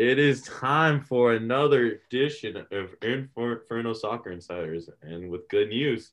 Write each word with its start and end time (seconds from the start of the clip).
It 0.00 0.18
is 0.18 0.40
time 0.40 1.02
for 1.02 1.34
another 1.34 2.00
edition 2.06 2.56
of 2.56 2.94
Inferno 3.02 3.92
Soccer 3.92 4.30
Insiders, 4.30 4.88
and 5.02 5.28
with 5.28 5.46
good 5.50 5.68
news, 5.68 6.12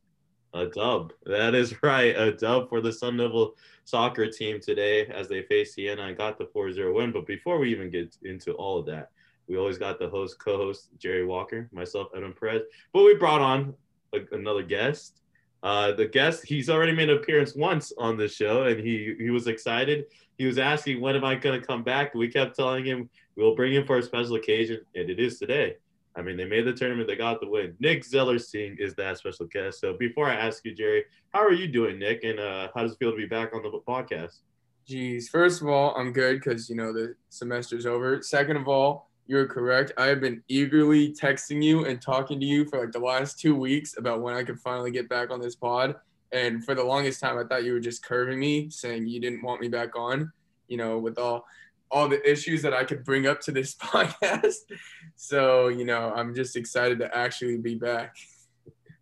a 0.53 0.65
dub. 0.65 1.13
That 1.25 1.55
is 1.55 1.81
right, 1.81 2.13
a 2.19 2.33
dub 2.33 2.67
for 2.67 2.81
the 2.81 2.91
Sun 2.91 3.15
Devil 3.15 3.55
soccer 3.85 4.29
team 4.29 4.59
today 4.59 5.05
as 5.05 5.29
they 5.29 5.43
face 5.43 5.73
Siena 5.73 6.01
and 6.01 6.17
got 6.17 6.37
the 6.37 6.47
4-0 6.47 6.95
win. 6.95 7.13
But 7.13 7.25
before 7.25 7.59
we 7.59 7.71
even 7.71 7.89
get 7.89 8.13
into 8.23 8.51
all 8.55 8.77
of 8.77 8.85
that, 8.87 9.09
we 9.47 9.55
always 9.55 9.77
got 9.77 9.99
the 9.99 10.09
host, 10.09 10.37
co-host 10.37 10.89
Jerry 10.99 11.25
Walker, 11.25 11.69
myself, 11.71 12.09
Edwin 12.13 12.33
Perez. 12.37 12.63
But 12.91 13.03
we 13.03 13.15
brought 13.15 13.39
on 13.39 13.73
a, 14.13 14.19
another 14.33 14.63
guest. 14.63 15.21
Uh, 15.63 15.93
the 15.93 16.07
guest, 16.07 16.45
he's 16.45 16.69
already 16.69 16.91
made 16.91 17.09
an 17.09 17.15
appearance 17.15 17.55
once 17.55 17.93
on 17.97 18.17
the 18.17 18.27
show, 18.27 18.63
and 18.63 18.81
he 18.81 19.15
he 19.17 19.29
was 19.29 19.47
excited. 19.47 20.07
He 20.37 20.45
was 20.45 20.59
asking, 20.59 20.99
"When 20.99 21.15
am 21.15 21.23
I 21.23 21.35
going 21.35 21.59
to 21.59 21.65
come 21.65 21.83
back?" 21.83 22.13
We 22.13 22.27
kept 22.27 22.55
telling 22.57 22.85
him 22.85 23.09
we'll 23.37 23.55
bring 23.55 23.73
him 23.73 23.85
for 23.85 23.97
a 23.97 24.03
special 24.03 24.35
occasion, 24.35 24.81
and 24.95 25.09
it 25.09 25.19
is 25.19 25.39
today. 25.39 25.77
I 26.15 26.23
mean, 26.23 26.35
they 26.35 26.45
made 26.45 26.65
the 26.65 26.73
tournament, 26.73 27.07
they 27.07 27.15
got 27.15 27.39
the 27.39 27.47
win. 27.47 27.75
Nick 27.79 28.03
Zellersing 28.03 28.79
is 28.79 28.95
that 28.95 29.19
special 29.19 29.45
guest. 29.45 29.79
So 29.79 29.93
before 29.93 30.27
I 30.27 30.33
ask 30.33 30.65
you, 30.65 30.73
Jerry, 30.73 31.05
how 31.31 31.41
are 31.41 31.53
you 31.53 31.67
doing, 31.67 31.99
Nick? 31.99 32.23
And 32.23 32.39
uh, 32.39 32.69
how 32.73 32.81
does 32.81 32.93
it 32.93 32.97
feel 32.97 33.11
to 33.11 33.17
be 33.17 33.27
back 33.27 33.53
on 33.53 33.61
the 33.61 33.69
podcast? 33.87 34.39
Geez, 34.87 35.29
first 35.29 35.61
of 35.61 35.67
all, 35.67 35.93
I'm 35.95 36.11
good 36.11 36.41
because 36.41 36.69
you 36.69 36.75
know 36.75 36.91
the 36.91 37.15
semester's 37.29 37.85
over. 37.85 38.21
Second 38.23 38.57
of 38.57 38.67
all, 38.67 39.09
you're 39.27 39.45
correct. 39.45 39.91
I 39.97 40.05
have 40.07 40.21
been 40.21 40.41
eagerly 40.47 41.13
texting 41.13 41.61
you 41.61 41.85
and 41.85 42.01
talking 42.01 42.39
to 42.39 42.45
you 42.45 42.65
for 42.65 42.79
like 42.79 42.93
the 42.93 42.99
last 42.99 43.39
two 43.39 43.53
weeks 43.53 43.97
about 43.97 44.21
when 44.21 44.33
I 44.33 44.43
could 44.43 44.59
finally 44.59 44.89
get 44.89 45.09
back 45.09 45.29
on 45.29 45.39
this 45.39 45.55
pod. 45.55 45.95
And 46.31 46.63
for 46.65 46.73
the 46.73 46.83
longest 46.83 47.19
time, 47.19 47.37
I 47.37 47.43
thought 47.43 47.63
you 47.63 47.73
were 47.73 47.79
just 47.79 48.03
curving 48.03 48.39
me, 48.39 48.69
saying 48.69 49.07
you 49.07 49.19
didn't 49.19 49.43
want 49.43 49.61
me 49.61 49.67
back 49.67 49.95
on. 49.95 50.31
You 50.67 50.77
know, 50.77 50.97
with 50.97 51.19
all 51.19 51.45
all 51.89 52.07
the 52.07 52.29
issues 52.29 52.61
that 52.61 52.73
I 52.73 52.83
could 52.83 53.03
bring 53.03 53.27
up 53.27 53.41
to 53.41 53.51
this 53.51 53.75
podcast. 53.81 54.71
So, 55.15 55.67
you 55.67 55.85
know, 55.85 56.11
I'm 56.15 56.35
just 56.35 56.55
excited 56.55 56.99
to 56.99 57.15
actually 57.15 57.57
be 57.57 57.75
back. 57.75 58.15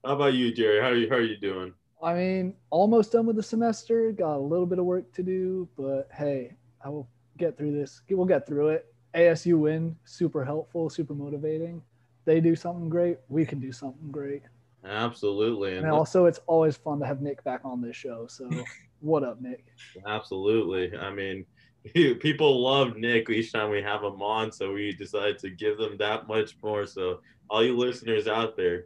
How 0.03 0.13
about 0.13 0.33
you, 0.33 0.53
Jerry? 0.53 0.81
How 0.81 0.89
are 0.89 0.95
you, 0.95 1.09
how 1.09 1.15
are 1.15 1.21
you 1.21 1.37
doing? 1.37 1.73
I 2.03 2.13
mean, 2.13 2.53
almost 2.69 3.11
done 3.11 3.25
with 3.25 3.35
the 3.35 3.43
semester. 3.43 4.11
Got 4.11 4.35
a 4.35 4.39
little 4.39 4.67
bit 4.67 4.79
of 4.79 4.85
work 4.85 5.11
to 5.13 5.23
do, 5.23 5.67
but 5.75 6.07
hey, 6.13 6.53
I 6.83 6.89
will 6.89 7.09
get 7.37 7.57
through 7.57 7.71
this. 7.71 8.01
We'll 8.09 8.25
get 8.25 8.45
through 8.45 8.69
it. 8.69 8.93
ASU 9.15 9.57
win, 9.57 9.95
super 10.03 10.43
helpful, 10.43 10.89
super 10.89 11.13
motivating. 11.13 11.81
They 12.25 12.41
do 12.41 12.55
something 12.55 12.89
great, 12.89 13.17
we 13.29 13.45
can 13.45 13.59
do 13.59 13.71
something 13.71 14.11
great. 14.11 14.43
Absolutely. 14.83 15.77
And, 15.77 15.85
and 15.85 15.91
also, 15.91 16.25
it's 16.25 16.39
always 16.47 16.77
fun 16.77 16.99
to 16.99 17.05
have 17.05 17.21
Nick 17.21 17.43
back 17.43 17.61
on 17.63 17.81
this 17.81 17.95
show. 17.95 18.27
So, 18.27 18.49
what 18.99 19.23
up, 19.23 19.41
Nick? 19.41 19.65
Absolutely. 20.05 20.95
I 20.97 21.11
mean, 21.11 21.45
people 21.93 22.61
love 22.61 22.97
Nick 22.97 23.29
each 23.29 23.51
time 23.51 23.69
we 23.69 23.81
have 23.81 24.03
him 24.03 24.21
on, 24.21 24.51
so 24.51 24.73
we 24.73 24.93
decided 24.93 25.37
to 25.39 25.49
give 25.49 25.77
them 25.77 25.97
that 25.97 26.27
much 26.27 26.55
more. 26.63 26.85
So, 26.85 27.19
all 27.49 27.63
you 27.63 27.77
listeners 27.77 28.27
out 28.27 28.57
there, 28.57 28.85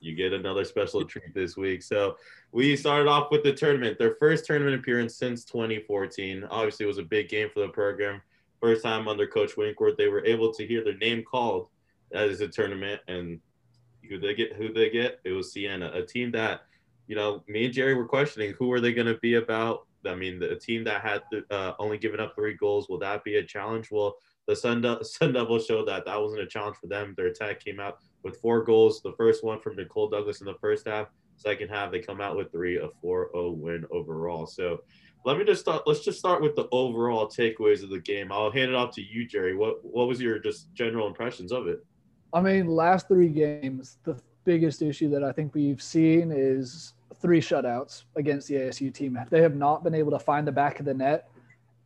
you 0.00 0.14
get 0.14 0.32
another 0.32 0.64
special 0.64 1.04
treat 1.06 1.34
this 1.34 1.56
week. 1.56 1.82
So, 1.82 2.16
we 2.52 2.76
started 2.76 3.08
off 3.08 3.30
with 3.30 3.44
the 3.44 3.52
tournament, 3.52 3.98
their 3.98 4.16
first 4.16 4.44
tournament 4.44 4.76
appearance 4.76 5.16
since 5.16 5.44
2014. 5.44 6.44
Obviously, 6.50 6.84
it 6.84 6.88
was 6.88 6.98
a 6.98 7.02
big 7.02 7.28
game 7.28 7.48
for 7.52 7.60
the 7.60 7.68
program. 7.68 8.20
First 8.60 8.82
time 8.82 9.08
under 9.08 9.26
Coach 9.26 9.56
Winkworth, 9.56 9.96
they 9.96 10.08
were 10.08 10.24
able 10.24 10.52
to 10.52 10.66
hear 10.66 10.82
their 10.82 10.96
name 10.96 11.22
called 11.22 11.68
as 12.12 12.40
a 12.40 12.48
tournament, 12.48 13.00
and 13.08 13.40
who 14.08 14.18
they 14.18 14.34
get, 14.34 14.54
who 14.54 14.72
they 14.72 14.90
get, 14.90 15.20
it 15.24 15.32
was 15.32 15.52
Siena, 15.52 15.90
a 15.94 16.02
team 16.02 16.30
that, 16.32 16.62
you 17.06 17.16
know, 17.16 17.42
me 17.46 17.66
and 17.66 17.74
Jerry 17.74 17.94
were 17.94 18.06
questioning 18.06 18.54
who 18.58 18.72
are 18.72 18.80
they 18.80 18.92
going 18.92 19.06
to 19.06 19.18
be 19.18 19.34
about 19.34 19.87
I 20.06 20.14
mean, 20.14 20.38
the 20.38 20.56
team 20.56 20.84
that 20.84 21.02
had 21.02 21.22
uh, 21.50 21.72
only 21.78 21.98
given 21.98 22.20
up 22.20 22.34
three 22.34 22.54
goals, 22.54 22.88
will 22.88 22.98
that 22.98 23.24
be 23.24 23.36
a 23.36 23.44
challenge? 23.44 23.88
Well, 23.90 24.16
the 24.46 24.56
Sun, 24.56 24.82
De- 24.82 25.04
Sun 25.04 25.32
Devils 25.32 25.66
showed 25.66 25.88
that 25.88 26.04
that 26.04 26.20
wasn't 26.20 26.42
a 26.42 26.46
challenge 26.46 26.76
for 26.80 26.86
them. 26.86 27.14
Their 27.16 27.26
attack 27.26 27.64
came 27.64 27.80
out 27.80 27.98
with 28.22 28.40
four 28.40 28.64
goals. 28.64 29.02
The 29.02 29.12
first 29.16 29.44
one 29.44 29.60
from 29.60 29.76
Nicole 29.76 30.08
Douglas 30.08 30.40
in 30.40 30.46
the 30.46 30.58
first 30.60 30.86
half. 30.86 31.08
Second 31.36 31.68
half, 31.68 31.92
they 31.92 32.00
come 32.00 32.20
out 32.20 32.36
with 32.36 32.50
three, 32.50 32.78
a 32.78 32.88
4-0 33.04 33.56
win 33.56 33.84
overall. 33.92 34.46
So 34.46 34.80
let 35.24 35.38
me 35.38 35.44
just 35.44 35.60
start. 35.60 35.82
Let's 35.86 36.04
just 36.04 36.18
start 36.18 36.42
with 36.42 36.56
the 36.56 36.68
overall 36.72 37.28
takeaways 37.28 37.82
of 37.82 37.90
the 37.90 38.00
game. 38.00 38.32
I'll 38.32 38.50
hand 38.50 38.70
it 38.70 38.74
off 38.74 38.94
to 38.96 39.02
you, 39.02 39.26
Jerry. 39.26 39.54
What 39.54 39.84
what 39.84 40.08
was 40.08 40.20
your 40.20 40.38
just 40.38 40.72
general 40.74 41.06
impressions 41.06 41.52
of 41.52 41.68
it? 41.68 41.84
I 42.32 42.40
mean, 42.40 42.66
last 42.66 43.08
three 43.08 43.28
games, 43.28 43.98
the 44.04 44.20
biggest 44.44 44.82
issue 44.82 45.08
that 45.10 45.22
I 45.22 45.32
think 45.32 45.54
we've 45.54 45.82
seen 45.82 46.32
is 46.32 46.94
three 47.20 47.40
shutouts 47.40 48.04
against 48.16 48.48
the 48.48 48.54
ASU 48.54 48.92
team. 48.92 49.18
They 49.30 49.42
have 49.42 49.56
not 49.56 49.82
been 49.82 49.94
able 49.94 50.10
to 50.12 50.18
find 50.18 50.46
the 50.46 50.52
back 50.52 50.80
of 50.80 50.86
the 50.86 50.94
net. 50.94 51.28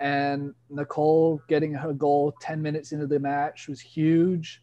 And 0.00 0.54
Nicole 0.68 1.40
getting 1.48 1.72
her 1.74 1.92
goal 1.92 2.34
10 2.40 2.60
minutes 2.60 2.92
into 2.92 3.06
the 3.06 3.18
match 3.18 3.68
was 3.68 3.80
huge. 3.80 4.62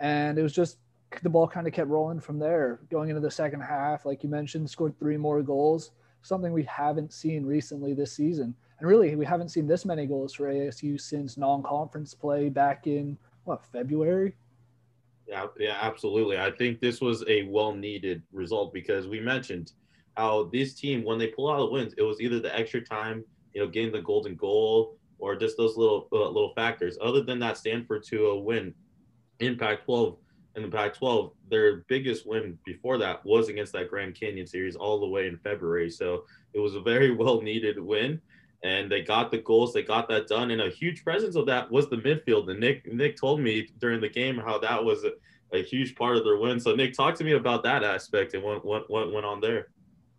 And 0.00 0.38
it 0.38 0.42
was 0.42 0.52
just 0.52 0.78
the 1.22 1.30
ball 1.30 1.48
kind 1.48 1.66
of 1.66 1.72
kept 1.72 1.88
rolling 1.88 2.20
from 2.20 2.38
there. 2.38 2.80
Going 2.90 3.08
into 3.10 3.20
the 3.20 3.30
second 3.30 3.60
half, 3.60 4.06
like 4.06 4.22
you 4.22 4.28
mentioned, 4.28 4.68
scored 4.70 4.98
three 4.98 5.16
more 5.16 5.42
goals, 5.42 5.92
something 6.22 6.52
we 6.52 6.64
haven't 6.64 7.12
seen 7.12 7.44
recently 7.44 7.94
this 7.94 8.12
season. 8.12 8.54
And 8.78 8.88
really, 8.88 9.16
we 9.16 9.24
haven't 9.24 9.48
seen 9.48 9.66
this 9.66 9.84
many 9.84 10.06
goals 10.06 10.34
for 10.34 10.52
ASU 10.52 11.00
since 11.00 11.36
non 11.36 11.62
conference 11.62 12.14
play 12.14 12.48
back 12.48 12.86
in, 12.86 13.16
what, 13.44 13.64
February? 13.64 14.36
Yeah, 15.26 15.46
yeah, 15.58 15.78
absolutely. 15.80 16.38
I 16.38 16.50
think 16.50 16.80
this 16.80 17.00
was 17.00 17.24
a 17.26 17.44
well 17.44 17.72
needed 17.72 18.22
result 18.32 18.72
because 18.72 19.08
we 19.08 19.18
mentioned 19.18 19.72
how 20.16 20.50
this 20.52 20.74
team, 20.74 21.04
when 21.04 21.18
they 21.18 21.28
pull 21.28 21.50
out 21.50 21.58
the 21.58 21.66
wins, 21.66 21.94
it 21.98 22.02
was 22.02 22.20
either 22.20 22.40
the 22.40 22.56
extra 22.56 22.80
time, 22.80 23.24
you 23.52 23.62
know, 23.62 23.68
getting 23.68 23.92
the 23.92 24.02
golden 24.02 24.34
goal, 24.34 24.96
or 25.18 25.36
just 25.36 25.56
those 25.56 25.76
little 25.76 26.08
uh, 26.12 26.28
little 26.28 26.52
factors. 26.54 26.98
Other 27.00 27.22
than 27.22 27.38
that, 27.40 27.56
Stanford 27.56 28.02
to 28.04 28.26
a 28.26 28.38
win 28.38 28.74
in 29.40 29.56
Pac-12 29.56 30.16
in 30.56 30.62
the 30.62 30.68
Pac-12, 30.68 31.32
their 31.50 31.84
biggest 31.88 32.26
win 32.26 32.58
before 32.64 32.96
that 32.98 33.24
was 33.24 33.48
against 33.48 33.74
that 33.74 33.90
Grand 33.90 34.14
Canyon 34.14 34.46
series 34.46 34.74
all 34.74 34.98
the 34.98 35.06
way 35.06 35.28
in 35.28 35.36
February. 35.38 35.90
So 35.90 36.24
it 36.54 36.58
was 36.58 36.74
a 36.74 36.80
very 36.80 37.14
well 37.14 37.42
needed 37.42 37.78
win. 37.78 38.20
And 38.64 38.90
they 38.90 39.02
got 39.02 39.30
the 39.30 39.38
goals, 39.38 39.74
they 39.74 39.82
got 39.82 40.08
that 40.08 40.26
done. 40.28 40.50
And 40.50 40.62
a 40.62 40.70
huge 40.70 41.04
presence 41.04 41.36
of 41.36 41.46
that 41.46 41.70
was 41.70 41.88
the 41.88 41.98
midfield. 41.98 42.50
And 42.50 42.58
Nick 42.58 42.90
Nick 42.92 43.16
told 43.16 43.40
me 43.40 43.68
during 43.78 44.00
the 44.00 44.08
game 44.08 44.38
how 44.38 44.58
that 44.58 44.82
was 44.82 45.04
a, 45.04 45.12
a 45.52 45.62
huge 45.62 45.94
part 45.94 46.16
of 46.16 46.24
their 46.24 46.38
win. 46.38 46.58
So 46.58 46.74
Nick, 46.74 46.94
talk 46.94 47.14
to 47.16 47.24
me 47.24 47.32
about 47.32 47.62
that 47.64 47.84
aspect 47.84 48.32
and 48.34 48.42
what 48.42 48.64
what, 48.64 48.90
what 48.90 49.12
went 49.12 49.26
on 49.26 49.40
there. 49.40 49.68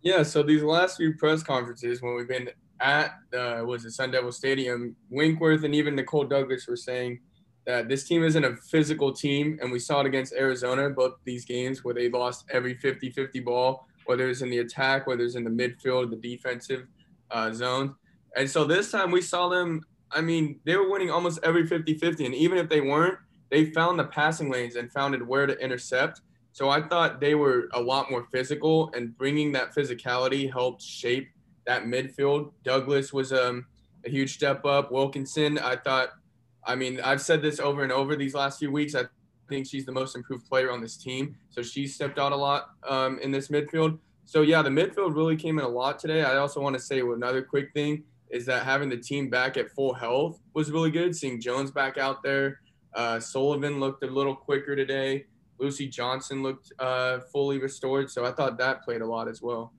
Yeah, 0.02 0.22
so 0.22 0.42
these 0.42 0.62
last 0.62 0.96
few 0.96 1.14
press 1.14 1.42
conferences 1.42 2.00
when 2.02 2.14
we've 2.14 2.28
been 2.28 2.50
at 2.80 3.18
uh, 3.36 3.62
was 3.64 3.84
it 3.84 3.90
Sun 3.90 4.12
Devil 4.12 4.30
Stadium, 4.30 4.94
Winkworth 5.10 5.64
and 5.64 5.74
even 5.74 5.96
Nicole 5.96 6.24
Douglas 6.24 6.68
were 6.68 6.76
saying 6.76 7.20
that 7.66 7.88
this 7.88 8.04
team 8.04 8.22
isn't 8.24 8.44
a 8.44 8.56
physical 8.56 9.12
team, 9.12 9.58
and 9.60 9.70
we 9.70 9.78
saw 9.78 10.00
it 10.00 10.06
against 10.06 10.32
Arizona, 10.32 10.88
both 10.88 11.14
these 11.24 11.44
games 11.44 11.84
where 11.84 11.92
they 11.92 12.08
lost 12.08 12.46
every 12.50 12.74
50-50 12.76 13.44
ball, 13.44 13.86
whether 14.06 14.30
it's 14.30 14.40
in 14.40 14.48
the 14.48 14.58
attack, 14.60 15.06
whether 15.06 15.22
it's 15.22 15.34
in 15.34 15.44
the 15.44 15.50
midfield, 15.50 16.10
the 16.10 16.16
defensive 16.16 16.86
uh, 17.30 17.52
zone. 17.52 17.94
And 18.36 18.48
so 18.48 18.64
this 18.64 18.90
time 18.90 19.10
we 19.10 19.20
saw 19.20 19.48
them, 19.48 19.82
I 20.10 20.22
mean, 20.22 20.60
they 20.64 20.76
were 20.76 20.88
winning 20.88 21.10
almost 21.10 21.40
every 21.42 21.64
50-50, 21.64 22.24
and 22.24 22.34
even 22.34 22.56
if 22.56 22.70
they 22.70 22.80
weren't, 22.80 23.18
they 23.50 23.66
found 23.72 23.98
the 23.98 24.04
passing 24.04 24.50
lanes 24.50 24.76
and 24.76 24.90
found 24.90 25.14
it 25.14 25.26
where 25.26 25.46
to 25.46 25.58
intercept. 25.58 26.22
So 26.58 26.70
I 26.70 26.82
thought 26.82 27.20
they 27.20 27.36
were 27.36 27.68
a 27.72 27.80
lot 27.80 28.10
more 28.10 28.26
physical, 28.32 28.90
and 28.92 29.16
bringing 29.16 29.52
that 29.52 29.72
physicality 29.72 30.52
helped 30.52 30.82
shape 30.82 31.28
that 31.68 31.84
midfield. 31.84 32.50
Douglas 32.64 33.12
was 33.12 33.32
um, 33.32 33.64
a 34.04 34.10
huge 34.10 34.34
step 34.34 34.64
up. 34.64 34.90
Wilkinson, 34.90 35.60
I 35.60 35.76
thought, 35.76 36.14
I 36.66 36.74
mean, 36.74 37.00
I've 37.00 37.20
said 37.20 37.42
this 37.42 37.60
over 37.60 37.84
and 37.84 37.92
over 37.92 38.16
these 38.16 38.34
last 38.34 38.58
few 38.58 38.72
weeks. 38.72 38.96
I 38.96 39.04
think 39.48 39.68
she's 39.68 39.86
the 39.86 39.92
most 39.92 40.16
improved 40.16 40.48
player 40.48 40.72
on 40.72 40.80
this 40.80 40.96
team. 40.96 41.36
So 41.50 41.62
she 41.62 41.86
stepped 41.86 42.18
out 42.18 42.32
a 42.32 42.36
lot 42.36 42.70
um, 42.88 43.20
in 43.20 43.30
this 43.30 43.46
midfield. 43.46 43.96
So 44.24 44.42
yeah, 44.42 44.60
the 44.60 44.68
midfield 44.68 45.14
really 45.14 45.36
came 45.36 45.60
in 45.60 45.64
a 45.64 45.68
lot 45.68 46.00
today. 46.00 46.24
I 46.24 46.38
also 46.38 46.60
want 46.60 46.74
to 46.74 46.82
say 46.82 46.98
another 46.98 47.40
quick 47.40 47.72
thing 47.72 48.02
is 48.30 48.44
that 48.46 48.64
having 48.64 48.88
the 48.88 48.96
team 48.96 49.30
back 49.30 49.56
at 49.56 49.70
full 49.70 49.94
health 49.94 50.40
was 50.54 50.72
really 50.72 50.90
good. 50.90 51.14
Seeing 51.14 51.40
Jones 51.40 51.70
back 51.70 51.98
out 51.98 52.24
there, 52.24 52.62
uh, 52.94 53.20
Sullivan 53.20 53.78
looked 53.78 54.02
a 54.02 54.08
little 54.08 54.34
quicker 54.34 54.74
today. 54.74 55.26
Lucy 55.58 55.88
Johnson 55.88 56.42
looked 56.42 56.72
uh, 56.78 57.20
fully 57.32 57.58
restored, 57.58 58.10
so 58.10 58.24
I 58.24 58.32
thought 58.32 58.58
that 58.58 58.82
played 58.82 59.00
a 59.00 59.06
lot 59.06 59.28
as 59.28 59.42
well. 59.42 59.72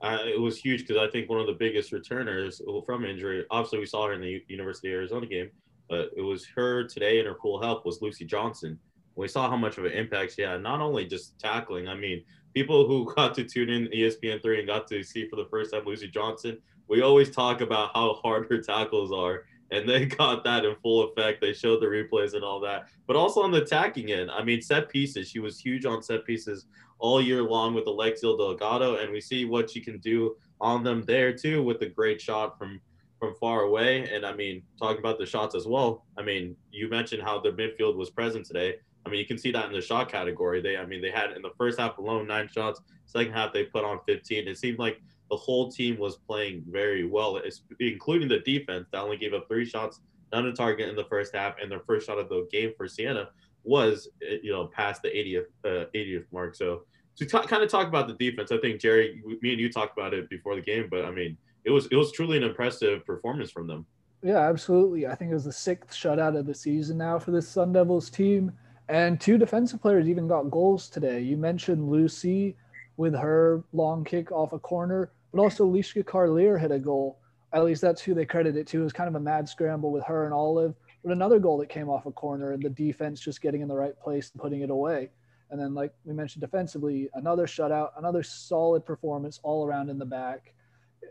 Uh, 0.00 0.18
it 0.24 0.40
was 0.40 0.58
huge 0.58 0.86
because 0.86 0.96
I 0.96 1.10
think 1.10 1.28
one 1.28 1.40
of 1.40 1.46
the 1.46 1.52
biggest 1.52 1.92
returners 1.92 2.62
from 2.86 3.04
injury, 3.04 3.44
obviously 3.50 3.78
we 3.80 3.86
saw 3.86 4.06
her 4.06 4.14
in 4.14 4.20
the 4.20 4.42
University 4.48 4.88
of 4.88 4.94
Arizona 4.94 5.26
game, 5.26 5.50
but 5.88 6.10
it 6.16 6.22
was 6.22 6.46
her 6.56 6.84
today 6.84 7.18
and 7.18 7.28
her 7.28 7.36
full 7.40 7.60
help 7.60 7.84
was 7.84 8.00
Lucy 8.00 8.24
Johnson. 8.24 8.78
We 9.14 9.28
saw 9.28 9.50
how 9.50 9.56
much 9.56 9.76
of 9.76 9.84
an 9.84 9.92
impact 9.92 10.36
she 10.36 10.42
had, 10.42 10.62
not 10.62 10.80
only 10.80 11.04
just 11.04 11.38
tackling. 11.38 11.86
I 11.86 11.94
mean, 11.94 12.24
people 12.54 12.86
who 12.86 13.12
got 13.16 13.34
to 13.34 13.44
tune 13.44 13.68
in 13.68 13.88
ESPN3 13.88 14.60
and 14.60 14.66
got 14.66 14.86
to 14.88 15.02
see 15.02 15.28
for 15.28 15.36
the 15.36 15.48
first 15.50 15.72
time 15.72 15.84
Lucy 15.84 16.08
Johnson, 16.08 16.58
we 16.88 17.02
always 17.02 17.30
talk 17.30 17.60
about 17.60 17.90
how 17.94 18.14
hard 18.14 18.46
her 18.50 18.62
tackles 18.62 19.12
are 19.12 19.44
and 19.70 19.88
they 19.88 20.06
got 20.18 20.44
that 20.44 20.64
in 20.64 20.74
full 20.82 21.10
effect. 21.10 21.40
They 21.40 21.52
showed 21.52 21.80
the 21.80 21.86
replays 21.86 22.34
and 22.34 22.44
all 22.44 22.60
that, 22.60 22.88
but 23.06 23.16
also 23.16 23.42
on 23.42 23.50
the 23.50 23.62
attacking 23.62 24.12
end. 24.12 24.30
I 24.30 24.42
mean, 24.42 24.62
set 24.62 24.88
pieces. 24.88 25.28
She 25.28 25.38
was 25.38 25.60
huge 25.60 25.84
on 25.84 26.02
set 26.02 26.24
pieces 26.24 26.66
all 26.98 27.20
year 27.20 27.42
long 27.42 27.74
with 27.74 27.86
Alexia 27.86 28.36
Delgado, 28.36 28.96
and 28.96 29.12
we 29.12 29.20
see 29.20 29.44
what 29.44 29.70
she 29.70 29.80
can 29.80 29.98
do 29.98 30.36
on 30.60 30.84
them 30.84 31.02
there 31.06 31.32
too 31.32 31.62
with 31.62 31.80
the 31.80 31.86
great 31.86 32.20
shot 32.20 32.58
from 32.58 32.80
from 33.18 33.34
far 33.34 33.62
away. 33.62 34.08
And 34.10 34.24
I 34.24 34.32
mean, 34.32 34.62
talking 34.78 34.98
about 34.98 35.18
the 35.18 35.26
shots 35.26 35.54
as 35.54 35.66
well. 35.66 36.06
I 36.16 36.22
mean, 36.22 36.56
you 36.72 36.88
mentioned 36.88 37.22
how 37.22 37.38
the 37.38 37.50
midfield 37.50 37.96
was 37.96 38.08
present 38.08 38.46
today. 38.46 38.76
I 39.04 39.10
mean, 39.10 39.20
you 39.20 39.26
can 39.26 39.38
see 39.38 39.52
that 39.52 39.66
in 39.66 39.72
the 39.72 39.80
shot 39.80 40.10
category. 40.10 40.60
They, 40.60 40.76
I 40.76 40.86
mean, 40.86 41.02
they 41.02 41.10
had 41.10 41.32
in 41.32 41.42
the 41.42 41.52
first 41.56 41.78
half 41.78 41.98
alone 41.98 42.26
nine 42.26 42.48
shots. 42.48 42.80
Second 43.06 43.32
half 43.32 43.52
they 43.52 43.64
put 43.64 43.84
on 43.84 44.00
15. 44.06 44.48
It 44.48 44.58
seemed 44.58 44.78
like 44.78 45.00
the 45.30 45.36
whole 45.36 45.70
team 45.70 45.98
was 45.98 46.16
playing 46.16 46.64
very 46.68 47.04
well, 47.04 47.40
including 47.78 48.28
the 48.28 48.40
defense 48.40 48.86
that 48.92 49.00
only 49.00 49.16
gave 49.16 49.32
up 49.32 49.46
three 49.48 49.64
shots, 49.64 50.00
none 50.32 50.46
on 50.46 50.54
target 50.54 50.88
in 50.88 50.96
the 50.96 51.04
first 51.04 51.34
half, 51.34 51.54
and 51.62 51.70
their 51.70 51.80
first 51.80 52.06
shot 52.06 52.18
of 52.18 52.28
the 52.28 52.48
game 52.50 52.72
for 52.76 52.88
Siena 52.88 53.30
was, 53.62 54.08
you 54.20 54.50
know, 54.50 54.66
past 54.66 55.02
the 55.02 55.08
80th 55.08 55.44
uh, 55.64 55.86
80th 55.94 56.24
mark. 56.32 56.54
So 56.54 56.82
to 57.16 57.24
t- 57.24 57.46
kind 57.46 57.62
of 57.62 57.70
talk 57.70 57.86
about 57.86 58.08
the 58.08 58.14
defense, 58.14 58.50
I 58.50 58.58
think 58.58 58.80
Jerry, 58.80 59.22
me 59.40 59.52
and 59.52 59.60
you 59.60 59.72
talked 59.72 59.96
about 59.96 60.14
it 60.14 60.28
before 60.28 60.56
the 60.56 60.62
game, 60.62 60.88
but 60.90 61.04
I 61.04 61.10
mean, 61.10 61.36
it 61.64 61.70
was 61.70 61.86
it 61.86 61.96
was 61.96 62.10
truly 62.12 62.36
an 62.36 62.42
impressive 62.42 63.04
performance 63.06 63.50
from 63.50 63.66
them. 63.66 63.86
Yeah, 64.22 64.38
absolutely. 64.38 65.06
I 65.06 65.14
think 65.14 65.30
it 65.30 65.34
was 65.34 65.44
the 65.44 65.52
sixth 65.52 65.96
shutout 65.98 66.38
of 66.38 66.46
the 66.46 66.54
season 66.54 66.98
now 66.98 67.18
for 67.18 67.30
the 67.30 67.40
Sun 67.40 67.72
Devils 67.72 68.10
team. 68.10 68.52
And 68.88 69.20
two 69.20 69.38
defensive 69.38 69.80
players 69.80 70.08
even 70.08 70.26
got 70.26 70.50
goals 70.50 70.88
today. 70.88 71.20
You 71.20 71.36
mentioned 71.36 71.88
Lucy 71.88 72.56
with 72.96 73.14
her 73.14 73.64
long 73.72 74.04
kick 74.04 74.30
off 74.30 74.52
a 74.52 74.58
corner, 74.58 75.10
but 75.32 75.40
also 75.40 75.66
Lieske 75.66 76.04
Carleer 76.04 76.58
hit 76.60 76.70
a 76.70 76.78
goal. 76.78 77.18
At 77.52 77.64
least 77.64 77.82
that's 77.82 78.00
who 78.00 78.14
they 78.14 78.24
credit 78.24 78.56
it 78.56 78.66
to. 78.68 78.80
It 78.80 78.84
was 78.84 78.92
kind 78.92 79.08
of 79.08 79.14
a 79.16 79.20
mad 79.20 79.48
scramble 79.48 79.90
with 79.90 80.04
her 80.04 80.24
and 80.24 80.34
Olive. 80.34 80.74
But 81.02 81.12
another 81.12 81.38
goal 81.38 81.58
that 81.58 81.68
came 81.68 81.88
off 81.88 82.06
a 82.06 82.12
corner 82.12 82.52
and 82.52 82.62
the 82.62 82.70
defense 82.70 83.20
just 83.20 83.40
getting 83.40 83.62
in 83.62 83.68
the 83.68 83.76
right 83.76 83.98
place 83.98 84.30
and 84.32 84.40
putting 84.40 84.60
it 84.60 84.70
away. 84.70 85.10
And 85.50 85.60
then, 85.60 85.74
like 85.74 85.92
we 86.04 86.14
mentioned 86.14 86.42
defensively, 86.42 87.08
another 87.14 87.46
shutout, 87.46 87.90
another 87.96 88.22
solid 88.22 88.84
performance 88.84 89.40
all 89.42 89.66
around 89.66 89.88
in 89.88 89.98
the 89.98 90.06
back 90.06 90.54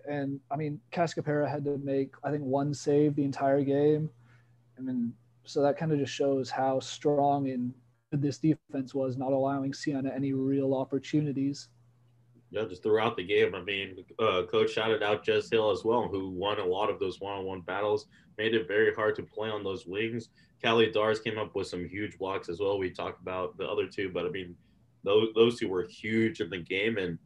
and 0.07 0.39
I 0.51 0.55
mean, 0.55 0.79
Cascapera 0.91 1.49
had 1.49 1.63
to 1.65 1.77
make 1.77 2.13
I 2.23 2.31
think 2.31 2.43
one 2.43 2.73
save 2.73 3.15
the 3.15 3.23
entire 3.23 3.63
game. 3.63 4.09
I 4.77 4.81
mean, 4.81 5.13
so 5.45 5.61
that 5.61 5.77
kind 5.77 5.91
of 5.91 5.99
just 5.99 6.13
shows 6.13 6.49
how 6.49 6.79
strong 6.79 7.49
and 7.49 7.73
good 8.11 8.21
this 8.21 8.37
defense 8.37 8.93
was, 8.93 9.17
not 9.17 9.33
allowing 9.33 9.73
Siena 9.73 10.11
any 10.15 10.33
real 10.33 10.73
opportunities. 10.73 11.69
Yeah, 12.51 12.65
just 12.65 12.81
throughout 12.81 13.15
the 13.15 13.23
game. 13.23 13.53
I 13.53 13.61
mean, 13.61 14.03
uh, 14.17 14.43
coach 14.49 14.71
shouted 14.71 15.03
out 15.03 15.23
Jess 15.23 15.49
Hill 15.51 15.69
as 15.69 15.83
well, 15.83 16.07
who 16.07 16.29
won 16.31 16.59
a 16.59 16.65
lot 16.65 16.89
of 16.89 16.99
those 16.99 17.19
one-on-one 17.21 17.61
battles, 17.61 18.07
made 18.39 18.55
it 18.55 18.67
very 18.67 18.93
hard 18.95 19.15
to 19.17 19.23
play 19.23 19.49
on 19.49 19.63
those 19.63 19.85
wings. 19.85 20.29
Callie 20.63 20.91
Dars 20.91 21.19
came 21.19 21.37
up 21.37 21.55
with 21.55 21.67
some 21.67 21.87
huge 21.87 22.17
blocks 22.17 22.49
as 22.49 22.59
well. 22.59 22.79
We 22.79 22.89
talked 22.89 23.21
about 23.21 23.55
the 23.57 23.67
other 23.67 23.87
two, 23.87 24.09
but 24.11 24.25
I 24.25 24.29
mean, 24.29 24.55
those 25.03 25.29
those 25.35 25.59
two 25.59 25.69
were 25.69 25.83
huge 25.83 26.41
in 26.41 26.49
the 26.49 26.57
game, 26.57 26.97
and 26.97 27.17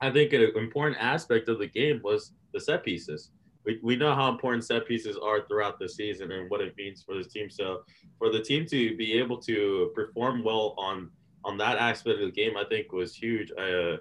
I 0.00 0.10
think 0.10 0.32
an 0.32 0.42
important 0.54 0.96
aspect 1.00 1.48
of 1.48 1.58
the 1.58 1.66
game 1.66 2.00
was 2.04 2.32
the 2.52 2.60
set 2.60 2.84
pieces. 2.84 3.30
We, 3.64 3.80
we 3.82 3.96
know 3.96 4.14
how 4.14 4.30
important 4.30 4.64
set 4.64 4.86
pieces 4.86 5.16
are 5.16 5.46
throughout 5.46 5.78
the 5.78 5.88
season 5.88 6.30
and 6.30 6.48
what 6.48 6.60
it 6.60 6.76
means 6.76 7.02
for 7.02 7.16
this 7.16 7.26
team. 7.26 7.50
So 7.50 7.82
for 8.18 8.30
the 8.30 8.40
team 8.40 8.64
to 8.66 8.96
be 8.96 9.18
able 9.18 9.38
to 9.42 9.90
perform 9.94 10.44
well 10.44 10.74
on 10.78 11.10
on 11.44 11.56
that 11.58 11.78
aspect 11.78 12.20
of 12.20 12.26
the 12.26 12.32
game, 12.32 12.56
I 12.56 12.64
think 12.64 12.92
was 12.92 13.14
huge. 13.14 13.50
Uh, 13.52 13.98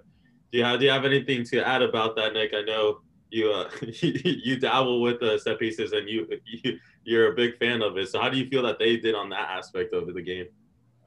do 0.51 0.57
you 0.57 0.63
have, 0.63 0.79
do 0.79 0.85
you 0.85 0.91
have 0.91 1.05
anything 1.05 1.44
to 1.45 1.67
add 1.67 1.81
about 1.81 2.15
that, 2.15 2.33
Nick? 2.33 2.53
I 2.53 2.61
know 2.61 3.01
you 3.29 3.51
uh, 3.51 3.69
you 4.01 4.59
dabble 4.59 5.01
with 5.01 5.19
the 5.19 5.38
set 5.38 5.59
pieces 5.59 5.91
and 5.91 6.07
you, 6.07 6.27
you 6.45 6.79
you're 7.03 7.31
a 7.31 7.35
big 7.35 7.57
fan 7.57 7.81
of 7.81 7.97
it. 7.97 8.09
So 8.09 8.19
how 8.19 8.29
do 8.29 8.38
you 8.38 8.47
feel 8.49 8.63
that 8.63 8.79
they 8.79 8.97
did 8.97 9.15
on 9.15 9.29
that 9.29 9.49
aspect 9.49 9.94
of 9.94 10.13
the 10.13 10.21
game? 10.21 10.47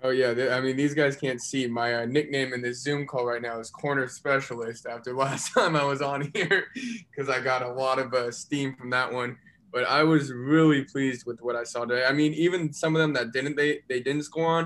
Oh 0.03 0.11
yeah, 0.11 0.55
I 0.55 0.61
mean 0.61 0.77
these 0.77 0.95
guys 0.95 1.17
can't 1.17 1.41
see 1.41 1.67
my 1.67 1.95
uh, 1.95 2.07
nickname 2.07 2.55
in 2.55 2.63
this 2.63 2.83
Zoom 2.83 3.07
call 3.07 3.27
right 3.27 3.43
now 3.43 3.61
is 3.61 3.71
corner 3.71 4.09
specialist. 4.09 4.87
After 4.87 5.15
last 5.17 5.53
time 5.53 5.77
I 5.77 5.85
was 5.85 6.01
on 6.01 6.31
here, 6.35 6.67
because 7.11 7.29
I 7.29 7.41
got 7.41 7.63
a 7.63 7.73
lot 7.73 7.99
of 7.99 8.15
uh, 8.15 8.31
steam 8.31 8.75
from 8.77 8.91
that 8.91 9.13
one. 9.13 9.37
But 9.73 9.85
I 9.85 10.03
was 10.03 10.33
really 10.33 10.85
pleased 10.85 11.27
with 11.27 11.41
what 11.43 11.55
I 11.55 11.63
saw 11.63 11.85
today. 11.85 12.05
I 12.05 12.13
mean, 12.13 12.33
even 12.35 12.73
some 12.73 12.97
of 12.97 13.01
them 13.01 13.13
that 13.13 13.33
didn't 13.33 13.57
they 13.57 13.81
they 13.89 14.01
didn't 14.01 14.23
score 14.23 14.47
on. 14.47 14.65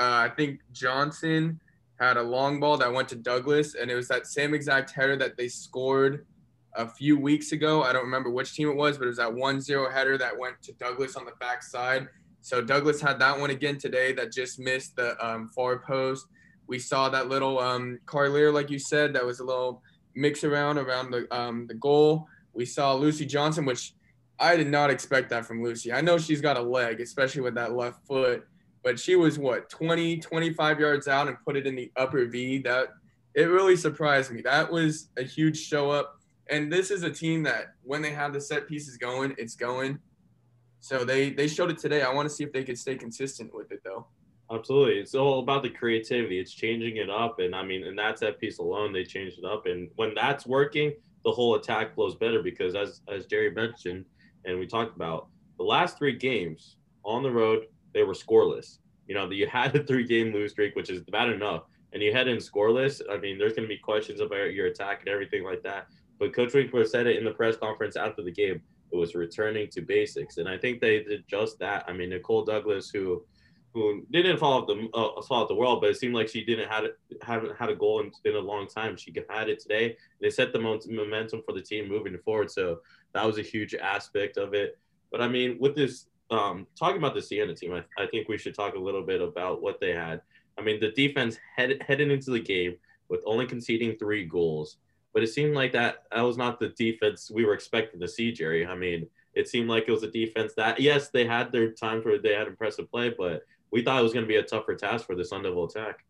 Uh, 0.00 0.30
I 0.30 0.32
think 0.36 0.60
Johnson 0.72 1.60
had 2.00 2.16
a 2.16 2.22
long 2.22 2.60
ball 2.60 2.76
that 2.78 2.92
went 2.92 3.08
to 3.08 3.16
Douglas, 3.16 3.74
and 3.74 3.90
it 3.90 3.94
was 3.94 4.08
that 4.08 4.26
same 4.26 4.54
exact 4.54 4.90
header 4.90 5.16
that 5.16 5.36
they 5.36 5.48
scored 5.48 6.26
a 6.74 6.88
few 6.88 7.18
weeks 7.18 7.52
ago. 7.52 7.82
I 7.82 7.92
don't 7.92 8.04
remember 8.04 8.30
which 8.30 8.54
team 8.54 8.68
it 8.68 8.76
was, 8.76 8.98
but 8.98 9.04
it 9.04 9.08
was 9.08 9.16
that 9.16 9.30
1-0 9.30 9.92
header 9.92 10.16
that 10.18 10.38
went 10.38 10.62
to 10.62 10.72
Douglas 10.74 11.16
on 11.16 11.24
the 11.24 11.32
backside 11.40 12.08
so 12.40 12.62
Douglas 12.62 13.00
had 13.00 13.18
that 13.18 13.38
one 13.38 13.50
again 13.50 13.78
today 13.78 14.12
that 14.12 14.32
just 14.32 14.58
missed 14.58 14.96
the 14.96 15.22
um, 15.24 15.50
far 15.54 15.80
post. 15.80 16.26
We 16.66 16.78
saw 16.78 17.08
that 17.08 17.28
little 17.28 17.58
um, 17.58 17.98
Carleer, 18.06 18.52
like 18.52 18.70
you 18.70 18.78
said, 18.78 19.12
that 19.14 19.24
was 19.24 19.40
a 19.40 19.44
little 19.44 19.82
mix 20.14 20.44
around 20.44 20.78
around 20.78 21.10
the 21.10 21.26
um, 21.34 21.66
the 21.66 21.74
goal. 21.74 22.26
We 22.52 22.64
saw 22.64 22.94
Lucy 22.94 23.26
Johnson, 23.26 23.64
which 23.64 23.94
I 24.38 24.56
did 24.56 24.68
not 24.68 24.90
expect 24.90 25.30
that 25.30 25.46
from 25.46 25.62
Lucy. 25.62 25.92
I 25.92 26.00
know 26.00 26.18
she's 26.18 26.40
got 26.40 26.56
a 26.56 26.62
leg, 26.62 27.00
especially 27.00 27.42
with 27.42 27.54
that 27.56 27.74
left 27.74 28.06
foot, 28.06 28.46
but 28.88 28.98
she 28.98 29.16
was 29.16 29.38
what 29.38 29.68
20, 29.68 30.16
25 30.16 30.80
yards 30.80 31.08
out 31.08 31.28
and 31.28 31.36
put 31.44 31.58
it 31.58 31.66
in 31.66 31.76
the 31.76 31.92
upper 31.98 32.24
V. 32.24 32.56
That 32.60 32.88
it 33.34 33.42
really 33.42 33.76
surprised 33.76 34.32
me. 34.32 34.40
That 34.40 34.72
was 34.72 35.10
a 35.18 35.22
huge 35.22 35.60
show 35.60 35.90
up. 35.90 36.18
And 36.48 36.72
this 36.72 36.90
is 36.90 37.02
a 37.02 37.10
team 37.10 37.42
that 37.42 37.74
when 37.82 38.00
they 38.00 38.12
have 38.12 38.32
the 38.32 38.40
set 38.40 38.66
pieces 38.66 38.96
going, 38.96 39.34
it's 39.36 39.56
going. 39.56 39.98
So 40.80 41.04
they 41.04 41.28
they 41.28 41.48
showed 41.48 41.70
it 41.70 41.76
today. 41.76 42.00
I 42.00 42.10
want 42.10 42.30
to 42.30 42.34
see 42.34 42.44
if 42.44 42.50
they 42.50 42.64
could 42.64 42.78
stay 42.78 42.94
consistent 42.94 43.54
with 43.54 43.70
it 43.72 43.80
though. 43.84 44.06
Absolutely. 44.50 44.94
It's 44.94 45.14
all 45.14 45.40
about 45.40 45.64
the 45.64 45.68
creativity. 45.68 46.40
It's 46.40 46.54
changing 46.54 46.96
it 46.96 47.10
up. 47.10 47.40
And 47.40 47.54
I 47.54 47.62
mean, 47.62 47.84
and 47.84 47.98
that's 47.98 48.22
that 48.22 48.40
piece 48.40 48.58
alone, 48.58 48.94
they 48.94 49.04
changed 49.04 49.38
it 49.38 49.44
up. 49.44 49.66
And 49.66 49.90
when 49.96 50.14
that's 50.14 50.46
working, 50.46 50.94
the 51.26 51.30
whole 51.30 51.56
attack 51.56 51.94
flows 51.94 52.14
better 52.14 52.42
because 52.42 52.74
as 52.74 53.02
as 53.06 53.26
Jerry 53.26 53.50
mentioned 53.50 54.06
and 54.46 54.58
we 54.58 54.66
talked 54.66 54.96
about, 54.96 55.28
the 55.58 55.64
last 55.64 55.98
three 55.98 56.16
games 56.16 56.78
on 57.04 57.22
the 57.22 57.30
road, 57.30 57.66
they 57.94 58.02
were 58.02 58.14
scoreless. 58.14 58.78
You 59.06 59.14
know, 59.14 59.30
you 59.30 59.46
had 59.46 59.74
a 59.74 59.82
three 59.82 60.06
game 60.06 60.32
lose 60.32 60.52
streak, 60.52 60.76
which 60.76 60.90
is 60.90 61.02
bad 61.02 61.30
enough. 61.30 61.64
And 61.92 62.02
you 62.02 62.12
head 62.12 62.28
in 62.28 62.36
scoreless. 62.36 63.00
I 63.10 63.16
mean, 63.16 63.38
there's 63.38 63.54
gonna 63.54 63.68
be 63.68 63.78
questions 63.78 64.20
about 64.20 64.52
your 64.52 64.66
attack 64.66 65.00
and 65.00 65.08
everything 65.08 65.44
like 65.44 65.62
that. 65.62 65.88
But 66.18 66.34
Coach 66.34 66.52
Winkler 66.52 66.84
said 66.84 67.06
it 67.06 67.16
in 67.16 67.24
the 67.24 67.30
press 67.30 67.56
conference 67.56 67.96
after 67.96 68.22
the 68.22 68.32
game 68.32 68.60
it 68.92 68.96
was 68.96 69.14
returning 69.14 69.68
to 69.68 69.82
basics, 69.82 70.38
and 70.38 70.48
I 70.48 70.56
think 70.56 70.80
they 70.80 71.02
did 71.02 71.24
just 71.28 71.58
that. 71.58 71.84
I 71.86 71.92
mean, 71.92 72.10
Nicole 72.10 72.44
Douglas, 72.44 72.90
who 72.90 73.24
who 73.74 74.02
didn't 74.10 74.38
fall 74.38 74.54
off 74.54 74.66
the 74.66 74.88
uh, 74.94 75.20
fall 75.22 75.42
off 75.42 75.48
the 75.48 75.54
world, 75.54 75.80
but 75.80 75.90
it 75.90 75.96
seemed 75.98 76.14
like 76.14 76.28
she 76.28 76.44
didn't 76.44 76.68
had 76.68 76.84
haven't 77.22 77.56
had 77.56 77.68
a 77.68 77.74
goal 77.74 78.00
in, 78.00 78.10
in 78.24 78.34
a 78.34 78.40
long 78.40 78.66
time. 78.66 78.96
She 78.96 79.14
had 79.28 79.48
it 79.48 79.60
today. 79.60 79.96
They 80.20 80.30
set 80.30 80.52
the 80.52 80.58
momentum 80.58 81.42
for 81.44 81.52
the 81.52 81.62
team 81.62 81.88
moving 81.88 82.16
forward, 82.24 82.50
so 82.50 82.80
that 83.12 83.26
was 83.26 83.38
a 83.38 83.42
huge 83.42 83.74
aspect 83.74 84.36
of 84.36 84.54
it. 84.54 84.78
But 85.10 85.20
I 85.20 85.28
mean, 85.28 85.58
with 85.60 85.74
this 85.74 86.06
um, 86.30 86.66
talking 86.78 86.98
about 86.98 87.14
the 87.14 87.22
Siena 87.22 87.54
team, 87.54 87.72
I, 87.72 88.02
I 88.02 88.06
think 88.06 88.28
we 88.28 88.38
should 88.38 88.54
talk 88.54 88.74
a 88.74 88.78
little 88.78 89.02
bit 89.02 89.20
about 89.20 89.62
what 89.62 89.80
they 89.80 89.92
had. 89.92 90.20
I 90.58 90.62
mean, 90.62 90.80
the 90.80 90.90
defense 90.90 91.38
head, 91.56 91.82
heading 91.86 92.10
into 92.10 92.30
the 92.30 92.40
game 92.40 92.76
with 93.08 93.20
only 93.24 93.46
conceding 93.46 93.96
three 93.96 94.24
goals 94.24 94.76
but 95.12 95.22
it 95.22 95.28
seemed 95.28 95.54
like 95.54 95.72
that 95.72 96.04
that 96.12 96.22
was 96.22 96.36
not 96.36 96.60
the 96.60 96.68
defense 96.68 97.30
we 97.30 97.44
were 97.44 97.54
expecting 97.54 98.00
to 98.00 98.08
see, 98.08 98.32
Jerry. 98.32 98.66
I 98.66 98.74
mean, 98.74 99.06
it 99.34 99.48
seemed 99.48 99.68
like 99.68 99.84
it 99.88 99.90
was 99.90 100.02
a 100.02 100.10
defense 100.10 100.54
that 100.54 100.80
yes, 100.80 101.08
they 101.08 101.26
had 101.26 101.50
their 101.50 101.72
times 101.72 102.04
where 102.04 102.18
they 102.18 102.34
had 102.34 102.46
impressive 102.46 102.90
play, 102.90 103.12
but 103.16 103.42
we 103.70 103.82
thought 103.82 104.00
it 104.00 104.02
was 104.02 104.12
going 104.12 104.24
to 104.24 104.28
be 104.28 104.36
a 104.36 104.42
tougher 104.42 104.74
task 104.74 105.06
for 105.06 105.14
the 105.14 105.24
Sun 105.24 105.42
Devil 105.42 105.64
attack. 105.64 106.04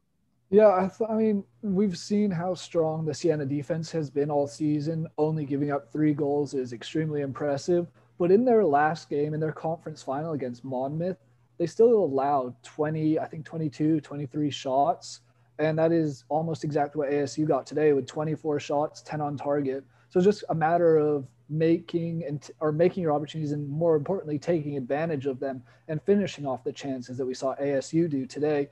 Yeah, 0.51 0.69
I, 0.69 0.89
th- 0.89 1.11
I 1.11 1.15
mean, 1.15 1.45
we've 1.63 1.97
seen 1.97 2.31
how 2.31 2.55
strong 2.55 3.05
the 3.05 3.13
Siena 3.13 3.45
defense 3.45 3.91
has 3.93 4.09
been 4.09 4.31
all 4.31 4.47
season. 4.47 5.07
Only 5.19 5.45
giving 5.45 5.71
up 5.71 5.93
three 5.93 6.15
goals 6.15 6.55
is 6.55 6.73
extremely 6.73 7.21
impressive. 7.21 7.91
But 8.19 8.31
in 8.31 8.45
their 8.45 8.65
last 8.65 9.09
game, 9.09 9.35
in 9.35 9.41
their 9.41 9.53
conference 9.53 10.03
final 10.03 10.33
against 10.33 10.65
Monmouth, 10.65 11.19
they 11.57 11.67
still 11.67 11.93
allowed 11.93 12.61
20, 12.63 13.19
I 13.19 13.27
think 13.27 13.45
22, 13.45 14.01
23 14.01 14.51
shots 14.51 15.21
and 15.59 15.79
that 15.79 15.93
is 15.93 16.25
almost 16.29 16.65
exactly 16.65 16.99
what 17.01 17.11
ASU 17.11 17.47
got 17.47 17.67
today 17.67 17.93
with 17.93 18.07
24 18.07 18.61
shots, 18.61 19.03
10 19.03 19.21
on 19.21 19.37
target. 19.37 19.85
So 20.09 20.21
just 20.21 20.45
a 20.49 20.55
matter 20.55 20.97
of 20.97 21.27
making 21.51 22.25
and 22.25 22.49
or 22.61 22.73
making 22.73 23.03
your 23.03 23.13
opportunities, 23.13 23.53
and 23.53 23.69
more 23.69 23.97
importantly, 23.97 24.39
taking 24.39 24.77
advantage 24.77 25.27
of 25.27 25.41
them 25.41 25.63
and 25.89 26.01
finishing 26.03 26.47
off 26.47 26.63
the 26.63 26.73
chances 26.73 27.19
that 27.19 27.27
we 27.27 27.35
saw 27.35 27.57
ASU 27.57 28.09
do 28.09 28.25
today. 28.25 28.69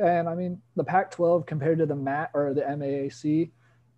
And 0.00 0.28
I 0.28 0.34
mean, 0.34 0.60
the 0.76 0.84
Pac-12 0.84 1.46
compared 1.46 1.78
to 1.78 1.86
the 1.86 1.94
MAT 1.94 2.30
or 2.32 2.54
the 2.54 2.62
MAAC, 2.62 3.50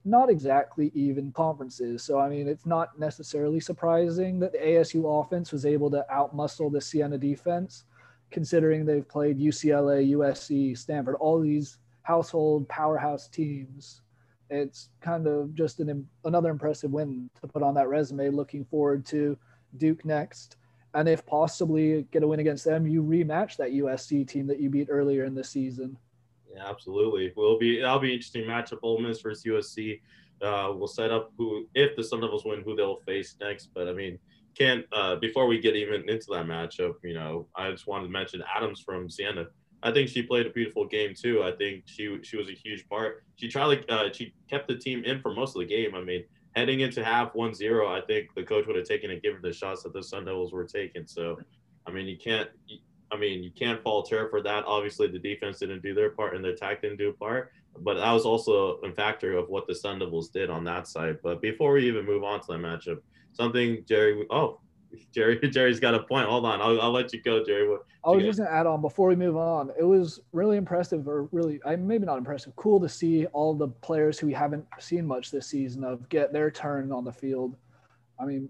not 0.04 0.30
exactly 0.30 0.90
even 0.94 1.32
conferences. 1.32 2.02
So 2.02 2.18
I 2.18 2.28
mean, 2.28 2.48
it's 2.48 2.66
not 2.66 2.98
necessarily 2.98 3.60
surprising 3.60 4.38
that 4.40 4.52
the 4.52 4.58
ASU 4.58 5.20
offense 5.20 5.52
was 5.52 5.64
able 5.64 5.90
to 5.90 6.04
outmuscle 6.12 6.72
the 6.72 6.80
Siena 6.80 7.18
defense, 7.18 7.84
considering 8.30 8.84
they've 8.84 9.08
played 9.08 9.38
UCLA, 9.38 10.12
USC, 10.12 10.76
Stanford, 10.76 11.16
all 11.16 11.40
these 11.40 11.78
household 12.02 12.68
powerhouse 12.68 13.28
teams. 13.28 14.02
It's 14.50 14.90
kind 15.00 15.26
of 15.26 15.54
just 15.54 15.80
an 15.80 16.06
another 16.24 16.50
impressive 16.50 16.90
win 16.90 17.30
to 17.40 17.48
put 17.48 17.62
on 17.62 17.74
that 17.74 17.88
resume. 17.88 18.28
Looking 18.28 18.64
forward 18.64 19.06
to 19.06 19.38
Duke 19.78 20.04
next, 20.04 20.56
and 20.92 21.08
if 21.08 21.24
possibly 21.24 22.06
get 22.12 22.22
a 22.22 22.28
win 22.28 22.40
against 22.40 22.64
them, 22.64 22.86
you 22.86 23.02
rematch 23.02 23.56
that 23.56 23.72
USC 23.72 24.28
team 24.28 24.46
that 24.46 24.60
you 24.60 24.68
beat 24.68 24.88
earlier 24.90 25.24
in 25.24 25.34
the 25.34 25.42
season. 25.42 25.96
Yeah, 26.54 26.68
absolutely. 26.68 27.32
Will 27.36 27.58
be 27.58 27.80
that'll 27.80 27.98
be 27.98 28.12
interesting 28.12 28.44
matchup. 28.44 28.78
Ole 28.82 29.00
Miss 29.00 29.20
versus 29.20 29.44
USC. 29.44 30.00
Uh, 30.42 30.72
we'll 30.74 30.86
set 30.86 31.10
up 31.10 31.32
who 31.36 31.66
if 31.74 31.96
the 31.96 32.04
Sun 32.04 32.20
Devils 32.20 32.44
win, 32.44 32.62
who 32.62 32.76
they'll 32.76 33.00
face 33.06 33.36
next. 33.40 33.70
But 33.74 33.88
I 33.88 33.92
mean, 33.92 34.18
can't 34.56 34.84
uh, 34.92 35.16
before 35.16 35.46
we 35.46 35.58
get 35.58 35.74
even 35.76 36.08
into 36.08 36.26
that 36.30 36.46
matchup, 36.46 36.94
you 37.02 37.14
know, 37.14 37.48
I 37.56 37.70
just 37.70 37.86
wanted 37.86 38.04
to 38.04 38.10
mention 38.10 38.42
Adams 38.54 38.80
from 38.80 39.10
Siena. 39.10 39.46
I 39.82 39.92
think 39.92 40.08
she 40.08 40.22
played 40.22 40.46
a 40.46 40.50
beautiful 40.50 40.86
game 40.86 41.14
too. 41.14 41.42
I 41.42 41.52
think 41.52 41.84
she 41.86 42.18
she 42.22 42.36
was 42.36 42.48
a 42.48 42.54
huge 42.54 42.88
part. 42.88 43.24
She 43.36 43.48
tried 43.48 43.90
uh, 43.90 44.12
she 44.12 44.34
kept 44.48 44.68
the 44.68 44.76
team 44.76 45.04
in 45.04 45.20
for 45.20 45.34
most 45.34 45.56
of 45.56 45.60
the 45.60 45.66
game. 45.66 45.94
I 45.94 46.02
mean, 46.02 46.24
heading 46.54 46.80
into 46.80 47.04
half 47.04 47.32
1-0, 47.34 47.86
I 47.86 48.00
think 48.06 48.34
the 48.34 48.42
coach 48.42 48.66
would 48.66 48.76
have 48.76 48.86
taken 48.86 49.10
and 49.10 49.20
given 49.22 49.40
the 49.42 49.52
shots 49.52 49.82
that 49.82 49.92
the 49.92 50.02
Sun 50.02 50.26
Devils 50.26 50.52
were 50.52 50.64
taking. 50.64 51.06
So, 51.06 51.38
I 51.86 51.90
mean, 51.90 52.06
you 52.06 52.16
can't. 52.16 52.48
I 53.14 53.16
mean, 53.16 53.44
you 53.44 53.50
can't 53.52 53.80
fault 53.82 54.10
her 54.10 54.28
for 54.28 54.42
that. 54.42 54.64
Obviously, 54.66 55.06
the 55.06 55.20
defense 55.20 55.60
didn't 55.60 55.82
do 55.82 55.94
their 55.94 56.10
part 56.10 56.34
and 56.34 56.44
the 56.44 56.48
attack 56.48 56.82
didn't 56.82 56.96
do 56.98 57.10
a 57.10 57.12
part, 57.12 57.52
but 57.78 57.94
that 57.94 58.10
was 58.10 58.26
also 58.26 58.78
a 58.78 58.92
factor 58.92 59.36
of 59.36 59.48
what 59.48 59.68
the 59.68 59.74
Sun 59.74 60.00
Devils 60.00 60.30
did 60.30 60.50
on 60.50 60.64
that 60.64 60.88
side. 60.88 61.18
But 61.22 61.40
before 61.40 61.72
we 61.72 61.86
even 61.86 62.04
move 62.04 62.24
on 62.24 62.40
to 62.40 62.46
that 62.48 62.58
matchup, 62.58 62.98
something 63.32 63.84
Jerry. 63.86 64.26
Oh, 64.30 64.60
Jerry, 65.12 65.38
Jerry's 65.50 65.78
got 65.78 65.94
a 65.94 66.00
point. 66.02 66.28
Hold 66.28 66.44
on, 66.44 66.60
I'll, 66.60 66.80
I'll 66.80 66.92
let 66.92 67.12
you 67.12 67.22
go, 67.22 67.44
Jerry. 67.44 67.68
What, 67.68 67.84
I 68.04 68.10
was 68.10 68.24
just 68.24 68.38
gonna 68.38 68.50
add 68.50 68.66
on 68.66 68.80
before 68.80 69.08
we 69.08 69.16
move 69.16 69.36
on. 69.36 69.70
It 69.78 69.84
was 69.84 70.20
really 70.32 70.56
impressive, 70.56 71.06
or 71.06 71.28
really, 71.30 71.60
I 71.64 71.76
maybe 71.76 72.06
not 72.06 72.18
impressive. 72.18 72.54
Cool 72.56 72.80
to 72.80 72.88
see 72.88 73.26
all 73.26 73.54
the 73.54 73.68
players 73.68 74.18
who 74.18 74.26
we 74.26 74.32
haven't 74.32 74.66
seen 74.80 75.06
much 75.06 75.30
this 75.30 75.46
season 75.46 75.84
of 75.84 76.08
get 76.08 76.32
their 76.32 76.50
turn 76.50 76.90
on 76.90 77.04
the 77.04 77.12
field. 77.12 77.56
I 78.20 78.24
mean, 78.24 78.48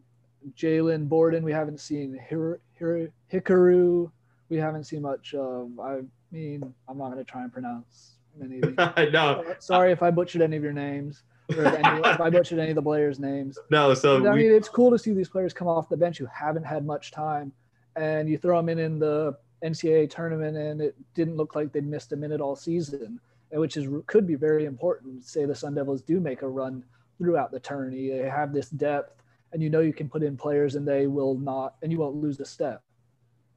Jalen 0.56 1.08
Borden, 1.08 1.44
we 1.44 1.52
haven't 1.52 1.80
seen 1.80 2.18
Hir- 2.28 2.60
Hir- 2.74 3.12
Hikaru. 3.32 4.10
We 4.54 4.60
haven't 4.60 4.84
seen 4.84 5.02
much 5.02 5.34
of. 5.34 5.68
I 5.80 6.02
mean, 6.30 6.72
I'm 6.88 6.96
not 6.96 7.10
gonna 7.10 7.24
try 7.24 7.42
and 7.42 7.52
pronounce 7.52 8.18
many 8.38 8.60
of 8.60 8.68
these. 8.96 9.12
no, 9.12 9.42
uh, 9.42 9.54
Sorry 9.58 9.90
if 9.90 10.00
I 10.00 10.12
butchered 10.12 10.42
any 10.42 10.56
of 10.56 10.62
your 10.62 10.72
names. 10.72 11.24
Or 11.56 11.64
if, 11.64 11.74
any, 11.74 12.00
if 12.08 12.20
I 12.20 12.30
butchered 12.30 12.60
any 12.60 12.70
of 12.70 12.76
the 12.76 12.82
players' 12.82 13.18
names. 13.18 13.58
no. 13.70 13.92
So 13.94 14.20
But, 14.20 14.28
I 14.28 14.34
we, 14.34 14.44
mean, 14.44 14.52
it's 14.52 14.68
cool 14.68 14.92
to 14.92 14.98
see 14.98 15.12
these 15.12 15.28
players 15.28 15.52
come 15.52 15.66
off 15.66 15.88
the 15.88 15.96
bench 15.96 16.18
who 16.18 16.26
haven't 16.26 16.62
had 16.62 16.86
much 16.86 17.10
time, 17.10 17.52
and 17.96 18.28
you 18.28 18.38
throw 18.38 18.56
them 18.58 18.68
in 18.68 18.78
in 18.78 19.00
the 19.00 19.36
NCAA 19.64 20.08
tournament, 20.08 20.56
and 20.56 20.80
it 20.80 20.94
didn't 21.14 21.36
look 21.36 21.56
like 21.56 21.72
they'd 21.72 21.84
missed 21.84 22.12
a 22.12 22.16
minute 22.16 22.40
all 22.40 22.54
season, 22.54 23.18
and 23.50 23.60
which 23.60 23.76
is 23.76 23.88
could 24.06 24.24
be 24.24 24.36
very 24.36 24.66
important. 24.66 25.24
Say 25.24 25.46
the 25.46 25.54
Sun 25.54 25.74
Devils 25.74 26.00
do 26.02 26.20
make 26.20 26.42
a 26.42 26.48
run 26.48 26.84
throughout 27.18 27.50
the 27.50 27.60
tourney, 27.60 28.08
they 28.10 28.28
have 28.28 28.52
this 28.52 28.68
depth, 28.70 29.20
and 29.52 29.60
you 29.62 29.68
know 29.68 29.80
you 29.80 29.92
can 29.92 30.08
put 30.08 30.22
in 30.22 30.36
players, 30.36 30.76
and 30.76 30.86
they 30.86 31.08
will 31.08 31.34
not, 31.36 31.74
and 31.82 31.90
you 31.90 31.98
won't 31.98 32.16
lose 32.16 32.38
a 32.38 32.44
step. 32.44 32.82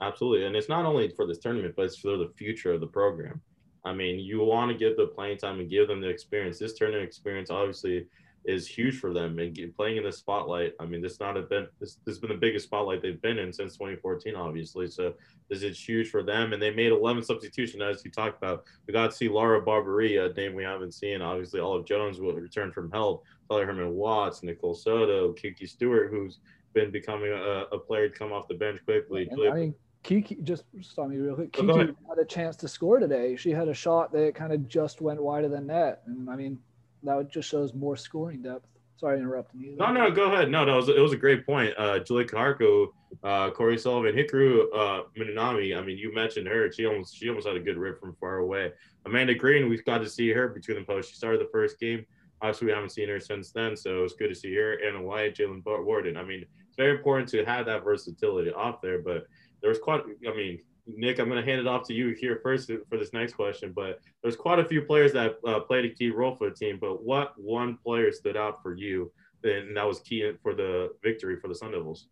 Absolutely. 0.01 0.46
And 0.46 0.56
it's 0.56 0.70
not 0.70 0.86
only 0.86 1.10
for 1.10 1.25
this 1.25 1.39
tournament, 1.39 1.74
but 1.75 1.86
it's 1.86 1.98
for 1.98 2.18
the 2.18 2.32
future 2.38 2.74
of 2.74 2.82
the 2.82 2.88
program. 2.88 3.42
I 3.86 3.94
mean, 3.94 4.20
you 4.20 4.44
want 4.44 4.72
to 4.72 4.77
give 4.77 4.98
the 4.98 5.08
playing 5.08 5.38
time 5.38 5.60
and 5.60 5.70
give 5.70 5.88
them 5.88 6.01
the 6.01 6.10
experience. 6.10 6.60
This 6.60 6.74
tournament 6.74 7.08
experience 7.08 7.50
obviously 7.50 8.06
is 8.46 8.68
huge 8.68 9.00
for 9.00 9.13
them 9.13 9.39
and 9.39 9.54
get, 9.54 9.75
playing 9.75 9.98
in 9.98 10.04
the 10.04 10.12
spotlight. 10.12 10.74
I 10.80 10.86
mean, 10.86 11.01
this 11.01 11.20
not 11.20 11.36
have 11.36 11.50
been 11.50 11.68
this, 11.80 11.96
this 12.06 12.16
has 12.16 12.20
been 12.20 12.30
the 12.30 12.38
biggest 12.38 12.66
spotlight 12.66 13.01
they've 13.01 13.22
been 13.22 13.38
in 13.38 13.51
since 13.51 13.74
2014, 13.74 14.36
obviously. 14.36 14.88
So 14.88 15.13
this 15.50 15.63
is 15.63 15.80
huge 15.80 16.10
for 16.10 16.24
them. 16.24 16.54
And 16.54 16.62
they 16.62 16.72
made 16.72 16.92
11 16.92 17.24
substitutions, 17.24 17.82
as 17.82 18.04
you 18.06 18.12
talked 18.12 18.38
about. 18.38 18.63
We 18.88 18.94
got 18.94 19.12
to 19.12 19.16
see 19.16 19.30
Laura 19.30 19.62
Barbary, 19.62 20.18
a 20.18 20.34
name 20.34 20.54
we 20.54 20.63
haven't 20.63 20.94
seen. 20.94 21.22
Obviously, 21.22 21.60
Olive 21.60 21.86
Jones 21.86 22.20
will 22.20 22.34
return 22.34 22.72
from 22.72 22.92
health. 22.92 23.22
Tyler 23.50 23.66
Herman 23.66 23.94
Watts, 23.94 24.44
Nicole 24.44 24.75
Soto, 24.75 25.34
Kiki 25.34 25.66
Stewart, 25.66 26.10
who's 26.12 26.39
been 26.74 26.92
becoming 26.92 27.32
a, 27.32 27.66
a 27.72 27.80
player 27.80 28.10
to 28.10 28.18
come 28.18 28.32
off 28.32 28.48
the 28.48 28.54
bench 28.54 28.80
quickly. 28.86 29.27
Mean, 29.32 29.75
Kiki 30.08 30.38
just 30.42 30.64
stop 30.82 31.10
me 31.10 31.18
real 31.18 31.36
quick. 31.36 31.52
Kiki 31.52 31.68
had 31.68 32.18
a 32.18 32.24
chance 32.24 32.56
to 32.56 32.68
score 32.70 32.98
today. 32.98 33.36
She 33.36 33.52
had 33.52 33.68
a 33.68 33.74
shot 33.74 34.14
that 34.14 34.36
kind 34.36 34.54
of 34.54 34.66
just 34.70 35.02
went 35.02 35.22
wide 35.22 35.44
of 35.44 35.52
the 35.52 35.60
net, 35.60 36.02
and 36.06 36.30
I 36.30 36.38
mean, 36.38 36.60
that 37.04 37.30
just 37.30 37.50
shows 37.50 37.74
more 37.74 37.98
scoring 37.98 38.42
depth. 38.42 38.68
Sorry, 38.96 39.20
interrupting 39.20 39.60
you. 39.60 39.76
No, 39.76 39.92
no, 39.92 40.10
go 40.10 40.32
ahead. 40.32 40.50
No, 40.50 40.64
no, 40.64 40.76
it 40.76 40.78
was, 40.78 40.90
it 40.90 41.00
was 41.00 41.12
a 41.12 41.18
great 41.18 41.46
point. 41.46 41.74
Uh, 41.78 42.00
Julie 42.00 42.24
Kaharko, 42.24 42.88
uh, 43.22 43.52
Corey 43.52 43.78
Sullivan, 43.78 44.16
Hikaru 44.16 44.68
uh, 44.74 45.04
Minami. 45.20 45.78
I 45.78 45.82
mean, 45.82 45.98
you 45.98 46.14
mentioned 46.16 46.48
her. 46.48 46.72
She 46.72 46.86
almost 46.86 47.18
she 47.18 47.28
almost 47.28 47.46
had 47.46 47.58
a 47.58 47.60
good 47.60 47.78
rip 47.78 48.00
from 48.00 48.16
far 48.16 48.38
away. 48.38 48.72
Amanda 49.06 49.36
Green, 49.36 49.68
we've 49.68 49.84
got 49.84 49.98
to 49.98 50.10
see 50.10 50.30
her 50.32 50.48
between 50.48 50.80
the 50.80 50.86
posts. 50.86 51.12
She 51.12 51.18
started 51.18 51.42
the 51.42 51.50
first 51.52 51.82
game. 51.82 52.06
Obviously, 52.42 52.68
we 52.68 52.72
haven't 52.72 52.92
seen 52.92 53.10
her 53.10 53.20
since 53.20 53.52
then, 53.52 53.76
so 53.76 54.06
it's 54.06 54.14
good 54.14 54.30
to 54.30 54.36
see 54.36 54.56
her. 54.56 54.78
Anna 54.88 55.02
White, 55.02 55.36
Jalen 55.36 55.64
Warden. 55.66 56.16
I 56.16 56.24
mean, 56.24 56.46
it's 56.66 56.78
very 56.78 56.96
important 56.96 57.28
to 57.30 57.44
have 57.44 57.66
that 57.66 57.84
versatility 57.84 58.54
off 58.54 58.82
there. 58.82 59.00
But 59.00 59.28
there 59.62 59.70
was 59.70 59.80
quite. 59.80 60.02
I 60.28 60.36
mean, 60.36 60.60
Nick, 60.86 61.20
I'm 61.20 61.30
going 61.30 61.44
to 61.44 61.50
hand 61.50 61.60
it 61.60 61.68
off 61.68 61.88
to 61.88 61.94
you 61.94 62.16
here 62.20 62.40
first 62.42 62.72
for 62.90 62.98
this 62.98 63.14
next 63.14 63.34
question. 63.34 63.74
But 63.76 64.00
there's 64.22 64.36
quite 64.36 64.60
a 64.60 64.66
few 64.66 64.82
players 64.82 65.14
that 65.14 65.36
uh, 65.46 65.60
played 65.62 65.86
a 65.86 65.90
key 65.90 66.10
role 66.10 66.36
for 66.36 66.50
the 66.50 66.56
team. 66.56 66.78
But 66.80 67.04
what 67.04 67.34
one 67.38 67.78
player 67.78 68.12
stood 68.12 68.38
out 68.38 68.62
for 68.62 68.76
you? 68.76 69.12
And 69.44 69.78
that 69.78 69.88
was 69.88 70.00
key 70.00 70.32
for 70.42 70.54
the 70.54 70.90
victory 71.04 71.40
for 71.40 71.48
the 71.48 71.56
Sun 71.56 71.72
Devils. 71.72 72.08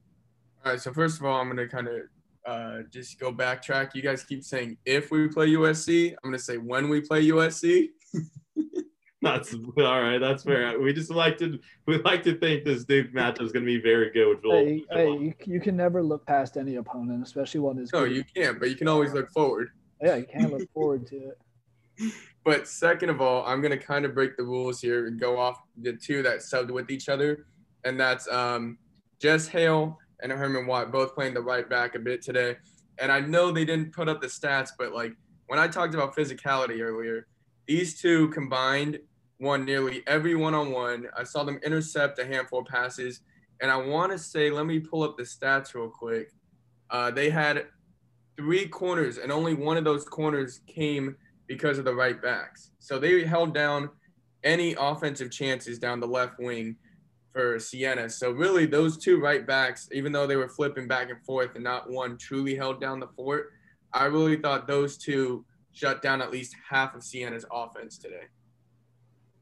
All 0.63 0.71
right, 0.71 0.81
so 0.81 0.93
first 0.93 1.19
of 1.19 1.25
all, 1.25 1.39
I'm 1.39 1.47
gonna 1.47 1.67
kind 1.67 1.87
of 1.87 2.01
uh, 2.45 2.77
just 2.91 3.19
go 3.19 3.31
backtrack. 3.31 3.93
You 3.93 4.01
guys 4.01 4.23
keep 4.23 4.43
saying 4.43 4.77
if 4.85 5.11
we 5.11 5.27
play 5.27 5.49
USC, 5.49 6.11
I'm 6.11 6.29
gonna 6.29 6.39
say 6.39 6.57
when 6.57 6.89
we 6.89 7.01
play 7.01 7.27
USC. 7.27 7.89
That's 9.25 9.55
all 9.55 10.01
right. 10.01 10.19
That's 10.19 10.43
fair. 10.43 10.79
We 10.79 10.93
just 10.93 11.09
like 11.09 11.37
to 11.39 11.59
we 11.87 11.97
like 12.03 12.21
to 12.23 12.37
think 12.37 12.63
this 12.63 12.85
Duke 12.85 13.11
matchup 13.11 13.41
is 13.41 13.51
going 13.51 13.65
to 13.65 13.71
be 13.71 13.81
very 13.81 14.11
good. 14.11 14.29
Which 14.29 14.43
will, 14.43 14.51
Hey, 14.53 14.85
hey, 14.91 15.11
you, 15.11 15.33
you 15.45 15.59
can 15.59 15.75
never 15.75 16.03
look 16.03 16.25
past 16.27 16.57
any 16.57 16.75
opponent, 16.75 17.23
especially 17.23 17.59
one 17.61 17.79
as 17.79 17.91
No, 17.91 18.05
good. 18.05 18.15
you 18.15 18.23
can't, 18.35 18.59
but 18.59 18.69
you 18.69 18.75
can 18.75 18.87
always 18.87 19.13
look 19.13 19.31
forward. 19.31 19.69
yeah, 20.01 20.15
you 20.17 20.25
can't 20.31 20.51
look 20.53 20.69
forward 20.73 21.07
to 21.07 21.15
it. 21.29 21.37
But 22.45 22.67
second 22.67 23.09
of 23.09 23.21
all, 23.21 23.43
I'm 23.47 23.59
gonna 23.59 23.75
kind 23.75 24.05
of 24.05 24.13
break 24.13 24.37
the 24.37 24.43
rules 24.43 24.79
here 24.79 25.07
and 25.07 25.19
go 25.19 25.39
off 25.39 25.57
the 25.81 25.93
two 25.93 26.21
that 26.21 26.41
subbed 26.41 26.69
with 26.69 26.91
each 26.91 27.09
other, 27.09 27.47
and 27.83 27.99
that's 27.99 28.27
um, 28.27 28.77
Jess 29.19 29.47
Hale 29.47 29.97
and 30.21 30.31
Herman 30.31 30.67
Watt 30.67 30.91
both 30.91 31.15
playing 31.15 31.33
the 31.33 31.41
right 31.41 31.67
back 31.67 31.95
a 31.95 31.99
bit 31.99 32.21
today. 32.21 32.57
And 32.99 33.11
I 33.11 33.19
know 33.21 33.51
they 33.51 33.65
didn't 33.65 33.93
put 33.93 34.07
up 34.07 34.21
the 34.21 34.27
stats, 34.27 34.69
but 34.77 34.93
like 34.93 35.13
when 35.47 35.57
I 35.57 35.67
talked 35.67 35.95
about 35.95 36.15
physicality 36.15 36.81
earlier, 36.81 37.25
these 37.65 37.99
two 37.99 38.29
combined 38.29 38.99
won 39.39 39.65
nearly 39.65 40.03
every 40.07 40.35
one-on-one. 40.35 41.07
I 41.17 41.23
saw 41.23 41.43
them 41.43 41.59
intercept 41.63 42.19
a 42.19 42.25
handful 42.25 42.59
of 42.59 42.65
passes, 42.65 43.21
and 43.61 43.71
I 43.71 43.77
want 43.77 44.11
to 44.11 44.17
say, 44.17 44.49
let 44.49 44.65
me 44.65 44.79
pull 44.79 45.03
up 45.03 45.17
the 45.17 45.23
stats 45.23 45.73
real 45.73 45.89
quick. 45.89 46.31
Uh, 46.89 47.11
they 47.11 47.29
had 47.29 47.65
three 48.37 48.67
corners, 48.67 49.17
and 49.17 49.31
only 49.31 49.53
one 49.53 49.77
of 49.77 49.83
those 49.83 50.05
corners 50.05 50.61
came 50.67 51.15
because 51.47 51.77
of 51.77 51.85
the 51.85 51.93
right 51.93 52.21
backs. 52.21 52.71
So 52.79 52.99
they 52.99 53.23
held 53.23 53.53
down 53.53 53.89
any 54.43 54.75
offensive 54.79 55.31
chances 55.31 55.79
down 55.79 55.99
the 55.99 56.07
left 56.07 56.39
wing 56.39 56.75
for 57.33 57.59
Siena. 57.59 58.09
So 58.09 58.31
really, 58.31 58.65
those 58.65 58.97
two 58.97 59.19
right 59.19 59.45
backs, 59.45 59.89
even 59.91 60.11
though 60.11 60.27
they 60.27 60.35
were 60.35 60.47
flipping 60.47 60.87
back 60.87 61.09
and 61.09 61.21
forth 61.25 61.55
and 61.55 61.63
not 61.63 61.89
one 61.89 62.17
truly 62.17 62.55
held 62.55 62.79
down 62.79 62.99
the 62.99 63.07
fort, 63.07 63.51
I 63.91 64.05
really 64.05 64.37
thought 64.37 64.67
those 64.67 64.97
two 64.97 65.45
shut 65.73 66.01
down 66.01 66.21
at 66.21 66.31
least 66.31 66.55
half 66.69 66.95
of 66.95 67.03
Siena's 67.03 67.45
offense 67.51 67.97
today. 67.97 68.25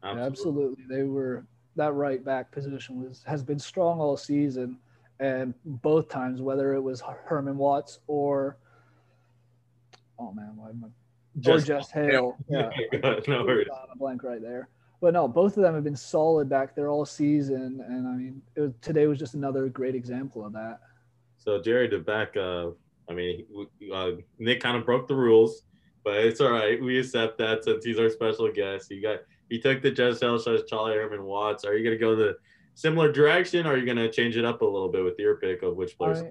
Yeah, 0.03 0.11
absolutely. 0.19 0.83
They 0.89 1.03
were 1.03 1.45
that 1.75 1.93
right 1.93 2.23
back 2.23 2.51
position 2.51 3.03
was 3.03 3.23
has 3.25 3.43
been 3.43 3.59
strong 3.59 3.99
all 3.99 4.17
season, 4.17 4.77
and 5.19 5.53
both 5.65 6.09
times, 6.09 6.41
whether 6.41 6.73
it 6.73 6.81
was 6.81 7.01
Herman 7.25 7.57
Watts 7.57 7.99
or 8.07 8.57
oh 10.19 10.31
man, 10.33 10.53
why 10.55 10.69
am 10.69 10.83
I 10.85 11.39
Just, 11.39 11.65
or 11.65 11.67
Jess 11.67 11.91
Hale? 11.91 12.37
Yeah, 12.49 12.69
no 13.27 13.43
worries. 13.43 13.67
a 13.91 13.97
blank 13.97 14.23
right 14.23 14.41
there. 14.41 14.69
But 15.01 15.13
no, 15.13 15.27
both 15.27 15.57
of 15.57 15.63
them 15.63 15.75
have 15.75 15.83
been 15.83 15.97
solid 15.97 16.47
back 16.47 16.75
there 16.75 16.89
all 16.89 17.05
season, 17.05 17.83
and 17.85 18.07
I 18.07 18.11
mean, 18.11 18.41
it 18.55 18.61
was, 18.61 18.71
today 18.81 19.05
was 19.07 19.19
just 19.19 19.33
another 19.33 19.67
great 19.67 19.95
example 19.95 20.45
of 20.45 20.53
that. 20.53 20.79
So 21.37 21.61
Jerry, 21.61 21.89
to 21.89 21.99
back, 21.99 22.37
uh, 22.37 22.69
I 23.09 23.13
mean, 23.13 23.45
uh, 23.93 24.11
Nick 24.39 24.61
kind 24.61 24.77
of 24.77 24.85
broke 24.85 25.09
the 25.09 25.15
rules, 25.15 25.63
but 26.05 26.15
it's 26.17 26.39
all 26.39 26.51
right. 26.51 26.81
We 26.81 26.99
accept 26.99 27.37
that 27.39 27.65
since 27.65 27.83
he's 27.83 27.99
our 27.99 28.09
special 28.09 28.49
guest. 28.49 28.91
You 28.91 29.01
got 29.01 29.19
he 29.53 29.59
took 29.59 29.83
the 29.83 29.91
Jess 29.91 30.17
shows 30.19 30.47
Charlie 30.67 30.95
Herman 30.95 31.23
Watts. 31.25 31.63
Are 31.63 31.77
you 31.77 31.83
gonna 31.83 31.95
go 31.95 32.15
the 32.15 32.35
similar 32.73 33.11
direction, 33.11 33.67
or 33.67 33.73
are 33.73 33.77
you 33.77 33.85
gonna 33.85 34.11
change 34.11 34.35
it 34.35 34.43
up 34.45 34.63
a 34.63 34.65
little 34.65 34.89
bit 34.89 35.03
with 35.03 35.19
your 35.19 35.35
pick 35.35 35.61
of 35.61 35.75
which 35.77 35.95
players? 35.95 36.23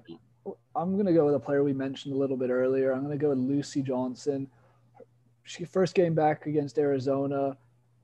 I- 0.45 0.51
I'm 0.75 0.97
gonna 0.97 1.13
go 1.13 1.25
with 1.25 1.35
a 1.35 1.39
player 1.39 1.63
we 1.63 1.71
mentioned 1.71 2.13
a 2.13 2.17
little 2.17 2.35
bit 2.35 2.49
earlier. 2.49 2.91
I'm 2.91 3.01
gonna 3.01 3.15
go 3.15 3.29
with 3.29 3.37
Lucy 3.37 3.81
Johnson. 3.81 4.49
She 5.43 5.63
first 5.63 5.95
game 5.95 6.13
back 6.13 6.47
against 6.47 6.77
Arizona, 6.77 7.55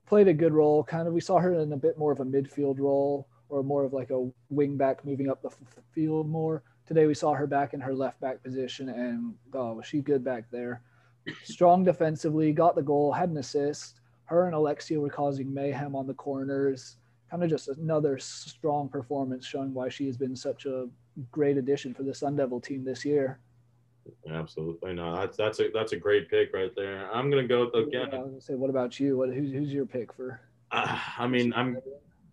played 0.06 0.26
a 0.26 0.32
good 0.32 0.54
role. 0.54 0.82
Kind 0.82 1.06
of, 1.06 1.12
we 1.12 1.20
saw 1.20 1.38
her 1.38 1.52
in 1.52 1.70
a 1.74 1.76
bit 1.76 1.98
more 1.98 2.12
of 2.12 2.20
a 2.20 2.24
midfield 2.24 2.78
role 2.78 3.28
or 3.50 3.62
more 3.62 3.84
of 3.84 3.92
like 3.92 4.10
a 4.10 4.30
wing 4.48 4.78
back 4.78 5.04
moving 5.04 5.28
up 5.28 5.42
the 5.42 5.48
f- 5.48 5.84
field 5.92 6.30
more. 6.30 6.62
Today 6.86 7.04
we 7.06 7.12
saw 7.12 7.34
her 7.34 7.46
back 7.46 7.74
in 7.74 7.80
her 7.80 7.92
left 7.92 8.18
back 8.22 8.42
position, 8.42 8.88
and 8.88 9.34
oh, 9.52 9.74
was 9.74 9.84
she 9.84 10.00
good 10.00 10.24
back 10.24 10.50
there? 10.50 10.80
Strong 11.44 11.84
defensively, 11.84 12.52
got 12.54 12.74
the 12.74 12.82
goal, 12.82 13.12
had 13.12 13.28
an 13.28 13.36
assist. 13.36 13.99
Her 14.30 14.46
and 14.46 14.54
Alexia 14.54 14.98
were 15.00 15.10
causing 15.10 15.52
mayhem 15.52 15.96
on 15.96 16.06
the 16.06 16.14
corners. 16.14 16.98
Kind 17.32 17.42
of 17.42 17.50
just 17.50 17.66
another 17.66 18.16
strong 18.16 18.88
performance, 18.88 19.44
showing 19.44 19.74
why 19.74 19.88
she 19.88 20.06
has 20.06 20.16
been 20.16 20.36
such 20.36 20.66
a 20.66 20.88
great 21.32 21.58
addition 21.58 21.92
for 21.92 22.04
the 22.04 22.14
Sun 22.14 22.36
Devil 22.36 22.60
team 22.60 22.84
this 22.84 23.04
year. 23.04 23.40
Absolutely, 24.30 24.94
no. 24.94 25.16
That's 25.16 25.36
that's 25.36 25.58
a 25.58 25.70
that's 25.74 25.92
a 25.94 25.96
great 25.96 26.30
pick 26.30 26.54
right 26.54 26.70
there. 26.76 27.12
I'm 27.12 27.28
gonna 27.28 27.46
go 27.46 27.70
with, 27.74 27.88
again. 27.88 28.08
I 28.12 28.18
was 28.18 28.28
gonna 28.30 28.40
say, 28.40 28.54
what 28.54 28.70
about 28.70 29.00
you? 29.00 29.18
What 29.18 29.30
who's 29.30 29.50
who's 29.50 29.72
your 29.72 29.84
pick 29.84 30.12
for? 30.12 30.40
Uh, 30.70 30.96
I 31.18 31.26
mean, 31.26 31.52
I'm 31.54 31.78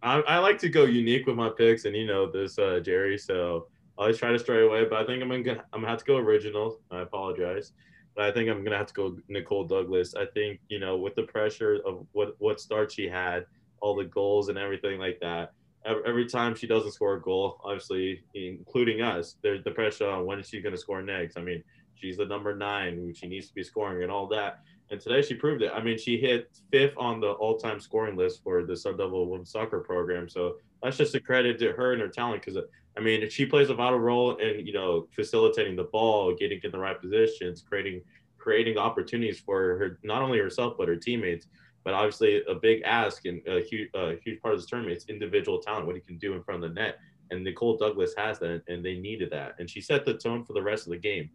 I, 0.03 0.19
I 0.21 0.37
like 0.37 0.59
to 0.59 0.69
go 0.69 0.85
unique 0.85 1.25
with 1.25 1.35
my 1.35 1.49
picks, 1.49 1.85
and 1.85 1.95
you 1.95 2.05
know 2.05 2.29
this, 2.29 2.59
uh, 2.59 2.79
Jerry. 2.79 3.17
So 3.17 3.67
I 3.97 4.03
always 4.03 4.19
try 4.19 4.31
to 4.31 4.37
stray 4.37 4.63
away, 4.63 4.85
but 4.85 5.01
I 5.01 5.05
think 5.05 5.23
I'm 5.23 5.29
gonna 5.29 5.63
I'm 5.73 5.81
gonna 5.81 5.87
have 5.87 5.99
to 5.99 6.05
go 6.05 6.17
original. 6.17 6.79
I 6.91 7.01
apologize, 7.01 7.73
but 8.17 8.25
I 8.25 8.31
think 8.31 8.49
I'm 8.49 8.63
gonna 8.63 8.77
have 8.77 8.87
to 8.87 8.93
go 8.93 9.15
Nicole 9.29 9.63
Douglas. 9.63 10.15
I 10.15 10.25
think 10.33 10.59
you 10.69 10.79
know 10.79 10.97
with 10.97 11.15
the 11.15 11.23
pressure 11.23 11.79
of 11.85 12.05
what 12.11 12.35
what 12.39 12.59
start 12.59 12.91
she 12.91 13.07
had, 13.07 13.45
all 13.79 13.95
the 13.95 14.05
goals 14.05 14.49
and 14.49 14.57
everything 14.57 14.99
like 14.99 15.19
that. 15.21 15.53
Every 15.85 16.25
time 16.25 16.53
she 16.53 16.67
doesn't 16.67 16.91
score 16.91 17.13
a 17.13 17.21
goal, 17.21 17.61
obviously 17.63 18.23
including 18.33 19.01
us, 19.01 19.37
there's 19.41 19.63
the 19.63 19.71
pressure 19.71 20.09
on 20.09 20.25
when 20.25 20.39
is 20.39 20.49
she 20.49 20.59
gonna 20.59 20.77
score 20.77 21.01
next. 21.01 21.37
I 21.37 21.41
mean, 21.41 21.63
she's 21.93 22.17
the 22.17 22.25
number 22.25 22.55
nine, 22.55 23.13
she 23.13 23.27
needs 23.27 23.47
to 23.49 23.53
be 23.53 23.63
scoring 23.63 24.01
and 24.01 24.11
all 24.11 24.27
that. 24.29 24.61
And 24.89 24.99
today 24.99 25.21
she 25.21 25.35
proved 25.35 25.61
it. 25.61 25.71
I 25.73 25.83
mean, 25.83 25.97
she 25.97 26.17
hit 26.17 26.49
fifth 26.71 26.93
on 26.97 27.19
the 27.19 27.31
all-time 27.31 27.79
scoring 27.79 28.15
list 28.15 28.41
for 28.41 28.63
the 28.63 28.75
Devil 28.97 29.29
Women's 29.29 29.51
Soccer 29.51 29.81
program. 29.81 30.29
So 30.29 30.55
that's 30.81 30.95
just 30.95 31.13
a 31.13 31.19
credit 31.19 31.59
to 31.59 31.73
her 31.73 31.91
and 31.91 32.01
her 32.01 32.07
talent. 32.07 32.41
Because 32.43 32.57
I 32.97 32.99
mean, 32.99 33.29
she 33.29 33.45
plays 33.45 33.69
a 33.69 33.75
vital 33.75 33.99
role 33.99 34.35
in 34.37 34.65
you 34.65 34.73
know 34.73 35.07
facilitating 35.11 35.75
the 35.75 35.83
ball, 35.85 36.35
getting 36.35 36.59
in 36.63 36.71
the 36.71 36.79
right 36.79 36.99
positions, 36.99 37.63
creating 37.67 38.01
creating 38.37 38.77
opportunities 38.77 39.39
for 39.39 39.77
her 39.77 39.99
not 40.03 40.21
only 40.21 40.39
herself 40.39 40.75
but 40.77 40.87
her 40.87 40.95
teammates. 40.95 41.47
But 41.83 41.93
obviously, 41.93 42.43
a 42.49 42.55
big 42.55 42.81
ask 42.83 43.25
and 43.25 43.41
a 43.47 43.61
huge, 43.61 43.89
a 43.95 44.17
huge 44.21 44.41
part 44.41 44.53
of 44.53 44.59
this 44.59 44.69
tournament 44.69 44.97
is 44.97 45.05
individual 45.07 45.59
talent, 45.59 45.85
what 45.85 45.95
he 45.95 46.01
can 46.01 46.17
do 46.17 46.33
in 46.33 46.43
front 46.43 46.61
of 46.61 46.69
the 46.69 46.81
net. 46.81 46.99
And 47.31 47.43
Nicole 47.43 47.77
Douglas 47.77 48.13
has 48.17 48.39
that, 48.39 48.63
and 48.67 48.83
they 48.83 48.95
needed 48.95 49.29
that. 49.31 49.55
And 49.59 49.69
she 49.69 49.79
set 49.79 50.03
the 50.03 50.15
tone 50.15 50.43
for 50.43 50.51
the 50.51 50.61
rest 50.61 50.85
of 50.85 50.91
the 50.91 50.97
game 50.97 51.29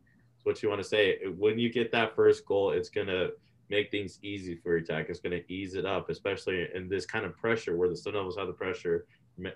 what 0.45 0.63
you 0.63 0.69
want 0.69 0.83
to 0.83 0.89
say. 0.89 1.19
When 1.39 1.59
you 1.59 1.73
get 1.73 1.93
that 1.93 2.15
first 2.15 2.45
goal, 2.47 2.73
it's 2.73 2.89
gonna 2.89 3.29
make 3.69 3.91
things 3.91 4.19
easy 4.23 4.57
for 4.57 4.71
your 4.71 4.79
attack. 4.79 5.07
It's 5.09 5.21
gonna 5.21 5.41
ease 5.49 5.75
it 5.75 5.87
up, 5.87 6.11
especially 6.11 6.69
in 6.75 6.89
this 6.89 7.07
kind 7.07 7.25
of 7.25 7.37
pressure 7.37 7.77
where 7.77 7.89
the 7.89 7.97
Sun 7.97 8.15
Devils 8.15 8.37
have 8.37 8.47
the 8.47 8.53
pressure 8.53 9.07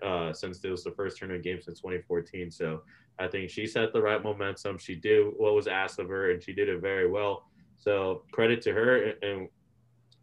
uh, 0.02 0.32
since 0.32 0.64
it 0.64 0.70
was 0.70 0.84
the 0.84 0.92
first 0.92 1.18
tournament 1.18 1.44
game 1.44 1.60
since 1.60 1.80
2014. 1.80 2.50
So 2.50 2.82
I 3.18 3.28
think 3.28 3.50
she 3.50 3.66
set 3.66 3.92
the 3.92 4.02
right 4.02 4.22
momentum. 4.22 4.78
She 4.78 4.94
did 4.94 5.26
what 5.36 5.54
was 5.54 5.66
asked 5.66 5.98
of 5.98 6.08
her, 6.08 6.30
and 6.30 6.42
she 6.42 6.52
did 6.52 6.68
it 6.68 6.80
very 6.80 7.08
well. 7.08 7.48
So 7.76 8.22
credit 8.32 8.62
to 8.62 8.72
her 8.72 9.14
and 9.22 9.48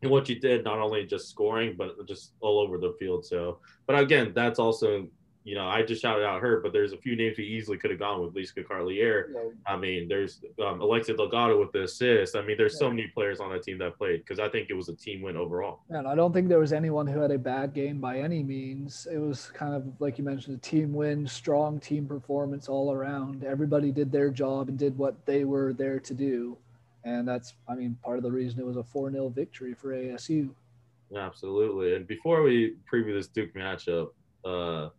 and 0.03 0.11
what 0.11 0.27
she 0.27 0.35
did, 0.35 0.65
not 0.65 0.79
only 0.79 1.05
just 1.05 1.29
scoring, 1.29 1.75
but 1.77 2.05
just 2.05 2.33
all 2.41 2.59
over 2.59 2.77
the 2.77 2.93
field. 2.99 3.25
So, 3.25 3.59
but 3.87 3.97
again, 3.97 4.33
that's 4.35 4.59
also 4.59 5.07
you 5.43 5.55
know, 5.55 5.67
I 5.67 5.81
just 5.81 6.01
shouted 6.01 6.25
out 6.25 6.41
her, 6.41 6.61
but 6.61 6.71
there's 6.71 6.93
a 6.93 6.97
few 6.97 7.15
names 7.15 7.37
we 7.37 7.45
easily 7.45 7.77
could 7.77 7.91
have 7.91 7.99
gone 7.99 8.21
with 8.21 8.33
Lieske 8.33 8.65
Carleer. 8.65 9.25
Yeah. 9.33 9.49
I 9.67 9.75
mean, 9.75 10.07
there's 10.07 10.41
um, 10.65 10.79
Alexia 10.79 11.15
Delgado 11.15 11.59
with 11.59 11.71
the 11.73 11.83
assist. 11.83 12.35
I 12.35 12.41
mean, 12.41 12.55
there's 12.57 12.75
yeah. 12.75 12.85
so 12.85 12.89
many 12.89 13.07
players 13.07 13.41
on 13.41 13.51
that 13.51 13.63
team 13.63 13.77
that 13.79 13.97
played 13.97 14.19
because 14.19 14.39
I 14.39 14.47
think 14.47 14.69
it 14.69 14.73
was 14.73 14.87
a 14.87 14.95
team 14.95 15.21
win 15.21 15.35
overall. 15.35 15.81
And 15.89 16.07
I 16.07 16.15
don't 16.15 16.31
think 16.31 16.47
there 16.47 16.59
was 16.59 16.71
anyone 16.71 17.07
who 17.07 17.19
had 17.19 17.31
a 17.31 17.37
bad 17.37 17.73
game 17.73 17.99
by 17.99 18.19
any 18.19 18.41
means. 18.41 19.05
It 19.11 19.17
was 19.17 19.51
kind 19.53 19.75
of 19.75 19.85
like 19.99 20.17
you 20.17 20.23
mentioned, 20.23 20.57
a 20.57 20.61
team 20.61 20.93
win, 20.93 21.27
strong 21.27 21.79
team 21.79 22.07
performance 22.07 22.69
all 22.69 22.93
around. 22.93 23.43
Everybody 23.43 23.91
did 23.91 24.11
their 24.11 24.29
job 24.29 24.69
and 24.69 24.79
did 24.79 24.97
what 24.97 25.25
they 25.25 25.43
were 25.43 25.73
there 25.73 25.99
to 25.99 26.13
do. 26.13 26.57
And 27.03 27.27
that's, 27.27 27.55
I 27.67 27.75
mean, 27.75 27.97
part 28.01 28.17
of 28.17 28.23
the 28.23 28.31
reason 28.31 28.61
it 28.61 28.65
was 28.65 28.77
a 28.77 28.83
4 28.83 29.11
0 29.11 29.27
victory 29.29 29.73
for 29.73 29.89
ASU. 29.89 30.51
Absolutely. 31.13 31.95
And 31.95 32.07
before 32.07 32.43
we 32.43 32.75
preview 32.91 33.13
this 33.13 33.27
Duke 33.27 33.53
matchup, 33.53 34.09
uh, 34.45 34.89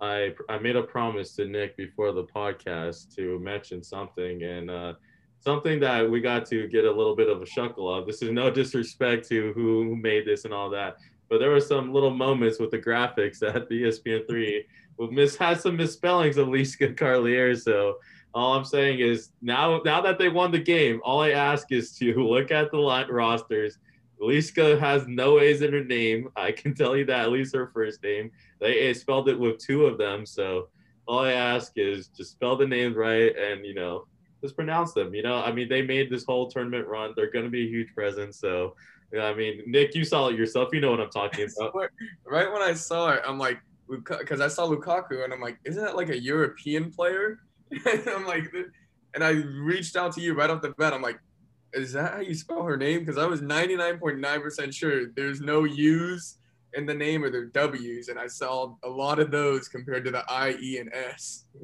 I 0.00 0.34
I 0.48 0.58
made 0.58 0.76
a 0.76 0.82
promise 0.82 1.34
to 1.36 1.46
Nick 1.46 1.76
before 1.76 2.12
the 2.12 2.24
podcast 2.24 3.14
to 3.16 3.38
mention 3.38 3.82
something 3.82 4.42
and 4.42 4.70
uh, 4.70 4.94
something 5.40 5.78
that 5.80 6.08
we 6.08 6.20
got 6.20 6.46
to 6.46 6.68
get 6.68 6.84
a 6.84 6.90
little 6.90 7.14
bit 7.14 7.28
of 7.28 7.42
a 7.42 7.46
chuckle 7.46 7.92
of. 7.92 8.06
This 8.06 8.22
is 8.22 8.30
no 8.30 8.50
disrespect 8.60 9.28
to 9.28 9.52
who 9.54 9.96
made 9.96 10.26
this 10.26 10.44
and 10.44 10.54
all 10.54 10.70
that, 10.70 10.96
but 11.28 11.38
there 11.38 11.50
were 11.50 11.60
some 11.60 11.92
little 11.92 12.10
moments 12.10 12.58
with 12.58 12.70
the 12.70 12.78
graphics 12.78 13.42
at 13.42 13.68
the 13.68 13.82
ESPN3 13.84 14.64
with 14.96 15.10
miss 15.10 15.36
had 15.36 15.60
some 15.60 15.76
misspellings 15.76 16.36
of 16.36 16.48
Lieske 16.48 16.96
Carleer. 16.96 17.60
So 17.60 17.98
all 18.34 18.54
I'm 18.54 18.64
saying 18.64 19.00
is 19.00 19.30
now 19.42 19.80
now 19.84 20.00
that 20.00 20.18
they 20.18 20.28
won 20.28 20.50
the 20.50 20.58
game, 20.58 21.00
all 21.04 21.20
I 21.20 21.30
ask 21.30 21.70
is 21.72 21.96
to 21.98 22.14
look 22.28 22.50
at 22.50 22.70
the 22.70 22.78
line 22.78 23.08
rosters 23.08 23.78
Lieske 24.20 24.78
has 24.78 25.06
no 25.06 25.40
A's 25.40 25.62
in 25.62 25.72
her 25.72 25.84
name. 25.84 26.28
I 26.36 26.52
can 26.52 26.74
tell 26.74 26.96
you 26.96 27.04
that, 27.06 27.24
at 27.24 27.32
least 27.32 27.54
her 27.54 27.70
first 27.74 28.02
name. 28.02 28.30
They 28.60 28.92
spelled 28.94 29.28
it 29.28 29.38
with 29.38 29.58
two 29.58 29.86
of 29.86 29.98
them. 29.98 30.24
So 30.24 30.68
all 31.06 31.20
I 31.20 31.32
ask 31.32 31.72
is 31.76 32.08
just 32.08 32.32
spell 32.32 32.56
the 32.56 32.66
names 32.66 32.96
right 32.96 33.36
and, 33.36 33.64
you 33.64 33.74
know, 33.74 34.06
just 34.40 34.56
pronounce 34.56 34.92
them. 34.92 35.14
You 35.14 35.22
know, 35.22 35.36
I 35.36 35.52
mean, 35.52 35.68
they 35.68 35.82
made 35.82 36.10
this 36.10 36.24
whole 36.24 36.50
tournament 36.50 36.86
run. 36.86 37.12
They're 37.16 37.30
going 37.30 37.44
to 37.44 37.50
be 37.50 37.66
a 37.66 37.68
huge 37.68 37.94
presence. 37.94 38.38
So, 38.38 38.74
I 39.18 39.34
mean, 39.34 39.62
Nick, 39.66 39.94
you 39.94 40.04
saw 40.04 40.28
it 40.28 40.36
yourself. 40.36 40.70
You 40.72 40.80
know 40.80 40.90
what 40.90 41.00
I'm 41.00 41.10
talking 41.10 41.48
about. 41.60 41.90
right 42.26 42.52
when 42.52 42.62
I 42.62 42.74
saw 42.74 43.10
it, 43.10 43.22
I'm 43.26 43.38
like, 43.38 43.58
because 43.88 44.40
I 44.40 44.48
saw 44.48 44.66
Lukaku 44.66 45.24
and 45.24 45.32
I'm 45.32 45.40
like, 45.40 45.58
isn't 45.64 45.82
that 45.82 45.96
like 45.96 46.08
a 46.08 46.18
European 46.18 46.90
player? 46.90 47.40
and 47.70 48.08
I'm 48.08 48.26
like, 48.26 48.52
and 49.14 49.22
I 49.22 49.30
reached 49.30 49.96
out 49.96 50.12
to 50.12 50.20
you 50.20 50.34
right 50.34 50.50
off 50.50 50.62
the 50.62 50.70
bat. 50.70 50.92
I'm 50.92 51.02
like, 51.02 51.18
is 51.74 51.92
that 51.92 52.14
how 52.14 52.20
you 52.20 52.34
spell 52.34 52.62
her 52.62 52.76
name? 52.76 53.00
Because 53.00 53.18
I 53.18 53.26
was 53.26 53.40
99.9% 53.40 54.74
sure 54.74 55.06
there's 55.16 55.40
no 55.40 55.64
U's 55.64 56.38
in 56.74 56.86
the 56.86 56.94
name 56.94 57.24
or 57.24 57.30
the 57.30 57.50
W's, 57.52 58.08
and 58.08 58.18
I 58.18 58.26
saw 58.26 58.74
a 58.82 58.88
lot 58.88 59.18
of 59.18 59.30
those 59.30 59.68
compared 59.68 60.04
to 60.04 60.10
the 60.10 60.24
I, 60.30 60.56
E, 60.60 60.78
and 60.78 60.92
S. 60.92 61.44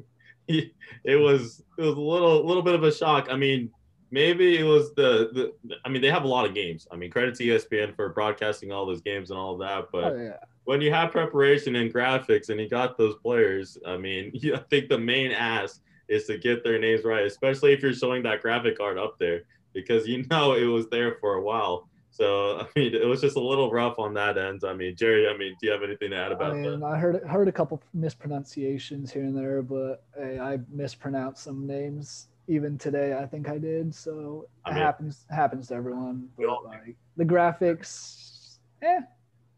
It 1.03 1.15
was 1.15 1.63
it 1.77 1.81
was 1.81 1.95
a 1.95 2.01
little 2.01 2.45
little 2.45 2.61
bit 2.61 2.75
of 2.75 2.83
a 2.83 2.91
shock. 2.91 3.27
I 3.31 3.37
mean, 3.37 3.71
maybe 4.11 4.57
it 4.59 4.63
was 4.63 4.93
the, 4.95 5.29
the 5.31 5.77
I 5.85 5.89
mean, 5.89 6.01
they 6.01 6.09
have 6.09 6.25
a 6.25 6.27
lot 6.27 6.45
of 6.45 6.53
games. 6.53 6.87
I 6.91 6.97
mean, 6.97 7.09
credit 7.09 7.35
to 7.35 7.43
ESPN 7.45 7.95
for 7.95 8.09
broadcasting 8.09 8.71
all 8.71 8.85
those 8.85 9.01
games 9.01 9.31
and 9.31 9.39
all 9.39 9.53
of 9.53 9.59
that. 9.59 9.87
But 9.93 10.03
oh, 10.03 10.17
yeah. 10.17 10.37
when 10.65 10.81
you 10.81 10.91
have 10.91 11.11
preparation 11.11 11.77
and 11.77 11.93
graphics 11.93 12.49
and 12.49 12.59
you 12.59 12.67
got 12.67 12.97
those 12.97 13.15
players, 13.23 13.77
I 13.87 13.95
mean, 13.95 14.33
I 14.53 14.59
think 14.69 14.89
the 14.89 14.97
main 14.97 15.31
ask 15.31 15.81
is 16.09 16.25
to 16.25 16.37
get 16.37 16.63
their 16.65 16.77
names 16.77 17.05
right, 17.05 17.25
especially 17.25 17.71
if 17.71 17.81
you're 17.81 17.93
showing 17.93 18.21
that 18.23 18.41
graphic 18.41 18.81
art 18.81 18.97
up 18.97 19.17
there 19.17 19.43
because 19.73 20.07
you 20.07 20.25
know 20.31 20.53
it 20.53 20.65
was 20.65 20.87
there 20.89 21.15
for 21.19 21.35
a 21.35 21.41
while. 21.41 21.87
So 22.11 22.59
I 22.59 22.67
mean, 22.75 22.93
it 22.93 23.05
was 23.05 23.21
just 23.21 23.35
a 23.35 23.41
little 23.41 23.71
rough 23.71 23.97
on 23.97 24.13
that 24.15 24.37
end. 24.37 24.63
I 24.65 24.73
mean, 24.73 24.95
Jerry, 24.95 25.27
I 25.27 25.37
mean, 25.37 25.55
do 25.59 25.67
you 25.67 25.71
have 25.71 25.83
anything 25.83 26.11
to 26.11 26.17
add 26.17 26.31
about 26.31 26.51
I 26.51 26.55
mean, 26.55 26.79
that? 26.79 26.85
I 26.85 26.97
heard 26.97 27.23
heard 27.23 27.47
a 27.47 27.51
couple 27.51 27.81
mispronunciations 27.93 29.11
here 29.11 29.23
and 29.23 29.37
there, 29.37 29.61
but 29.61 30.03
hey, 30.17 30.39
I 30.39 30.59
mispronounced 30.69 31.43
some 31.43 31.65
names 31.65 32.27
even 32.47 32.77
today. 32.77 33.17
I 33.17 33.25
think 33.25 33.49
I 33.49 33.57
did. 33.57 33.93
So 33.95 34.47
I 34.65 34.71
it 34.71 34.73
mean, 34.73 34.83
happens 34.83 35.25
happens 35.29 35.67
to 35.69 35.75
everyone. 35.75 36.27
But 36.37 36.65
like 36.65 36.95
the 37.17 37.25
graphics, 37.25 38.57
eh, 38.81 38.99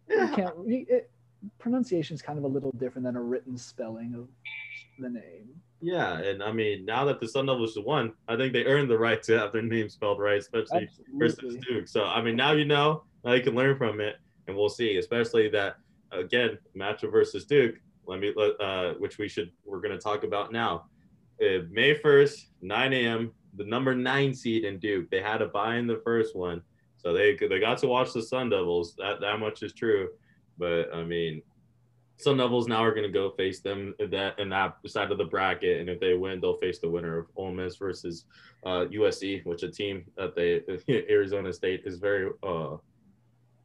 yeah. 0.09 0.29
you 0.29 0.35
can't. 0.35 0.53
It, 0.67 1.09
pronunciation 1.59 2.15
is 2.15 2.21
kind 2.21 2.37
of 2.37 2.45
a 2.45 2.47
little 2.47 2.71
different 2.73 3.05
than 3.05 3.15
a 3.15 3.21
written 3.21 3.57
spelling 3.57 4.13
of 4.15 4.27
the 4.99 5.09
name. 5.09 5.49
Yeah, 5.81 6.19
and 6.19 6.41
I 6.41 6.53
mean, 6.53 6.85
now 6.85 7.03
that 7.05 7.19
the 7.19 7.27
Sun 7.27 7.47
Devils 7.47 7.77
won, 7.77 8.13
I 8.29 8.37
think 8.37 8.53
they 8.53 8.63
earned 8.63 8.89
the 8.89 8.97
right 8.97 9.21
to 9.23 9.37
have 9.37 9.51
their 9.51 9.61
name 9.61 9.89
spelled 9.89 10.19
right, 10.19 10.39
especially 10.39 10.87
versus 11.15 11.57
Duke. 11.67 11.89
So 11.89 12.05
I 12.05 12.21
mean, 12.21 12.37
now 12.37 12.53
you 12.53 12.63
know, 12.63 13.03
now 13.25 13.33
you 13.33 13.43
can 13.43 13.53
learn 13.53 13.77
from 13.77 13.99
it, 13.99 14.15
and 14.47 14.55
we'll 14.55 14.69
see. 14.69 14.97
Especially 14.97 15.49
that 15.49 15.75
again, 16.13 16.57
matchup 16.75 17.11
versus 17.11 17.45
Duke. 17.45 17.75
Let 18.05 18.19
me, 18.19 18.33
uh, 18.37 18.93
which 18.93 19.17
we 19.17 19.27
should, 19.27 19.51
we're 19.65 19.81
going 19.81 19.91
to 19.91 19.97
talk 19.97 20.23
about 20.23 20.51
now. 20.51 20.85
Uh, 21.41 21.63
May 21.69 21.93
first, 21.95 22.47
9 22.61 22.93
a.m. 22.93 23.31
The 23.55 23.63
number 23.65 23.95
nine 23.95 24.33
seed 24.33 24.65
in 24.65 24.79
Duke. 24.79 25.09
They 25.09 25.21
had 25.21 25.37
to 25.37 25.47
buy 25.47 25.75
in 25.75 25.87
the 25.87 26.01
first 26.03 26.35
one, 26.35 26.61
so 26.97 27.13
they 27.13 27.35
they 27.35 27.59
got 27.59 27.77
to 27.79 27.87
watch 27.87 28.13
the 28.13 28.23
Sun 28.23 28.49
Devils. 28.49 28.95
That 28.97 29.19
that 29.21 29.39
much 29.39 29.61
is 29.63 29.73
true. 29.73 30.09
But 30.57 30.93
I 30.93 31.03
mean, 31.03 31.41
Sun 32.23 32.37
Devils 32.37 32.67
now 32.67 32.83
are 32.83 32.91
going 32.91 33.03
to 33.03 33.11
go 33.11 33.31
face 33.31 33.59
them 33.59 33.93
in 33.99 34.09
that 34.11 34.39
in 34.39 34.49
that 34.49 34.77
side 34.87 35.11
of 35.11 35.17
the 35.17 35.25
bracket, 35.25 35.79
and 35.79 35.89
if 35.89 35.99
they 35.99 36.13
win, 36.13 36.39
they'll 36.39 36.57
face 36.57 36.79
the 36.79 36.89
winner 36.89 37.17
of 37.17 37.27
Ole 37.35 37.51
Miss 37.51 37.75
versus 37.75 38.25
uh, 38.65 38.85
USC, 38.91 39.45
which 39.45 39.63
a 39.63 39.71
team 39.71 40.05
that 40.17 40.35
they 40.35 40.61
Arizona 41.09 41.51
State 41.51 41.83
is 41.85 41.97
very 41.99 42.29
uh, 42.41 42.77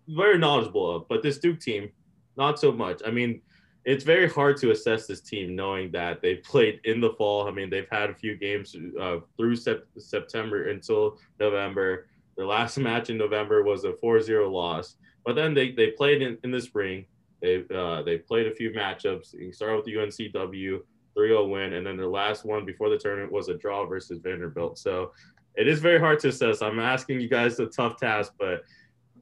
very 0.08 0.38
knowledgeable 0.38 0.96
of. 0.96 1.08
But 1.08 1.22
this 1.22 1.38
Duke 1.38 1.60
team, 1.60 1.90
not 2.36 2.58
so 2.58 2.72
much. 2.72 3.00
I 3.06 3.10
mean, 3.10 3.40
it's 3.84 4.04
very 4.04 4.28
hard 4.28 4.56
to 4.58 4.70
assess 4.70 5.06
this 5.06 5.20
team 5.20 5.54
knowing 5.54 5.90
that 5.92 6.20
they 6.20 6.34
played 6.50 6.80
in 6.84 7.00
the 7.00 7.12
fall. 7.12 7.48
I 7.48 7.52
mean, 7.52 7.70
they've 7.70 7.88
had 7.90 8.10
a 8.10 8.14
few 8.14 8.36
games 8.36 8.74
uh, 9.00 9.18
through 9.36 9.56
sep- 9.56 9.86
September 9.96 10.68
until 10.68 11.18
November. 11.38 12.08
Their 12.36 12.46
last 12.46 12.76
match 12.88 13.08
in 13.08 13.18
November 13.18 13.62
was 13.62 13.84
a 13.84 13.92
4-0 13.92 14.50
loss, 14.50 14.96
but 15.24 15.34
then 15.34 15.54
they 15.54 15.72
they 15.72 15.92
played 15.92 16.22
in, 16.22 16.38
in 16.44 16.50
the 16.50 16.60
spring 16.60 17.06
they 17.40 17.64
uh, 17.74 18.02
they 18.02 18.18
played 18.18 18.46
a 18.46 18.54
few 18.54 18.70
matchups. 18.70 19.34
You 19.34 19.52
start 19.52 19.76
with 19.76 19.84
the 19.84 19.94
UNCW 19.94 20.80
3-0 21.16 21.50
win, 21.50 21.72
and 21.74 21.86
then 21.86 21.96
their 21.96 22.08
last 22.08 22.44
one 22.44 22.64
before 22.64 22.90
the 22.90 22.98
tournament 22.98 23.32
was 23.32 23.48
a 23.48 23.54
draw 23.54 23.86
versus 23.86 24.20
Vanderbilt. 24.20 24.78
So 24.78 25.12
it 25.54 25.68
is 25.68 25.80
very 25.80 25.98
hard 25.98 26.20
to 26.20 26.28
assess. 26.28 26.62
I'm 26.62 26.78
asking 26.78 27.20
you 27.20 27.28
guys 27.28 27.58
a 27.60 27.66
tough 27.66 27.98
task, 27.98 28.32
but 28.38 28.62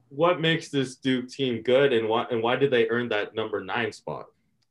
what 0.09 0.39
makes 0.39 0.69
this 0.69 0.95
Duke 0.95 1.29
team 1.29 1.61
good, 1.61 1.93
and 1.93 2.07
why 2.07 2.25
and 2.31 2.41
why 2.41 2.55
did 2.55 2.71
they 2.71 2.89
earn 2.89 3.09
that 3.09 3.35
number 3.35 3.63
nine 3.63 3.91
spot? 3.91 4.25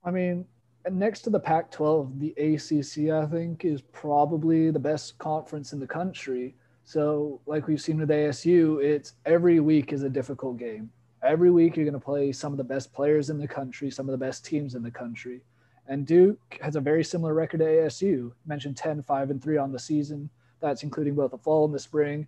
I 0.05 0.11
mean, 0.11 0.45
next 0.91 1.23
to 1.23 1.31
the 1.31 1.41
Pac-12, 1.41 2.21
the 2.21 2.31
ACC 2.37 3.11
I 3.13 3.27
think 3.27 3.65
is 3.65 3.81
probably 3.81 4.71
the 4.71 4.79
best 4.79 5.19
conference 5.19 5.73
in 5.73 5.81
the 5.81 5.87
country. 5.87 6.55
So, 6.85 7.41
like 7.47 7.67
we've 7.67 7.81
seen 7.81 7.99
with 7.99 8.11
ASU, 8.11 8.83
it's 8.83 9.15
every 9.25 9.59
week 9.59 9.93
is 9.93 10.05
a 10.05 10.09
difficult 10.11 10.59
game 10.59 10.91
every 11.27 11.51
week 11.51 11.77
you're 11.77 11.85
going 11.85 11.93
to 11.95 12.01
play 12.01 12.33
some 12.33 12.53
of 12.53 12.59
the 12.59 12.65
best 12.65 12.93
players 12.93 13.31
in 13.31 13.39
the 13.39 13.49
country, 13.49 13.91
some 13.91 14.09
of 14.09 14.13
the 14.13 14.25
best 14.25 14.45
teams 14.45 14.75
in 14.75 14.83
the 14.83 14.91
country. 14.91 15.43
And 15.89 16.07
Duke 16.07 16.59
has 16.61 16.77
a 16.77 16.81
very 16.81 17.05
similar 17.05 17.35
record 17.35 17.61
to 17.61 17.67
ASU. 17.67 18.33
Mentioned 18.47 18.77
10, 18.77 19.03
5, 19.03 19.31
and 19.31 19.43
3 19.43 19.57
on 19.57 19.73
the 19.73 19.79
season. 19.79 20.29
That's 20.61 20.83
including 20.83 21.15
both 21.15 21.31
the 21.33 21.39
fall 21.39 21.65
and 21.65 21.75
the 21.75 21.79
spring. 21.79 22.27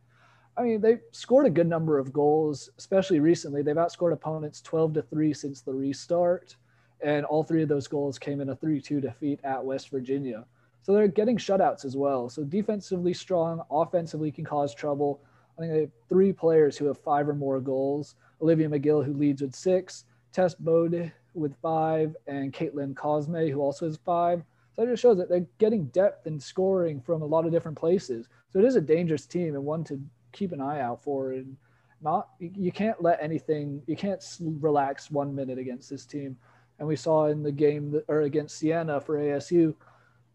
I 0.57 0.63
mean, 0.63 0.81
they 0.81 0.99
scored 1.13 1.47
a 1.47 1.51
good 1.51 1.69
number 1.69 1.99
of 1.99 2.13
goals, 2.13 2.71
especially 2.79 3.21
recently. 3.21 3.63
They've 3.63 3.77
outscored 3.77 4.13
opponents 4.13 4.61
12 4.61 4.95
to 4.95 5.03
3 5.03 5.33
since 5.33 5.61
the 5.61 5.73
restart. 5.73 6.57
And 7.01 7.25
all 7.25 7.45
three 7.45 7.63
of 7.63 7.69
those 7.69 7.87
goals 7.87 8.19
came 8.19 8.41
in 8.41 8.49
a 8.49 8.57
3 8.57 8.81
2 8.81 9.01
defeat 9.01 9.41
at 9.45 9.65
West 9.65 9.91
Virginia. 9.91 10.45
So 10.83 10.93
they're 10.93 11.09
getting 11.09 11.37
shutouts 11.37 11.85
as 11.85 11.97
well. 11.97 12.29
So 12.29 12.45
defensively 12.45 13.15
strong, 13.15 13.63
offensively 13.71 14.33
can 14.33 14.45
cause 14.45 14.75
trouble. 14.75 15.21
I 15.57 15.61
think 15.61 15.73
they 15.73 15.81
have 15.81 15.91
three 16.09 16.33
players 16.33 16.77
who 16.77 16.87
have 16.87 16.99
five 16.99 17.29
or 17.29 17.35
more 17.35 17.61
goals. 17.61 18.15
Olivia 18.41 18.69
Migli, 18.69 19.05
who 19.05 19.15
leads 19.15 19.43
with 19.43 19.55
six, 19.55 20.05
Tess 20.33 20.55
Boade 20.55 21.13
with 21.35 21.55
five, 21.61 22.17
and 22.27 22.53
Caitlin 22.53 22.95
Cosme, 22.95 23.49
who 23.49 23.61
also 23.61 23.87
has 23.87 23.97
five. 24.05 24.43
So 24.75 24.83
it 24.83 24.91
just 24.91 25.03
shows 25.03 25.19
that 25.19 25.29
they're 25.29 25.47
getting 25.59 25.87
depth 25.87 26.27
and 26.27 26.43
scoring 26.43 27.01
from 27.01 27.23
a 27.23 27.27
lot 27.27 27.45
of 27.45 27.53
different 27.53 27.79
places. 27.79 28.29
So 28.53 28.59
it 28.59 28.65
is 28.65 28.77
a 28.77 28.81
dangerous 28.81 29.27
team 29.27 29.55
and 29.55 29.65
one 29.65 29.85
to 29.85 30.01
keep 30.33 30.53
an 30.53 30.61
eye 30.61 30.81
out 30.81 31.03
for. 31.03 31.33
And 31.33 31.57
not 32.01 32.29
you 32.39 32.71
can't 32.71 33.03
let 33.03 33.21
anything 33.21 33.83
you 33.87 33.97
can't 33.97 34.25
relax 34.41 35.11
one 35.11 35.35
minute 35.35 35.59
against 35.59 35.91
this 35.91 36.07
team. 36.07 36.37
And 36.79 36.87
we 36.87 36.95
saw 36.95 37.27
in 37.27 37.43
the 37.43 37.51
game 37.51 37.91
that, 37.91 38.05
or 38.07 38.23
against 38.23 38.59
Siena 38.59 39.01
for 39.01 39.17
ASU, 39.17 39.75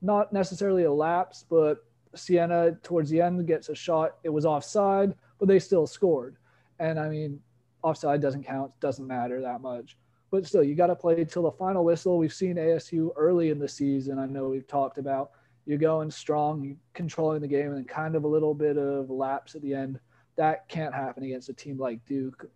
not 0.02 0.34
necessarily 0.34 0.84
a 0.84 0.92
lapse, 0.92 1.46
but 1.50 1.86
Siena 2.16 2.74
towards 2.84 3.10
the 3.10 3.22
end 3.22 3.48
gets 3.48 3.70
a 3.70 3.76
shot. 3.76 4.18
It 4.24 4.30
was 4.30 4.46
offside, 4.46 5.16
but 5.40 5.48
they 5.48 5.60
still 5.60 5.88
scored. 5.88 6.36
And 6.80 7.00
I 7.00 7.08
mean, 7.08 7.40
offside 7.84 8.22
doesn't 8.22 8.44
count, 8.44 8.72
doesn't 8.80 9.06
matter 9.06 9.42
that 9.42 9.62
much. 9.62 9.98
But 10.32 10.48
still, 10.48 10.64
you 10.64 10.74
got 10.74 10.88
to 10.88 10.96
play 10.96 11.24
till 11.26 11.44
the 11.44 11.52
final 11.52 11.86
whistle. 11.86 12.18
We've 12.18 12.34
seen 12.34 12.56
ASU 12.56 13.12
early 13.16 13.52
in 13.52 13.60
the 13.60 13.68
season. 13.68 14.18
I 14.18 14.26
know 14.26 14.50
we've 14.50 14.68
talked 14.68 14.98
about 14.98 15.32
you're 15.66 15.78
going 15.78 16.12
strong, 16.12 16.64
you 16.64 16.78
controlling 16.94 17.42
the 17.42 17.48
game, 17.48 17.68
and 17.68 17.78
then 17.78 17.86
kind 17.86 18.16
of 18.16 18.24
a 18.24 18.28
little 18.28 18.54
bit 18.54 18.78
of 18.78 19.10
lapse 19.10 19.56
at 19.56 19.62
the 19.62 19.74
end. 19.74 20.00
That 20.36 20.68
can't 20.68 20.94
happen 20.94 21.24
against 21.24 21.50
a 21.50 21.54
team 21.54 21.78
like 21.78 22.04
Duke. 22.06 22.50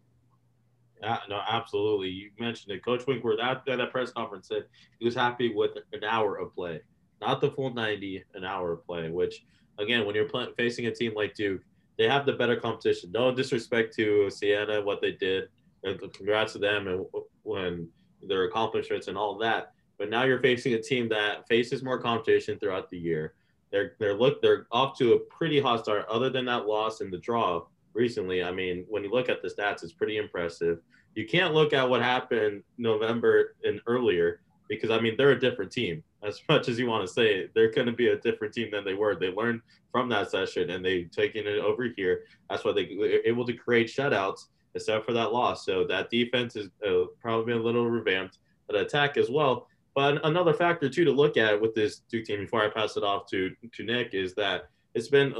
Yeah, 1.01 1.19
no, 1.29 1.41
absolutely. 1.47 2.09
You 2.09 2.31
mentioned 2.39 2.75
it. 2.75 2.83
Coach 2.83 3.05
Winkworth 3.05 3.39
after 3.39 3.77
that 3.77 3.91
press 3.91 4.11
conference 4.11 4.47
said 4.47 4.63
he 4.99 5.05
was 5.05 5.13
happy 5.13 5.53
with 5.53 5.71
an 5.93 6.03
hour 6.03 6.37
of 6.37 6.55
play, 6.55 6.81
not 7.21 7.39
the 7.39 7.51
full 7.51 7.71
90, 7.71 8.23
an 8.33 8.43
hour 8.43 8.73
of 8.73 8.85
play, 8.85 9.09
which, 9.09 9.45
again, 9.77 10.05
when 10.05 10.15
you're 10.15 10.27
play, 10.27 10.47
facing 10.57 10.87
a 10.87 10.91
team 10.91 11.13
like 11.13 11.35
Duke, 11.35 11.61
they 11.97 12.07
have 12.07 12.25
the 12.25 12.33
better 12.33 12.55
competition. 12.55 13.11
No 13.11 13.33
disrespect 13.33 13.95
to 13.95 14.29
Siena, 14.29 14.81
what 14.81 15.01
they 15.01 15.13
did, 15.13 15.49
and 15.83 15.99
congrats 16.13 16.53
to 16.53 16.59
them 16.59 16.87
and 16.87 17.05
when 17.43 17.87
their 18.21 18.45
accomplishments 18.45 19.07
and 19.07 19.17
all 19.17 19.37
that. 19.39 19.73
But 19.97 20.09
now 20.09 20.23
you're 20.23 20.41
facing 20.41 20.73
a 20.73 20.81
team 20.81 21.09
that 21.09 21.47
faces 21.47 21.83
more 21.83 21.99
competition 21.99 22.59
throughout 22.59 22.89
the 22.89 22.97
year. 22.97 23.33
They're 23.71 23.93
they're 23.99 24.13
look 24.13 24.41
they're 24.41 24.67
off 24.71 24.97
to 24.99 25.13
a 25.13 25.19
pretty 25.19 25.59
hot 25.59 25.83
start. 25.83 26.05
Other 26.07 26.29
than 26.29 26.45
that 26.45 26.67
loss 26.67 27.01
in 27.01 27.09
the 27.09 27.17
draw 27.17 27.63
recently, 27.93 28.43
I 28.43 28.51
mean, 28.51 28.85
when 28.87 29.03
you 29.03 29.11
look 29.11 29.29
at 29.29 29.41
the 29.41 29.49
stats, 29.49 29.83
it's 29.83 29.93
pretty 29.93 30.17
impressive. 30.17 30.79
You 31.15 31.25
can't 31.25 31.53
look 31.53 31.73
at 31.73 31.89
what 31.89 32.01
happened 32.01 32.63
November 32.77 33.55
and 33.63 33.81
earlier 33.87 34.41
because 34.69 34.91
I 34.91 34.99
mean 34.99 35.15
they're 35.17 35.31
a 35.31 35.39
different 35.39 35.71
team. 35.71 36.03
As 36.23 36.41
much 36.49 36.67
as 36.67 36.79
you 36.79 36.87
want 36.87 37.07
to 37.07 37.13
say 37.13 37.49
they're 37.53 37.71
going 37.71 37.87
to 37.87 37.93
be 37.93 38.07
a 38.07 38.17
different 38.17 38.53
team 38.53 38.71
than 38.71 38.83
they 38.83 38.95
were. 38.95 39.15
They 39.15 39.29
learned 39.29 39.61
from 39.91 40.09
that 40.09 40.31
session 40.31 40.71
and 40.71 40.83
they 40.83 41.03
taken 41.03 41.45
it 41.47 41.59
over 41.59 41.87
here. 41.95 42.23
That's 42.49 42.65
why 42.65 42.73
they 42.73 42.95
were 42.97 43.19
able 43.25 43.45
to 43.45 43.53
create 43.53 43.87
shutouts 43.87 44.47
except 44.75 45.05
for 45.05 45.13
that 45.13 45.31
loss. 45.33 45.65
So 45.65 45.85
that 45.87 46.09
defense 46.09 46.55
is 46.55 46.69
uh, 46.87 47.05
probably 47.21 47.53
a 47.53 47.57
little 47.57 47.89
revamped, 47.89 48.39
but 48.67 48.75
attack 48.75 49.17
as 49.17 49.29
well. 49.29 49.67
But 49.95 50.23
another 50.25 50.53
factor 50.53 50.89
too 50.89 51.05
to 51.05 51.11
look 51.11 51.37
at 51.37 51.59
with 51.59 51.73
this 51.73 52.01
Duke 52.09 52.25
team 52.25 52.41
before 52.41 52.63
I 52.63 52.69
pass 52.69 52.97
it 52.97 53.03
off 53.03 53.25
to 53.31 53.51
to 53.73 53.83
Nick 53.83 54.13
is 54.13 54.35
that 54.35 54.69
it's 54.93 55.07
been 55.07 55.33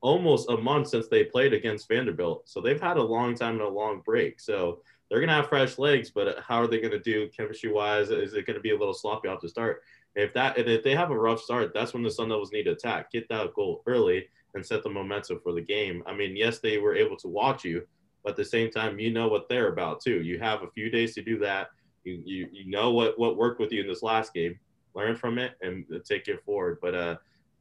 almost 0.00 0.48
a 0.48 0.56
month 0.56 0.88
since 0.88 1.08
they 1.08 1.24
played 1.24 1.52
against 1.52 1.88
Vanderbilt, 1.88 2.48
so 2.48 2.60
they've 2.60 2.80
had 2.80 2.98
a 2.98 3.02
long 3.02 3.34
time 3.34 3.54
and 3.54 3.62
a 3.62 3.68
long 3.68 4.02
break. 4.04 4.38
So 4.38 4.80
they're 5.10 5.18
gonna 5.18 5.34
have 5.34 5.48
fresh 5.48 5.78
legs, 5.78 6.10
but 6.10 6.38
how 6.38 6.60
are 6.60 6.68
they 6.68 6.80
gonna 6.80 7.00
do 7.00 7.28
chemistry 7.36 7.72
wise? 7.72 8.10
Is 8.10 8.34
it 8.34 8.46
gonna 8.46 8.60
be 8.60 8.70
a 8.70 8.78
little 8.78 8.94
sloppy 8.94 9.26
off 9.26 9.40
the 9.40 9.48
start? 9.48 9.82
If 10.16 10.32
that 10.32 10.58
if 10.58 10.82
they 10.82 10.94
have 10.94 11.10
a 11.10 11.18
rough 11.18 11.40
start, 11.40 11.72
that's 11.74 11.92
when 11.92 12.02
the 12.02 12.10
Sun 12.10 12.30
Devils 12.30 12.50
need 12.50 12.64
to 12.64 12.72
attack, 12.72 13.12
get 13.12 13.28
that 13.28 13.52
goal 13.54 13.82
early, 13.86 14.26
and 14.54 14.64
set 14.64 14.82
the 14.82 14.88
momentum 14.88 15.40
for 15.42 15.52
the 15.52 15.60
game. 15.60 16.02
I 16.06 16.14
mean, 16.14 16.34
yes, 16.34 16.58
they 16.58 16.78
were 16.78 16.96
able 16.96 17.16
to 17.18 17.28
watch 17.28 17.64
you, 17.64 17.86
but 18.24 18.30
at 18.30 18.36
the 18.36 18.44
same 18.44 18.70
time, 18.70 18.98
you 18.98 19.12
know 19.12 19.28
what 19.28 19.46
they're 19.48 19.68
about 19.68 20.00
too. 20.00 20.22
You 20.22 20.38
have 20.38 20.62
a 20.62 20.70
few 20.70 20.90
days 20.90 21.14
to 21.14 21.22
do 21.22 21.38
that. 21.40 21.68
You 22.04 22.22
you, 22.24 22.48
you 22.50 22.70
know 22.70 22.92
what 22.92 23.18
what 23.18 23.36
worked 23.36 23.60
with 23.60 23.70
you 23.72 23.82
in 23.82 23.86
this 23.86 24.02
last 24.02 24.32
game. 24.32 24.58
Learn 24.94 25.16
from 25.16 25.38
it 25.38 25.52
and 25.60 25.84
take 26.08 26.28
it 26.28 26.42
forward. 26.44 26.78
But 26.80 26.94
uh, 26.94 27.16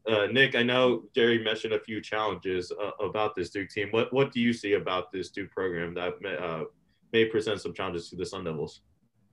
uh, 0.07 0.27
Nick, 0.31 0.55
I 0.55 0.63
know 0.63 1.03
Jerry 1.13 1.43
mentioned 1.43 1.73
a 1.73 1.79
few 1.79 1.99
challenges 1.99 2.71
uh, 2.71 2.91
about 3.03 3.35
this 3.35 3.49
Duke 3.49 3.69
team. 3.69 3.89
What 3.91 4.13
what 4.13 4.31
do 4.31 4.39
you 4.39 4.53
see 4.53 4.73
about 4.73 5.11
this 5.11 5.29
Duke 5.29 5.51
program 5.51 5.93
that 5.95 6.21
may, 6.21 6.37
uh, 6.37 6.63
may 7.11 7.25
present 7.25 7.59
some 7.59 7.73
challenges 7.73 8.09
to 8.11 8.15
the 8.15 8.25
Sun 8.25 8.45
Devils? 8.45 8.79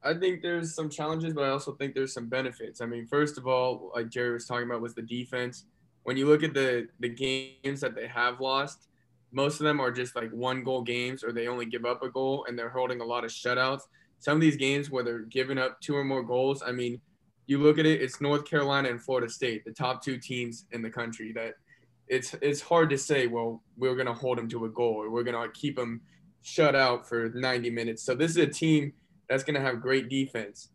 I 0.04 0.14
think 0.14 0.42
there's 0.42 0.74
some 0.74 0.90
challenges, 0.90 1.32
but 1.32 1.44
I 1.44 1.50
also 1.50 1.72
think 1.72 1.94
there's 1.94 2.12
some 2.12 2.28
benefits. 2.28 2.80
I 2.80 2.86
mean, 2.86 3.06
first 3.06 3.38
of 3.38 3.46
all, 3.46 3.92
like 3.94 4.08
Jerry 4.08 4.32
was 4.32 4.46
talking 4.46 4.66
about, 4.66 4.80
was 4.80 4.94
the 4.94 5.02
defense. 5.02 5.64
When 6.02 6.16
you 6.16 6.26
look 6.26 6.42
at 6.42 6.54
the 6.54 6.88
the 6.98 7.08
games 7.08 7.80
that 7.80 7.94
they 7.94 8.08
have 8.08 8.40
lost, 8.40 8.88
most 9.30 9.60
of 9.60 9.64
them 9.64 9.80
are 9.80 9.92
just 9.92 10.16
like 10.16 10.30
one 10.32 10.64
goal 10.64 10.82
games 10.82 11.22
or 11.22 11.32
they 11.32 11.46
only 11.46 11.66
give 11.66 11.84
up 11.84 12.02
a 12.02 12.10
goal 12.10 12.44
and 12.48 12.58
they're 12.58 12.68
holding 12.68 13.00
a 13.00 13.04
lot 13.04 13.24
of 13.24 13.30
shutouts. 13.30 13.82
Some 14.18 14.36
of 14.36 14.40
these 14.40 14.56
games 14.56 14.90
where 14.90 15.04
they're 15.04 15.20
giving 15.20 15.58
up 15.58 15.80
two 15.80 15.96
or 15.96 16.04
more 16.04 16.22
goals, 16.22 16.62
I 16.64 16.72
mean, 16.72 17.00
you 17.46 17.58
look 17.58 17.78
at 17.78 17.86
it, 17.86 18.02
it's 18.02 18.20
North 18.20 18.44
Carolina 18.44 18.88
and 18.88 19.02
Florida 19.02 19.28
State, 19.28 19.64
the 19.64 19.72
top 19.72 20.04
two 20.04 20.18
teams 20.18 20.66
in 20.72 20.82
the 20.82 20.90
country 20.90 21.32
that 21.32 21.54
it's 22.08 22.34
it's 22.42 22.60
hard 22.60 22.90
to 22.90 22.98
say, 22.98 23.26
well, 23.26 23.62
we're 23.76 23.94
to 24.04 24.12
hold 24.12 24.38
them 24.38 24.48
to 24.48 24.64
a 24.64 24.68
goal 24.68 24.94
or 24.94 25.10
we're 25.10 25.24
to 25.24 25.48
keep 25.54 25.76
them 25.76 26.00
shut 26.42 26.74
out 26.74 27.08
for 27.08 27.30
90 27.30 27.70
minutes. 27.70 28.02
So 28.02 28.14
this 28.14 28.32
is 28.32 28.36
a 28.36 28.46
team 28.46 28.92
that's 29.32 29.44
going 29.44 29.54
to 29.54 29.62
have 29.62 29.80
great 29.80 30.10
defense. 30.10 30.68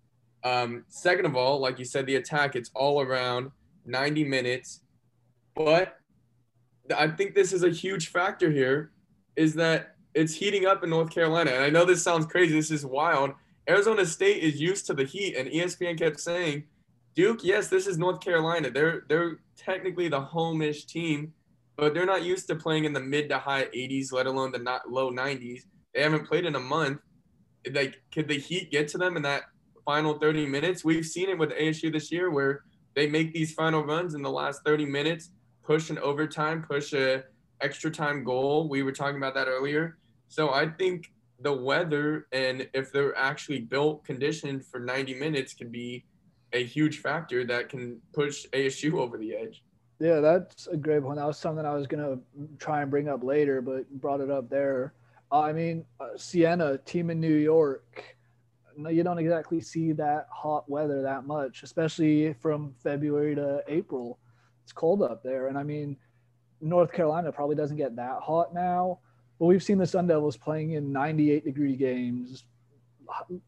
Um, 0.44 0.84
second 0.88 1.28
of 1.28 1.36
all, 1.36 1.60
like 1.60 1.78
you 1.78 1.86
said, 1.86 2.08
the 2.08 2.16
attack, 2.16 2.56
it's 2.56 2.72
all 2.74 3.02
around 3.02 3.52
90 3.86 4.24
minutes. 4.24 4.82
But 5.56 6.00
I 6.96 7.08
think 7.08 7.36
this 7.36 7.54
is 7.54 7.62
a 7.62 7.70
huge 7.70 8.08
factor 8.10 8.50
here 8.50 8.94
is 9.36 9.54
that 9.54 9.96
it's 10.16 10.34
heating 10.34 10.66
up 10.66 10.84
in 10.84 10.90
North 10.90 11.12
Carolina. 11.12 11.52
And 11.52 11.64
I 11.64 11.70
know 11.70 11.86
this 11.86 12.02
sounds 12.02 12.26
crazy. 12.26 12.56
This 12.56 12.72
is 12.72 12.84
wild. 12.84 13.30
Arizona 13.70 14.08
State 14.08 14.42
is 14.42 14.60
used 14.60 14.88
to 14.88 14.96
the 14.96 15.04
heat, 15.04 15.36
and 15.36 15.48
ESPN 15.50 15.96
kept 15.96 16.20
saying, 16.20 16.64
Duke, 17.14 17.44
yes, 17.44 17.68
this 17.68 17.86
is 17.86 18.00
North 18.00 18.22
Carolina. 18.22 18.72
They're 18.72 19.04
they're 19.08 19.38
technically 19.56 20.08
the 20.08 20.22
home-ish 20.22 20.86
team, 20.86 21.32
but 21.76 21.94
they're 21.94 22.08
not 22.08 22.24
used 22.24 22.48
to 22.48 22.56
playing 22.56 22.86
in 22.86 22.94
the 22.94 23.02
mid 23.02 23.30
to 23.30 23.38
high 23.38 23.66
80s, 23.66 24.12
let 24.12 24.26
alone 24.26 24.52
the 24.52 24.58
not 24.58 24.90
low 24.90 25.12
90s. 25.12 25.62
They 25.94 26.02
haven't 26.02 26.28
played 26.28 26.46
in 26.46 26.56
a 26.56 26.60
month. 26.60 27.02
Like, 27.72 28.02
could 28.12 28.28
the 28.28 28.38
heat 28.38 28.72
get 28.72 28.88
to 28.90 28.98
them 28.98 29.18
in 29.18 29.24
that 29.24 29.44
final 29.86 30.18
30 30.18 30.46
minutes? 30.46 30.84
We've 30.84 31.06
seen 31.06 31.30
it 31.30 31.38
with 31.38 31.52
ASU 31.52 31.92
this 31.92 32.12
year 32.12 32.30
where 32.32 32.64
they 32.96 33.08
make 33.08 33.34
these 33.34 33.54
final 33.54 33.84
runs 33.84 34.16
in 34.16 34.22
the 34.22 34.30
last 34.30 34.62
30 34.66 34.86
minutes 34.86 35.32
push 35.64 35.90
an 35.90 36.00
overtime, 36.00 36.64
push 36.64 36.94
a 36.94 37.24
extra 37.62 37.92
time 37.92 38.24
goal. 38.24 38.70
We 38.70 38.84
were 38.84 38.92
talking 38.92 39.18
about 39.18 39.34
that 39.36 39.48
earlier. 39.48 39.98
So 40.30 40.52
I 40.52 40.68
think 40.68 41.12
the 41.42 41.54
weather 41.54 42.28
and 42.32 42.68
if 42.74 42.92
they're 42.92 43.16
actually 43.18 43.62
built 43.62 44.04
conditioned 44.06 44.66
for 44.66 44.80
90 44.80 45.14
minutes 45.16 45.54
can 45.54 45.70
be 45.70 46.06
a 46.54 46.64
huge 46.64 47.00
factor 47.00 47.46
that 47.46 47.70
can 47.70 48.00
push 48.14 48.46
ASU 48.54 48.94
over 48.94 49.18
the 49.18 49.36
edge. 49.36 49.64
Yeah, 50.00 50.20
that's 50.20 50.68
a 50.68 50.78
great 50.78 51.04
point. 51.04 51.18
That 51.18 51.26
was 51.26 51.38
something 51.38 51.66
I 51.66 51.74
was 51.74 51.88
going 51.88 52.04
to 52.04 52.20
try 52.58 52.82
and 52.82 52.90
bring 52.92 53.10
up 53.10 53.24
later, 53.24 53.62
but 53.62 53.90
brought 54.00 54.22
it 54.22 54.32
up 54.32 54.50
there. 54.50 54.94
I 55.32 55.52
mean, 55.52 55.86
uh, 56.00 56.18
Siena, 56.18 56.78
team 56.80 57.10
in 57.10 57.20
New 57.20 57.36
York, 57.36 58.16
no, 58.78 58.90
you 58.90 59.04
don't 59.04 59.18
exactly 59.18 59.60
see 59.60 59.92
that 59.94 60.28
hot 60.32 60.70
weather 60.70 61.02
that 61.02 61.26
much, 61.26 61.64
especially 61.64 62.34
from 62.34 62.74
February 62.84 63.36
to 63.36 63.64
April 63.68 64.20
it's 64.68 64.74
cold 64.74 65.02
up 65.02 65.24
there. 65.24 65.48
And 65.48 65.58
I 65.58 65.64
mean, 65.64 65.96
North 66.60 66.92
Carolina 66.92 67.32
probably 67.32 67.56
doesn't 67.56 67.78
get 67.78 67.96
that 67.96 68.20
hot 68.22 68.54
now, 68.54 69.00
but 69.40 69.46
we've 69.46 69.64
seen 69.64 69.78
the 69.78 69.88
Sun 69.88 70.08
Devils 70.08 70.36
playing 70.36 70.72
in 70.72 70.92
98 70.92 71.46
degree 71.46 71.78
games, 71.78 72.44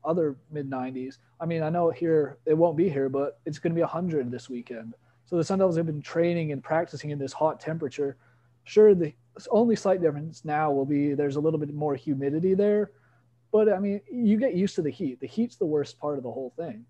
other 0.05 0.37
mid 0.49 0.69
90s. 0.69 1.17
I 1.41 1.45
mean, 1.45 1.61
I 1.61 1.69
know 1.69 1.89
here 1.89 2.37
it 2.45 2.53
won't 2.53 2.77
be 2.77 2.87
here, 2.87 3.09
but 3.09 3.41
it's 3.45 3.59
going 3.59 3.73
to 3.73 3.75
be 3.75 3.81
100 3.81 4.31
this 4.31 4.49
weekend. 4.49 4.93
So 5.25 5.35
the 5.35 5.43
Sun 5.43 5.59
Devils 5.59 5.75
have 5.75 5.87
been 5.87 6.01
training 6.01 6.53
and 6.53 6.63
practicing 6.63 7.09
in 7.09 7.19
this 7.19 7.33
hot 7.33 7.59
temperature. 7.59 8.15
Sure, 8.63 8.95
the 8.95 9.11
only 9.51 9.75
slight 9.75 10.01
difference 10.01 10.43
now 10.43 10.71
will 10.71 10.85
be 10.85 11.13
there's 11.13 11.35
a 11.35 11.39
little 11.39 11.59
bit 11.59 11.73
more 11.73 11.95
humidity 11.95 12.53
there, 12.53 12.91
but 13.51 13.71
I 13.71 13.79
mean, 13.79 14.01
you 14.11 14.37
get 14.37 14.55
used 14.55 14.75
to 14.75 14.81
the 14.81 14.89
heat. 14.89 15.19
The 15.19 15.27
heat's 15.27 15.55
the 15.55 15.65
worst 15.65 15.99
part 15.99 16.17
of 16.17 16.23
the 16.23 16.31
whole 16.31 16.53
thing. 16.57 16.85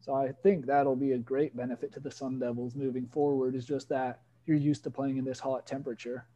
So 0.00 0.14
I 0.14 0.32
think 0.42 0.66
that'll 0.66 0.96
be 0.96 1.12
a 1.12 1.18
great 1.18 1.56
benefit 1.56 1.92
to 1.94 2.00
the 2.00 2.10
Sun 2.10 2.40
Devils 2.40 2.74
moving 2.74 3.06
forward. 3.06 3.54
Is 3.54 3.64
just 3.64 3.88
that 3.90 4.20
you're 4.46 4.56
used 4.56 4.82
to 4.84 4.90
playing 4.90 5.18
in 5.18 5.24
this 5.24 5.38
hot 5.38 5.66
temperature. 5.66 6.26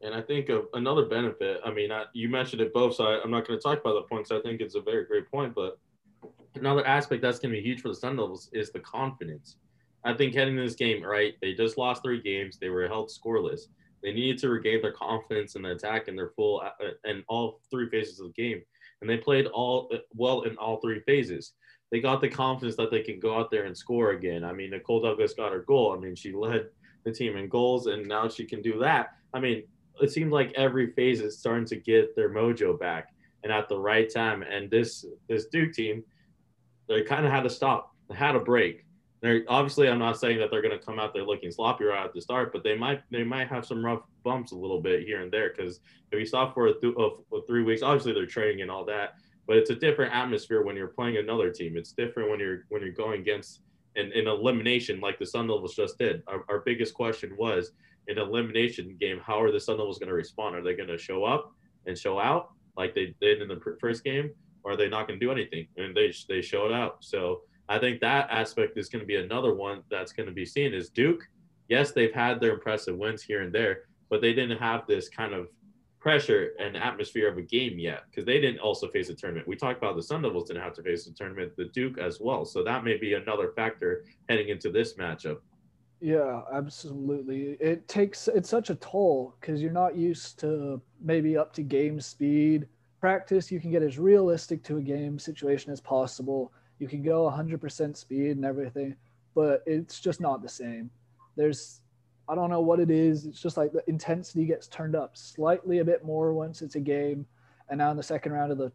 And 0.00 0.14
I 0.14 0.20
think 0.20 0.48
of 0.48 0.66
another 0.74 1.04
benefit. 1.06 1.60
I 1.64 1.70
mean, 1.70 1.92
I, 1.92 2.04
you 2.12 2.28
mentioned 2.28 2.60
it 2.60 2.74
both, 2.74 2.96
so 2.96 3.04
I, 3.04 3.22
am 3.22 3.30
not 3.30 3.46
going 3.46 3.58
to 3.58 3.62
talk 3.62 3.80
about 3.80 3.94
the 3.94 4.02
points. 4.02 4.30
I 4.30 4.40
think 4.40 4.60
it's 4.60 4.74
a 4.74 4.80
very 4.80 5.04
great 5.04 5.30
point, 5.30 5.54
but 5.54 5.78
another 6.54 6.86
aspect 6.86 7.22
that's 7.22 7.38
going 7.38 7.54
to 7.54 7.60
be 7.60 7.66
huge 7.66 7.80
for 7.80 7.88
the 7.88 7.94
Sun 7.94 8.16
Devils 8.16 8.50
is 8.52 8.70
the 8.70 8.80
confidence. 8.80 9.56
I 10.04 10.12
think 10.12 10.34
heading 10.34 10.54
into 10.54 10.64
this 10.64 10.74
game, 10.74 11.02
right? 11.02 11.34
They 11.40 11.54
just 11.54 11.78
lost 11.78 12.02
three 12.02 12.20
games. 12.20 12.58
They 12.58 12.68
were 12.68 12.86
held 12.86 13.10
scoreless. 13.10 13.62
They 14.04 14.12
needed 14.12 14.38
to 14.40 14.50
regain 14.50 14.82
their 14.82 14.92
confidence 14.92 15.56
in 15.56 15.62
the 15.62 15.72
attack 15.72 16.08
and 16.08 16.16
their 16.16 16.28
full 16.36 16.60
uh, 16.60 16.70
and 17.04 17.24
all 17.26 17.62
three 17.70 17.88
phases 17.88 18.20
of 18.20 18.26
the 18.26 18.42
game. 18.42 18.62
And 19.00 19.08
they 19.08 19.16
played 19.16 19.46
all 19.46 19.88
uh, 19.92 19.98
well 20.14 20.42
in 20.42 20.56
all 20.58 20.76
three 20.76 21.00
phases. 21.00 21.54
They 21.90 22.00
got 22.00 22.20
the 22.20 22.28
confidence 22.28 22.76
that 22.76 22.90
they 22.90 23.02
can 23.02 23.18
go 23.18 23.38
out 23.38 23.50
there 23.50 23.64
and 23.64 23.76
score 23.76 24.10
again. 24.10 24.44
I 24.44 24.52
mean, 24.52 24.70
Nicole 24.70 25.00
Douglas 25.00 25.32
got 25.32 25.52
her 25.52 25.62
goal. 25.62 25.94
I 25.96 26.00
mean, 26.00 26.14
she 26.14 26.32
led 26.32 26.66
the 27.04 27.12
team 27.12 27.36
in 27.36 27.48
goals, 27.48 27.86
and 27.86 28.06
now 28.06 28.28
she 28.28 28.44
can 28.44 28.60
do 28.60 28.78
that. 28.80 29.14
I 29.32 29.40
mean, 29.40 29.64
it 30.00 30.10
seems 30.10 30.32
like 30.32 30.52
every 30.54 30.92
phase 30.92 31.20
is 31.20 31.38
starting 31.38 31.66
to 31.66 31.76
get 31.76 32.14
their 32.14 32.28
mojo 32.28 32.78
back 32.78 33.14
and 33.42 33.52
at 33.52 33.68
the 33.68 33.78
right 33.78 34.12
time. 34.12 34.42
And 34.42 34.70
this 34.70 35.06
this 35.28 35.46
Duke 35.46 35.72
team, 35.72 36.04
they 36.88 37.02
kind 37.02 37.24
of 37.24 37.32
had 37.32 37.44
to 37.44 37.50
stop. 37.50 37.94
They 38.10 38.16
had 38.16 38.36
a 38.36 38.40
break. 38.40 38.84
They're 39.24 39.42
obviously 39.48 39.88
I'm 39.88 39.98
not 39.98 40.20
saying 40.20 40.38
that 40.40 40.50
they're 40.50 40.60
going 40.60 40.78
to 40.78 40.84
come 40.84 40.98
out 40.98 41.14
there 41.14 41.24
looking 41.24 41.50
sloppy 41.50 41.84
right 41.84 42.04
at 42.04 42.12
the 42.12 42.20
start, 42.20 42.52
but 42.52 42.62
they 42.62 42.76
might 42.76 43.00
they 43.10 43.24
might 43.24 43.48
have 43.48 43.64
some 43.64 43.82
rough 43.82 44.02
bumps 44.22 44.52
a 44.52 44.54
little 44.54 44.82
bit 44.82 45.06
here 45.06 45.22
and 45.22 45.32
there 45.32 45.50
because 45.56 45.80
if 46.12 46.20
you 46.20 46.26
stop 46.26 46.52
for 46.52 46.66
a 46.66 46.78
th- 46.78 46.94
uh, 46.98 47.08
three 47.46 47.62
weeks, 47.62 47.80
obviously 47.80 48.12
they're 48.12 48.26
training 48.26 48.60
and 48.60 48.70
all 48.70 48.84
that, 48.84 49.14
but 49.46 49.56
it's 49.56 49.70
a 49.70 49.74
different 49.74 50.14
atmosphere 50.14 50.62
when 50.62 50.76
you're 50.76 50.88
playing 50.88 51.16
another 51.16 51.50
team. 51.50 51.78
It's 51.78 51.92
different 51.92 52.28
when 52.28 52.38
you're 52.38 52.66
when 52.68 52.82
you're 52.82 52.92
going 52.92 53.22
against 53.22 53.60
an, 53.96 54.12
an 54.14 54.26
elimination 54.26 55.00
like 55.00 55.18
the 55.18 55.24
Sun 55.24 55.46
Devils 55.46 55.74
just 55.74 55.96
did. 55.96 56.22
Our, 56.26 56.44
our 56.50 56.58
biggest 56.58 56.92
question 56.92 57.34
was 57.38 57.70
in 58.08 58.18
elimination 58.18 58.94
game, 59.00 59.22
how 59.24 59.40
are 59.40 59.50
the 59.50 59.58
Sun 59.58 59.78
Devils 59.78 59.98
going 59.98 60.10
to 60.10 60.14
respond? 60.14 60.54
Are 60.54 60.62
they 60.62 60.74
going 60.74 60.90
to 60.90 60.98
show 60.98 61.24
up 61.24 61.50
and 61.86 61.96
show 61.96 62.20
out 62.20 62.50
like 62.76 62.94
they 62.94 63.14
did 63.22 63.40
in 63.40 63.48
the 63.48 63.58
first 63.80 64.04
game, 64.04 64.32
or 64.64 64.72
are 64.72 64.76
they 64.76 64.90
not 64.90 65.08
going 65.08 65.18
to 65.18 65.24
do 65.24 65.32
anything? 65.32 65.66
And 65.78 65.96
they 65.96 66.12
they 66.28 66.42
showed 66.42 66.72
out. 66.72 66.98
So 67.00 67.40
I 67.68 67.78
think 67.78 68.00
that 68.00 68.28
aspect 68.30 68.76
is 68.76 68.88
going 68.88 69.00
to 69.00 69.06
be 69.06 69.16
another 69.16 69.54
one 69.54 69.82
that's 69.90 70.12
going 70.12 70.28
to 70.28 70.34
be 70.34 70.44
seen. 70.44 70.74
Is 70.74 70.90
Duke? 70.90 71.22
Yes, 71.68 71.92
they've 71.92 72.12
had 72.12 72.40
their 72.40 72.52
impressive 72.52 72.96
wins 72.96 73.22
here 73.22 73.42
and 73.42 73.52
there, 73.52 73.82
but 74.10 74.20
they 74.20 74.34
didn't 74.34 74.58
have 74.58 74.86
this 74.86 75.08
kind 75.08 75.32
of 75.32 75.48
pressure 75.98 76.50
and 76.60 76.76
atmosphere 76.76 77.30
of 77.30 77.38
a 77.38 77.42
game 77.42 77.78
yet 77.78 78.02
because 78.10 78.26
they 78.26 78.38
didn't 78.38 78.60
also 78.60 78.88
face 78.88 79.08
a 79.08 79.14
tournament. 79.14 79.48
We 79.48 79.56
talked 79.56 79.78
about 79.78 79.96
the 79.96 80.02
Sun 80.02 80.20
Devils 80.20 80.48
didn't 80.48 80.62
have 80.62 80.74
to 80.74 80.82
face 80.82 81.06
a 81.06 81.14
tournament, 81.14 81.56
the 81.56 81.64
Duke 81.66 81.96
as 81.96 82.20
well. 82.20 82.44
So 82.44 82.62
that 82.62 82.84
may 82.84 82.98
be 82.98 83.14
another 83.14 83.52
factor 83.56 84.04
heading 84.28 84.50
into 84.50 84.70
this 84.70 84.94
matchup. 84.98 85.38
Yeah, 86.00 86.42
absolutely. 86.52 87.56
It 87.58 87.88
takes 87.88 88.28
it's 88.28 88.50
such 88.50 88.68
a 88.68 88.74
toll 88.74 89.34
because 89.40 89.62
you're 89.62 89.72
not 89.72 89.96
used 89.96 90.38
to 90.40 90.82
maybe 91.00 91.38
up 91.38 91.54
to 91.54 91.62
game 91.62 91.98
speed. 91.98 92.68
Practice, 93.00 93.50
you 93.50 93.58
can 93.58 93.70
get 93.70 93.82
as 93.82 93.98
realistic 93.98 94.62
to 94.64 94.76
a 94.76 94.82
game 94.82 95.18
situation 95.18 95.72
as 95.72 95.80
possible. 95.80 96.52
You 96.84 96.88
can 96.88 97.02
go 97.02 97.30
100% 97.30 97.96
speed 97.96 98.32
and 98.32 98.44
everything, 98.44 98.94
but 99.34 99.62
it's 99.64 100.00
just 100.00 100.20
not 100.20 100.42
the 100.42 100.48
same. 100.50 100.90
There's, 101.34 101.80
I 102.28 102.34
don't 102.34 102.50
know 102.50 102.60
what 102.60 102.78
it 102.78 102.90
is. 102.90 103.24
It's 103.24 103.40
just 103.40 103.56
like 103.56 103.72
the 103.72 103.82
intensity 103.88 104.44
gets 104.44 104.66
turned 104.66 104.94
up 104.94 105.16
slightly 105.16 105.78
a 105.78 105.84
bit 105.84 106.04
more 106.04 106.34
once 106.34 106.60
it's 106.60 106.74
a 106.74 106.80
game. 106.80 107.24
And 107.70 107.78
now 107.78 107.90
in 107.90 107.96
the 107.96 108.02
second 108.02 108.32
round 108.32 108.52
of 108.52 108.58
the 108.58 108.70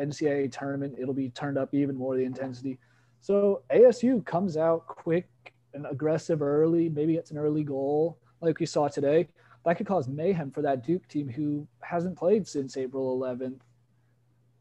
NCAA 0.00 0.52
tournament, 0.52 0.94
it'll 0.98 1.12
be 1.12 1.28
turned 1.28 1.58
up 1.58 1.74
even 1.74 1.96
more 1.96 2.16
the 2.16 2.24
intensity. 2.24 2.78
So 3.20 3.60
ASU 3.70 4.24
comes 4.24 4.56
out 4.56 4.86
quick 4.86 5.28
and 5.74 5.84
aggressive 5.84 6.40
early, 6.40 6.88
maybe 6.88 7.16
it's 7.16 7.30
an 7.30 7.36
early 7.36 7.62
goal 7.62 8.16
like 8.40 8.58
we 8.58 8.64
saw 8.64 8.88
today. 8.88 9.28
That 9.66 9.76
could 9.76 9.86
cause 9.86 10.08
mayhem 10.08 10.50
for 10.50 10.62
that 10.62 10.82
Duke 10.86 11.06
team 11.08 11.28
who 11.28 11.68
hasn't 11.82 12.16
played 12.16 12.48
since 12.48 12.78
April 12.78 13.20
11th. 13.20 13.60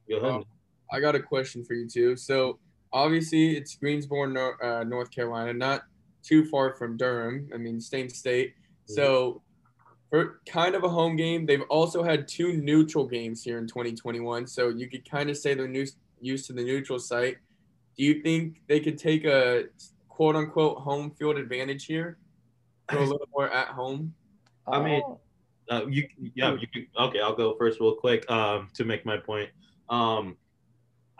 Go 0.10 0.18
ahead. 0.18 0.32
Um, 0.32 0.46
I 0.92 1.00
got 1.00 1.16
a 1.16 1.20
question 1.22 1.64
for 1.64 1.76
you 1.76 1.88
too. 1.88 2.18
So 2.18 2.60
obviously 2.94 3.58
it's 3.58 3.76
Greensboro, 3.76 4.54
uh, 4.64 4.84
North 4.84 5.12
Carolina, 5.12 5.54
not 5.54 5.84
too 6.24 6.46
far 6.46 6.76
from 6.76 6.96
Durham. 6.96 7.50
I 7.54 7.58
mean, 7.58 7.82
same 7.82 8.10
state. 8.10 8.54
Mm-hmm. 8.54 8.94
So 8.94 9.42
for 10.10 10.40
kind 10.46 10.76
of 10.76 10.84
a 10.84 10.90
home 10.90 11.16
game, 11.16 11.46
they've 11.46 11.64
also 11.70 12.04
had 12.04 12.28
two 12.28 12.56
neutral 12.58 13.08
games 13.08 13.44
here 13.44 13.58
in 13.58 13.68
2021. 13.68 14.48
So 14.48 14.70
you 14.70 14.88
could 14.88 15.10
kind 15.10 15.30
of 15.30 15.38
say 15.38 15.56
they're 15.56 15.68
new, 15.68 15.88
used 16.22 16.46
to 16.48 16.54
the 16.54 16.64
neutral 16.64 17.00
site. 17.00 17.38
Do 17.98 18.04
you 18.04 18.22
think 18.22 18.62
they 18.68 18.80
could 18.80 18.98
take 18.98 19.26
a 19.26 19.66
quote 20.10 20.36
unquote 20.36 20.78
home 20.78 21.12
field 21.12 21.38
advantage 21.38 21.86
here? 21.86 22.18
Go 22.88 23.00
a 23.00 23.02
little 23.02 23.28
more 23.34 23.52
at 23.52 23.70
home. 23.70 24.14
I 24.68 24.82
mean, 24.82 25.02
oh. 25.04 25.20
uh, 25.70 25.86
you 25.88 26.08
yeah, 26.36 26.56
you 26.60 26.68
can, 26.68 26.88
okay. 26.98 27.20
I'll 27.20 27.36
go 27.36 27.56
first 27.58 27.80
real 27.80 27.96
quick 27.96 28.30
um, 28.32 28.70
to 28.76 28.86
make 28.86 29.06
my 29.06 29.18
point. 29.18 29.50
Um, 29.90 30.38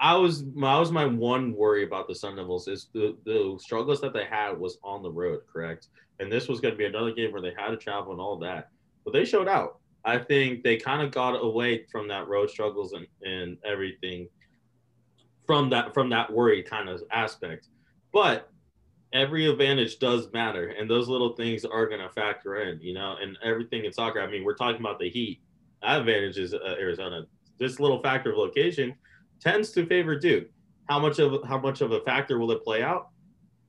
I 0.04 0.16
was 0.18 0.44
I 0.62 0.78
was 0.78 0.92
my 0.92 1.06
one 1.06 1.54
worry 1.54 1.86
about 1.86 2.10
the 2.10 2.14
Sun 2.14 2.36
Devils 2.36 2.68
is 2.68 2.90
the 2.94 3.16
the 3.24 3.58
struggles 3.58 4.02
that 4.02 4.12
they 4.12 4.26
had 4.26 4.60
was 4.60 4.78
on 4.84 5.02
the 5.02 5.10
road, 5.10 5.40
correct? 5.52 5.88
And 6.20 6.30
this 6.30 6.50
was 6.50 6.60
going 6.60 6.74
to 6.74 6.78
be 6.78 6.86
another 6.86 7.14
game 7.14 7.32
where 7.32 7.42
they 7.42 7.54
had 7.58 7.70
to 7.70 7.78
travel 7.78 8.12
and 8.12 8.20
all 8.20 8.38
that, 8.40 8.68
but 9.06 9.14
they 9.14 9.24
showed 9.24 9.48
out. 9.48 9.80
I 10.04 10.18
think 10.18 10.62
they 10.62 10.76
kind 10.76 11.02
of 11.02 11.12
got 11.12 11.42
away 11.42 11.86
from 11.90 12.10
that 12.10 12.28
road 12.28 12.50
struggles 12.50 12.92
and, 12.92 13.08
and 13.24 13.58
everything 13.66 14.28
from 15.48 15.70
that 15.70 15.94
from 15.94 16.10
that 16.10 16.32
worry 16.32 16.64
kind 16.64 16.90
of 16.90 17.02
aspect. 17.10 17.70
But 18.12 18.52
every 19.14 19.50
advantage 19.50 20.00
does 20.00 20.30
matter, 20.34 20.76
and 20.78 20.90
those 20.90 21.08
little 21.08 21.34
things 21.38 21.64
are 21.64 21.88
going 21.88 22.02
to 22.02 22.10
factor 22.10 22.58
in, 22.58 22.82
you 22.82 22.94
know. 22.94 23.16
And 23.22 23.38
everything 23.42 23.86
in 23.86 23.94
soccer, 23.94 24.22
I 24.22 24.30
mean, 24.30 24.44
we're 24.44 24.56
talking 24.56 24.82
about 24.82 25.00
the 25.00 25.10
heat. 25.10 25.40
That 25.82 26.02
advantage 26.02 26.38
is 26.38 26.54
uh, 26.54 26.76
Arizona. 26.78 27.26
This 27.58 27.80
little 27.80 28.02
factor 28.02 28.32
of 28.32 28.38
location 28.38 28.96
tends 29.44 29.72
to 29.72 29.86
favor 29.86 30.18
Duke. 30.18 30.48
How 30.90 31.00
much 31.00 31.20
of 31.20 31.44
how 31.48 31.58
much 31.58 31.82
of 31.82 31.92
a 31.92 32.02
factor 32.02 32.40
will 32.40 32.52
it 32.52 32.64
play 32.64 32.82
out? 32.82 33.10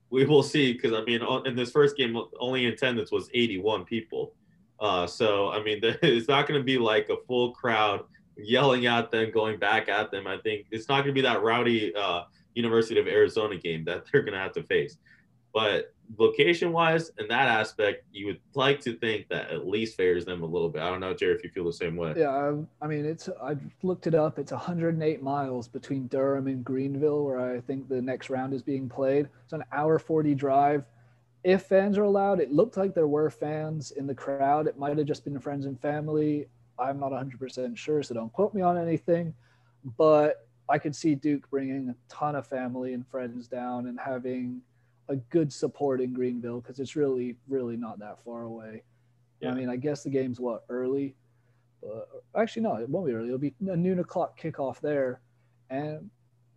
We 0.09 0.25
will 0.25 0.43
see 0.43 0.73
because 0.73 0.93
I 0.93 1.03
mean, 1.03 1.21
in 1.45 1.55
this 1.55 1.71
first 1.71 1.97
game, 1.97 2.17
only 2.39 2.65
attendance 2.67 3.11
was 3.11 3.29
81 3.33 3.85
people. 3.85 4.33
Uh, 4.79 5.07
so 5.07 5.49
I 5.49 5.63
mean, 5.63 5.79
it's 5.83 6.27
not 6.27 6.47
going 6.47 6.59
to 6.59 6.63
be 6.63 6.77
like 6.77 7.09
a 7.09 7.17
full 7.27 7.51
crowd 7.51 8.03
yelling 8.37 8.85
at 8.85 9.11
them, 9.11 9.31
going 9.31 9.59
back 9.59 9.89
at 9.89 10.11
them. 10.11 10.27
I 10.27 10.37
think 10.37 10.67
it's 10.71 10.89
not 10.89 10.97
going 10.97 11.07
to 11.07 11.13
be 11.13 11.21
that 11.21 11.41
rowdy 11.41 11.93
uh, 11.95 12.23
University 12.53 12.99
of 12.99 13.07
Arizona 13.07 13.57
game 13.57 13.83
that 13.85 14.03
they're 14.11 14.21
going 14.21 14.33
to 14.33 14.39
have 14.39 14.53
to 14.53 14.63
face. 14.63 14.97
But 15.55 15.93
location 16.17 16.73
wise, 16.73 17.11
in 17.17 17.29
that 17.29 17.47
aspect, 17.47 18.03
you 18.11 18.25
would 18.25 18.41
like 18.55 18.81
to 18.81 18.97
think 18.97 19.29
that 19.29 19.51
at 19.51 19.65
least 19.65 19.95
favors 19.95 20.25
them 20.25 20.43
a 20.43 20.45
little 20.45 20.67
bit. 20.67 20.81
I 20.81 20.89
don't 20.89 20.99
know, 20.99 21.13
Jerry, 21.13 21.33
if 21.33 21.45
you 21.45 21.49
feel 21.49 21.63
the 21.63 21.71
same 21.71 21.95
way. 21.95 22.13
Yeah, 22.17 22.55
I 22.81 22.87
mean, 22.87 23.05
it's 23.05 23.29
I've 23.41 23.61
looked 23.81 24.05
it 24.05 24.13
up. 24.13 24.37
It's 24.37 24.51
108 24.51 25.23
miles 25.23 25.69
between 25.69 26.07
Durham 26.07 26.47
and 26.47 26.61
Greenville, 26.61 27.23
where 27.23 27.39
I 27.39 27.61
think 27.61 27.87
the 27.87 28.01
next 28.01 28.29
round 28.29 28.53
is 28.53 28.61
being 28.63 28.89
played. 28.89 29.29
It's 29.45 29.53
an 29.53 29.63
hour 29.71 29.97
40 29.97 30.35
drive. 30.35 30.83
If 31.45 31.61
fans 31.61 31.97
are 31.97 32.03
allowed, 32.03 32.41
it 32.41 32.51
looked 32.51 32.75
like 32.75 32.93
there 32.93 33.07
were 33.07 33.29
fans 33.29 33.91
in 33.91 34.07
the 34.07 34.15
crowd. 34.15 34.67
It 34.67 34.77
might 34.77 34.97
have 34.97 35.07
just 35.07 35.23
been 35.23 35.39
friends 35.39 35.67
and 35.67 35.79
family. 35.79 36.47
I'm 36.77 36.99
not 36.99 37.13
100% 37.13 37.77
sure, 37.77 38.03
so 38.03 38.13
don't 38.13 38.33
quote 38.33 38.53
me 38.53 38.61
on 38.61 38.77
anything. 38.77 39.33
But 39.97 40.45
I 40.67 40.79
could 40.79 40.97
see 40.97 41.15
Duke 41.15 41.49
bringing 41.49 41.87
a 41.87 41.95
ton 42.13 42.35
of 42.35 42.45
family 42.45 42.91
and 42.91 43.07
friends 43.07 43.47
down 43.47 43.87
and 43.87 43.97
having– 43.97 44.59
a 45.09 45.15
good 45.15 45.51
support 45.51 46.01
in 46.01 46.13
Greenville 46.13 46.61
because 46.61 46.79
it's 46.79 46.95
really, 46.95 47.37
really 47.47 47.77
not 47.77 47.99
that 47.99 48.23
far 48.23 48.43
away. 48.43 48.83
Yeah. 49.41 49.51
I 49.51 49.53
mean, 49.53 49.69
I 49.69 49.75
guess 49.75 50.03
the 50.03 50.09
game's 50.09 50.39
what 50.39 50.63
early, 50.69 51.15
but 51.81 52.09
actually 52.35 52.63
no, 52.63 52.75
it 52.75 52.89
won't 52.89 53.07
be 53.07 53.13
early. 53.13 53.27
It'll 53.27 53.37
be 53.37 53.53
a 53.67 53.75
noon 53.75 53.99
o'clock 53.99 54.39
kickoff 54.39 54.79
there, 54.79 55.21
and 55.69 56.09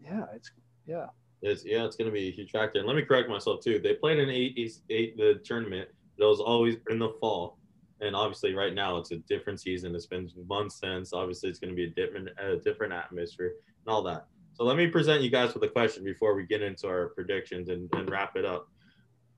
yeah, 0.02 0.24
it's 0.34 0.50
yeah. 0.87 1.06
It's 1.42 1.64
yeah, 1.64 1.84
it's 1.84 1.96
going 1.96 2.11
to 2.11 2.12
be 2.12 2.28
a 2.28 2.32
huge 2.32 2.50
factor. 2.50 2.78
And 2.78 2.88
let 2.88 2.96
me 2.96 3.02
correct 3.02 3.28
myself 3.28 3.62
too. 3.62 3.78
They 3.78 3.94
played 3.94 4.18
in 4.18 4.28
eight, 4.28 4.58
eight 4.90 5.16
the 5.16 5.40
tournament. 5.44 5.88
It 6.16 6.24
was 6.24 6.40
always 6.40 6.76
in 6.90 6.98
the 6.98 7.11
fall, 7.20 7.58
and 8.00 8.16
obviously 8.16 8.54
right 8.54 8.74
now 8.74 8.96
it's 8.96 9.12
a 9.12 9.18
different 9.18 9.61
season. 9.61 9.94
It's 9.94 10.06
been 10.06 10.30
months 10.48 10.80
since. 10.80 11.12
Obviously, 11.12 11.48
it's 11.48 11.58
going 11.58 11.70
to 11.70 11.76
be 11.76 11.84
a 11.84 11.90
different, 11.90 12.28
a 12.40 12.56
different 12.56 12.92
atmosphere 12.92 13.52
and 13.87 13.94
all 13.94 14.02
that. 14.02 14.26
So 14.59 14.64
let 14.64 14.77
me 14.77 14.88
present 14.88 15.23
you 15.23 15.31
guys 15.31 15.55
with 15.55 15.62
a 15.62 15.68
question 15.68 16.03
before 16.03 16.35
we 16.35 16.44
get 16.44 16.62
into 16.62 16.88
our 16.88 17.11
predictions 17.11 17.68
and, 17.68 17.88
and 17.94 18.11
wrap 18.11 18.35
it 18.35 18.44
up. 18.44 18.68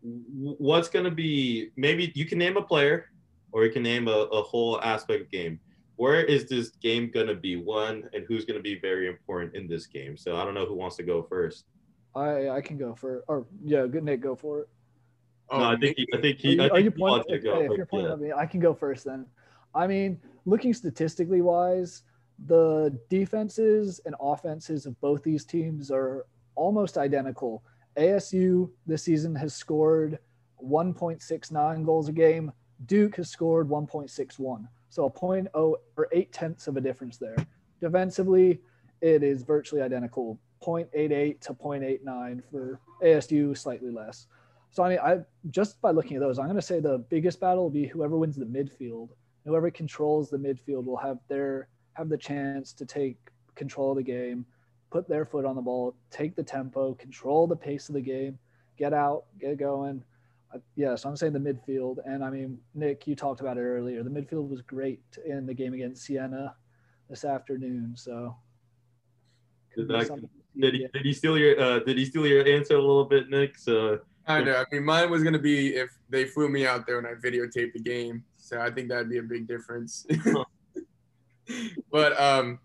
What's 0.02 0.88
going 0.88 1.04
to 1.04 1.10
be 1.10 1.72
maybe 1.76 2.10
you 2.14 2.24
can 2.24 2.38
name 2.38 2.56
a 2.56 2.62
player 2.62 3.10
or 3.52 3.66
you 3.66 3.70
can 3.70 3.82
name 3.82 4.08
a, 4.08 4.12
a 4.12 4.42
whole 4.42 4.80
aspect 4.80 5.20
of 5.20 5.30
game. 5.30 5.60
Where 5.96 6.24
is 6.24 6.48
this 6.48 6.70
game 6.70 7.10
going 7.12 7.26
to 7.26 7.34
be 7.34 7.56
won 7.56 8.08
and 8.14 8.24
who's 8.26 8.46
going 8.46 8.56
to 8.56 8.62
be 8.62 8.80
very 8.80 9.08
important 9.08 9.54
in 9.54 9.68
this 9.68 9.86
game? 9.86 10.16
So 10.16 10.36
I 10.36 10.44
don't 10.46 10.54
know 10.54 10.64
who 10.64 10.74
wants 10.74 10.96
to 10.96 11.02
go 11.02 11.22
first. 11.22 11.66
I 12.14 12.48
I 12.48 12.60
can 12.62 12.78
go 12.78 12.94
for 12.94 13.22
or 13.28 13.46
yeah, 13.62 13.86
good 13.86 14.04
Nick, 14.04 14.22
go 14.22 14.34
for 14.34 14.60
it. 14.60 14.68
Oh, 15.50 15.58
no, 15.58 15.64
I 15.64 15.76
think 15.76 15.98
he, 15.98 16.08
I 16.14 16.20
think 16.20 16.38
he. 16.38 16.48
Are 16.48 16.52
you, 16.52 16.62
I 16.62 16.68
think 16.68 16.72
are 16.72 16.80
you 16.80 16.90
pointing, 16.92 17.34
if, 17.34 17.42
hey, 17.42 17.64
if 17.66 17.76
you're 17.76 17.84
pointing 17.84 18.08
yeah. 18.08 18.14
at 18.14 18.20
me, 18.20 18.32
I 18.32 18.46
can 18.46 18.60
go 18.60 18.72
first 18.72 19.04
then. 19.04 19.26
I 19.74 19.86
mean, 19.86 20.18
looking 20.46 20.72
statistically 20.72 21.42
wise, 21.42 22.04
the 22.46 22.96
defenses 23.08 24.00
and 24.06 24.14
offenses 24.20 24.86
of 24.86 24.98
both 25.00 25.22
these 25.22 25.44
teams 25.44 25.90
are 25.90 26.26
almost 26.54 26.98
identical. 26.98 27.62
ASU 27.96 28.70
this 28.86 29.02
season 29.02 29.34
has 29.34 29.54
scored 29.54 30.18
1.69 30.64 31.84
goals 31.84 32.08
a 32.08 32.12
game. 32.12 32.52
Duke 32.86 33.16
has 33.16 33.28
scored 33.28 33.68
1.61. 33.68 34.66
So 34.88 35.04
a 35.04 35.10
point 35.10 35.48
oh 35.54 35.76
or 35.96 36.08
eight 36.12 36.32
tenths 36.32 36.66
of 36.66 36.76
a 36.76 36.80
difference 36.80 37.18
there. 37.18 37.36
Defensively, 37.80 38.60
it 39.00 39.22
is 39.22 39.42
virtually 39.42 39.82
identical. 39.82 40.38
0.88 40.62 41.40
to 41.40 41.54
0.89 41.54 42.42
for 42.50 42.80
ASU, 43.02 43.56
slightly 43.56 43.90
less. 43.90 44.26
So 44.70 44.82
I 44.82 44.88
mean, 44.90 44.98
I 44.98 45.20
just 45.50 45.80
by 45.80 45.90
looking 45.90 46.16
at 46.16 46.20
those, 46.20 46.38
I'm 46.38 46.46
going 46.46 46.56
to 46.56 46.62
say 46.62 46.80
the 46.80 46.98
biggest 46.98 47.40
battle 47.40 47.64
will 47.64 47.70
be 47.70 47.86
whoever 47.86 48.16
wins 48.16 48.36
the 48.36 48.44
midfield. 48.44 49.08
Whoever 49.46 49.70
controls 49.70 50.28
the 50.28 50.36
midfield 50.36 50.84
will 50.84 50.98
have 50.98 51.18
their 51.28 51.68
have 52.00 52.08
the 52.08 52.16
chance 52.16 52.72
to 52.72 52.86
take 52.86 53.18
control 53.54 53.90
of 53.90 53.98
the 53.98 54.02
game, 54.02 54.46
put 54.90 55.06
their 55.06 55.26
foot 55.26 55.44
on 55.44 55.54
the 55.54 55.60
ball, 55.60 55.94
take 56.10 56.34
the 56.34 56.42
tempo, 56.42 56.94
control 56.94 57.46
the 57.46 57.54
pace 57.54 57.90
of 57.90 57.94
the 57.94 58.00
game, 58.00 58.38
get 58.78 58.94
out, 58.94 59.24
get 59.38 59.58
going. 59.58 60.02
Uh, 60.52 60.58
yeah, 60.76 60.94
so 60.94 61.10
I'm 61.10 61.16
saying 61.16 61.34
the 61.34 61.38
midfield. 61.38 61.98
And 62.06 62.24
I 62.24 62.30
mean, 62.30 62.58
Nick, 62.74 63.06
you 63.06 63.14
talked 63.14 63.42
about 63.42 63.58
it 63.58 63.60
earlier. 63.60 64.02
The 64.02 64.10
midfield 64.10 64.48
was 64.48 64.62
great 64.62 65.02
in 65.26 65.44
the 65.44 65.52
game 65.52 65.74
against 65.74 66.04
Siena 66.04 66.54
this 67.10 67.24
afternoon. 67.24 67.92
So 67.96 68.34
did, 69.76 69.88
that, 69.88 70.08
did 70.58 70.74
he 70.74 70.86
did 70.92 71.02
he 71.04 71.12
steal 71.12 71.36
your 71.36 71.60
uh, 71.60 71.78
did 71.80 71.98
he 71.98 72.06
steal 72.06 72.26
your 72.26 72.48
answer 72.48 72.76
a 72.76 72.80
little 72.80 73.04
bit, 73.04 73.28
Nick? 73.28 73.58
So 73.58 74.00
I 74.26 74.42
know. 74.42 74.54
I 74.54 74.64
mean, 74.72 74.84
mine 74.84 75.10
was 75.10 75.22
gonna 75.22 75.38
be 75.38 75.76
if 75.76 75.90
they 76.08 76.24
flew 76.24 76.48
me 76.48 76.66
out 76.66 76.86
there 76.86 76.98
and 76.98 77.06
I 77.06 77.12
videotaped 77.12 77.74
the 77.74 77.80
game. 77.80 78.24
So 78.38 78.58
I 78.58 78.70
think 78.70 78.88
that'd 78.88 79.10
be 79.10 79.18
a 79.18 79.22
big 79.22 79.46
difference. 79.46 80.06
but 81.92 82.20
um, 82.20 82.58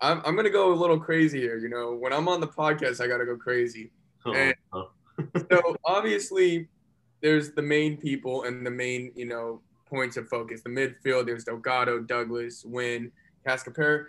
I'm 0.00 0.20
I'm 0.24 0.36
gonna 0.36 0.50
go 0.50 0.72
a 0.72 0.74
little 0.74 0.98
crazy 0.98 1.40
here. 1.40 1.58
You 1.58 1.68
know, 1.68 1.94
when 1.94 2.12
I'm 2.12 2.28
on 2.28 2.40
the 2.40 2.48
podcast, 2.48 3.00
I 3.00 3.06
gotta 3.06 3.24
go 3.24 3.36
crazy. 3.36 3.90
Oh, 4.26 4.52
oh. 4.72 4.90
so 5.50 5.76
obviously, 5.84 6.68
there's 7.20 7.52
the 7.52 7.62
main 7.62 7.96
people 7.96 8.44
and 8.44 8.66
the 8.66 8.70
main 8.70 9.12
you 9.14 9.26
know 9.26 9.60
points 9.86 10.16
of 10.16 10.28
focus. 10.28 10.62
The 10.62 10.70
midfield, 10.70 11.26
there's 11.26 11.44
Delgado, 11.44 12.00
Douglas, 12.00 12.64
Wynn, 12.64 13.12
Cascapera. 13.46 14.06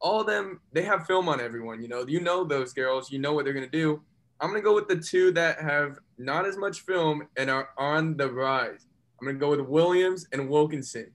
All 0.00 0.20
of 0.20 0.26
them, 0.26 0.60
they 0.72 0.82
have 0.82 1.06
film 1.06 1.28
on 1.28 1.40
everyone. 1.40 1.82
You 1.82 1.88
know, 1.88 2.06
you 2.06 2.20
know 2.20 2.44
those 2.44 2.72
girls. 2.72 3.10
You 3.10 3.18
know 3.18 3.32
what 3.32 3.44
they're 3.44 3.54
gonna 3.54 3.66
do. 3.66 4.02
I'm 4.40 4.50
gonna 4.50 4.62
go 4.62 4.74
with 4.74 4.88
the 4.88 4.96
two 4.96 5.32
that 5.32 5.60
have 5.60 5.98
not 6.18 6.46
as 6.46 6.56
much 6.56 6.82
film 6.82 7.26
and 7.36 7.50
are 7.50 7.70
on 7.78 8.16
the 8.16 8.30
rise. 8.30 8.86
I'm 9.20 9.26
gonna 9.26 9.38
go 9.38 9.50
with 9.50 9.60
Williams 9.60 10.26
and 10.32 10.48
Wilkinson. 10.48 11.10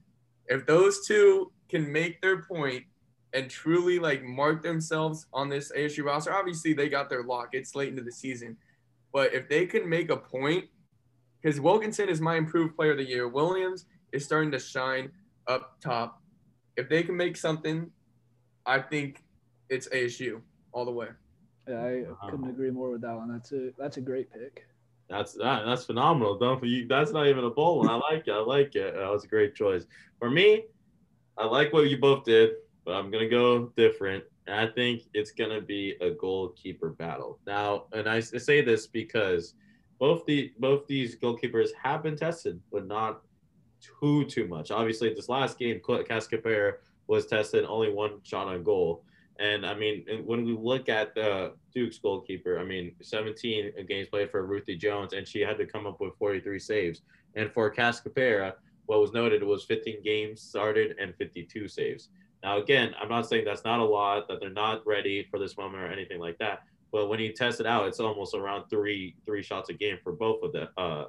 If 0.48 0.66
those 0.66 1.06
two 1.06 1.52
can 1.72 1.90
make 1.90 2.20
their 2.20 2.42
point 2.42 2.84
and 3.32 3.48
truly 3.48 3.98
like 3.98 4.22
mark 4.22 4.62
themselves 4.62 5.26
on 5.32 5.48
this 5.48 5.72
ASU 5.72 6.04
roster, 6.04 6.32
obviously 6.32 6.74
they 6.74 6.88
got 6.88 7.08
their 7.08 7.22
lock. 7.22 7.50
It's 7.52 7.74
late 7.74 7.88
into 7.88 8.02
the 8.02 8.12
season, 8.12 8.56
but 9.12 9.32
if 9.32 9.48
they 9.48 9.64
can 9.66 9.88
make 9.88 10.10
a 10.10 10.16
point, 10.16 10.66
because 11.40 11.60
Wilkinson 11.60 12.08
is 12.08 12.20
my 12.20 12.36
improved 12.36 12.76
player 12.76 12.92
of 12.92 12.98
the 12.98 13.08
year, 13.08 13.26
Williams 13.26 13.86
is 14.12 14.24
starting 14.24 14.50
to 14.52 14.58
shine 14.58 15.10
up 15.46 15.80
top. 15.80 16.20
If 16.76 16.88
they 16.88 17.02
can 17.02 17.16
make 17.16 17.36
something, 17.36 17.90
I 18.66 18.78
think 18.80 19.24
it's 19.70 19.88
ASU 19.88 20.40
all 20.72 20.84
the 20.84 20.92
way. 20.92 21.08
Yeah, 21.66 21.84
I 22.22 22.30
couldn't 22.30 22.50
agree 22.50 22.70
more 22.70 22.90
with 22.90 23.00
that 23.00 23.16
one. 23.16 23.32
That's 23.32 23.52
a 23.52 23.70
that's 23.78 23.96
a 23.96 24.00
great 24.00 24.30
pick. 24.30 24.66
That's 25.08 25.32
that, 25.34 25.64
that's 25.64 25.84
phenomenal. 25.84 26.38
Don't 26.38 26.58
for 26.58 26.66
you. 26.66 26.86
That's 26.86 27.12
not 27.12 27.26
even 27.26 27.44
a 27.44 27.50
bold 27.50 27.86
one. 27.86 27.88
I 27.88 27.94
like 28.12 28.26
it. 28.26 28.32
I 28.32 28.40
like 28.40 28.74
it. 28.74 28.94
That 28.94 29.10
was 29.10 29.24
a 29.24 29.28
great 29.28 29.54
choice. 29.54 29.86
For 30.18 30.30
me, 30.30 30.64
I 31.38 31.46
like 31.46 31.72
what 31.72 31.88
you 31.88 31.98
both 31.98 32.24
did, 32.24 32.52
but 32.84 32.94
I'm 32.94 33.10
gonna 33.10 33.28
go 33.28 33.66
different. 33.76 34.24
And 34.46 34.56
I 34.56 34.66
think 34.66 35.02
it's 35.14 35.30
gonna 35.30 35.60
be 35.60 35.96
a 36.00 36.10
goalkeeper 36.10 36.90
battle. 36.90 37.38
Now, 37.46 37.84
and 37.92 38.08
I 38.08 38.20
say 38.20 38.60
this 38.60 38.86
because 38.86 39.54
both 39.98 40.26
the 40.26 40.52
both 40.58 40.86
these 40.86 41.16
goalkeepers 41.16 41.68
have 41.80 42.02
been 42.02 42.16
tested, 42.16 42.60
but 42.70 42.86
not 42.86 43.22
too 43.80 44.24
too 44.24 44.46
much. 44.48 44.70
Obviously, 44.70 45.12
this 45.14 45.28
last 45.28 45.58
game, 45.58 45.80
Cascapera 45.80 46.74
was 47.06 47.26
tested 47.26 47.64
only 47.64 47.92
one 47.92 48.20
shot 48.22 48.48
on 48.48 48.62
goal. 48.62 49.04
And 49.38 49.66
I 49.66 49.74
mean, 49.74 50.04
when 50.24 50.44
we 50.44 50.52
look 50.52 50.88
at 50.88 51.14
the 51.14 51.54
Duke's 51.74 51.98
goalkeeper, 51.98 52.58
I 52.58 52.64
mean, 52.64 52.94
17 53.02 53.72
games 53.88 54.08
played 54.08 54.30
for 54.30 54.46
Ruthie 54.46 54.76
Jones, 54.76 55.14
and 55.14 55.26
she 55.26 55.40
had 55.40 55.58
to 55.58 55.66
come 55.66 55.86
up 55.86 56.00
with 56.00 56.14
43 56.18 56.58
saves. 56.58 57.02
And 57.34 57.50
for 57.50 57.72
Cascapera, 57.72 58.52
what 58.92 59.00
was 59.00 59.12
noted 59.14 59.42
was 59.42 59.64
15 59.64 60.02
games 60.02 60.42
started 60.42 60.96
and 61.00 61.14
52 61.16 61.66
saves. 61.66 62.10
Now, 62.42 62.58
again, 62.58 62.94
I'm 63.00 63.08
not 63.08 63.26
saying 63.26 63.46
that's 63.46 63.64
not 63.64 63.80
a 63.80 63.84
lot, 63.84 64.28
that 64.28 64.38
they're 64.38 64.50
not 64.50 64.86
ready 64.86 65.26
for 65.30 65.38
this 65.38 65.56
moment 65.56 65.82
or 65.82 65.86
anything 65.86 66.20
like 66.20 66.36
that. 66.38 66.64
But 66.92 67.08
when 67.08 67.18
you 67.18 67.32
test 67.32 67.58
it 67.58 67.66
out, 67.66 67.88
it's 67.88 68.00
almost 68.00 68.34
around 68.34 68.68
three 68.68 69.16
three 69.24 69.42
shots 69.42 69.70
a 69.70 69.72
game 69.72 69.96
for 70.04 70.12
both 70.12 70.42
of 70.42 70.52
them, 70.52 70.68
uh, 70.76 71.04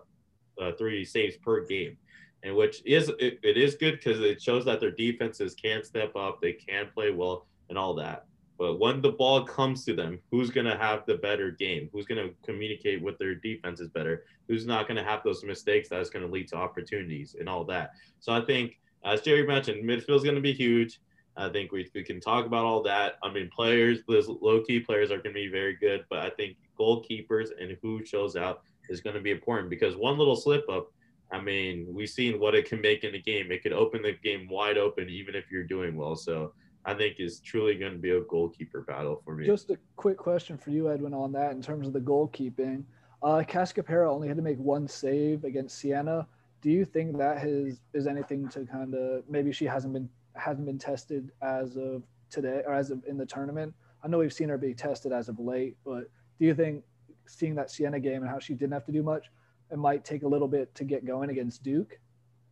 uh, 0.61 0.71
three 0.77 1.03
saves 1.03 1.35
per 1.35 1.65
game, 1.65 1.97
and 2.43 2.55
which 2.55 2.81
is 2.85 3.09
it, 3.19 3.39
it 3.43 3.57
is 3.57 3.75
good 3.75 3.95
because 3.95 4.21
it 4.21 4.41
shows 4.41 4.63
that 4.63 4.79
their 4.79 4.91
defenses 4.91 5.53
can 5.53 5.83
step 5.83 6.15
up, 6.15 6.39
they 6.41 6.53
can 6.53 6.87
play 6.93 7.11
well 7.11 7.47
and 7.67 7.77
all 7.77 7.93
that. 7.95 8.27
But 8.63 8.79
when 8.79 9.01
the 9.01 9.11
ball 9.11 9.43
comes 9.43 9.83
to 9.83 9.93
them, 9.93 10.19
who's 10.31 10.49
going 10.49 10.67
to 10.67 10.77
have 10.77 11.05
the 11.05 11.15
better 11.15 11.51
game? 11.51 11.89
Who's 11.91 12.05
going 12.05 12.25
to 12.25 12.33
communicate 12.45 13.01
with 13.01 13.17
their 13.17 13.35
defenses 13.35 13.89
better? 13.89 14.23
Who's 14.47 14.65
not 14.65 14.87
going 14.87 14.95
to 14.95 15.03
have 15.03 15.21
those 15.21 15.43
mistakes 15.43 15.89
that's 15.89 16.09
going 16.09 16.25
to 16.25 16.31
lead 16.31 16.47
to 16.47 16.55
opportunities 16.55 17.35
and 17.37 17.49
all 17.49 17.65
that? 17.65 17.91
So 18.21 18.31
I 18.31 18.39
think, 18.39 18.79
as 19.03 19.19
Jerry 19.19 19.45
mentioned, 19.45 19.83
midfield 19.83 20.15
is 20.15 20.23
going 20.23 20.35
to 20.35 20.41
be 20.41 20.53
huge. 20.53 21.01
I 21.35 21.49
think 21.49 21.73
we, 21.73 21.91
we 21.93 22.03
can 22.03 22.21
talk 22.21 22.45
about 22.45 22.63
all 22.63 22.81
that. 22.83 23.15
I 23.21 23.33
mean, 23.33 23.49
players, 23.53 23.99
those 24.07 24.29
low 24.29 24.61
key 24.61 24.79
players 24.79 25.11
are 25.11 25.17
going 25.17 25.35
to 25.35 25.41
be 25.41 25.49
very 25.49 25.75
good, 25.75 26.05
but 26.09 26.19
I 26.19 26.29
think 26.29 26.55
goalkeepers 26.79 27.49
and 27.59 27.75
who 27.81 28.05
shows 28.05 28.37
out 28.37 28.61
is 28.87 29.01
going 29.01 29.17
to 29.17 29.21
be 29.21 29.31
important 29.31 29.69
because 29.69 29.97
one 29.97 30.17
little 30.17 30.37
slip 30.37 30.63
up, 30.69 30.89
I 31.33 31.41
mean, 31.41 31.85
we've 31.89 32.07
seen 32.07 32.39
what 32.39 32.55
it 32.55 32.69
can 32.69 32.79
make 32.79 33.03
in 33.03 33.13
a 33.13 33.19
game. 33.19 33.51
It 33.51 33.61
could 33.61 33.73
open 33.73 34.01
the 34.01 34.13
game 34.23 34.47
wide 34.47 34.77
open, 34.77 35.09
even 35.09 35.35
if 35.35 35.51
you're 35.51 35.65
doing 35.65 35.97
well. 35.97 36.15
So 36.15 36.53
I 36.85 36.93
think 36.93 37.15
is 37.19 37.39
truly 37.39 37.75
going 37.75 37.93
to 37.93 37.97
be 37.97 38.11
a 38.11 38.21
goalkeeper 38.21 38.81
battle 38.81 39.21
for 39.23 39.35
me. 39.35 39.45
Just 39.45 39.69
a 39.69 39.77
quick 39.95 40.17
question 40.17 40.57
for 40.57 40.71
you, 40.71 40.91
Edwin, 40.91 41.13
on 41.13 41.31
that 41.33 41.51
in 41.51 41.61
terms 41.61 41.87
of 41.87 41.93
the 41.93 42.01
goalkeeping. 42.01 42.83
Uh, 43.21 43.41
Cascapera 43.47 44.09
only 44.09 44.27
had 44.27 44.35
to 44.37 44.43
make 44.43 44.57
one 44.57 44.87
save 44.87 45.45
against 45.45 45.77
Siena. 45.77 46.27
Do 46.61 46.69
you 46.69 46.83
think 46.83 47.17
that 47.17 47.37
has 47.39 47.79
is 47.93 48.07
anything 48.07 48.49
to 48.49 48.65
kind 48.65 48.93
of 48.95 49.23
maybe 49.29 49.51
she 49.53 49.65
hasn't 49.65 49.93
been 49.93 50.09
hasn't 50.35 50.65
been 50.65 50.77
tested 50.77 51.31
as 51.41 51.77
of 51.77 52.03
today 52.29 52.63
or 52.65 52.73
as 52.73 52.91
of 52.91 53.03
in 53.05 53.17
the 53.17 53.25
tournament? 53.25 53.73
I 54.03 54.09
know 54.09 54.17
we've 54.17 54.33
seen 54.33 54.49
her 54.49 54.57
be 54.57 54.73
tested 54.73 55.13
as 55.13 55.29
of 55.29 55.39
late, 55.39 55.77
but 55.85 56.09
do 56.39 56.45
you 56.45 56.53
think 56.53 56.83
seeing 57.25 57.55
that 57.55 57.71
Siena 57.71 57.99
game 57.99 58.23
and 58.23 58.29
how 58.29 58.39
she 58.39 58.53
didn't 58.53 58.73
have 58.73 58.85
to 58.85 58.91
do 58.91 59.03
much, 59.03 59.31
it 59.71 59.77
might 59.77 60.03
take 60.03 60.23
a 60.23 60.27
little 60.27 60.47
bit 60.47 60.73
to 60.75 60.83
get 60.83 61.05
going 61.05 61.29
against 61.29 61.63
Duke? 61.63 61.99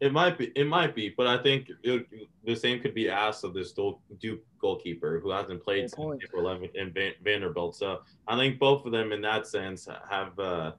It 0.01 0.11
might 0.11 0.35
be, 0.35 0.51
it 0.55 0.65
might 0.65 0.95
be, 0.95 1.13
but 1.15 1.27
I 1.27 1.37
think 1.37 1.69
it, 1.83 2.07
the 2.43 2.55
same 2.55 2.81
could 2.81 2.95
be 2.95 3.07
asked 3.07 3.43
of 3.43 3.53
this 3.53 3.71
Duke 3.71 4.43
goalkeeper 4.59 5.19
who 5.19 5.29
hasn't 5.29 5.63
played 5.63 5.91
since 5.91 6.23
April 6.23 6.43
11th 6.43 6.73
in 6.73 6.91
Vanderbilt. 7.23 7.75
So 7.75 7.99
I 8.27 8.35
think 8.35 8.57
both 8.57 8.83
of 8.83 8.91
them, 8.91 9.11
in 9.11 9.21
that 9.21 9.45
sense, 9.45 9.87
have 10.09 10.37
uh, 10.39 10.71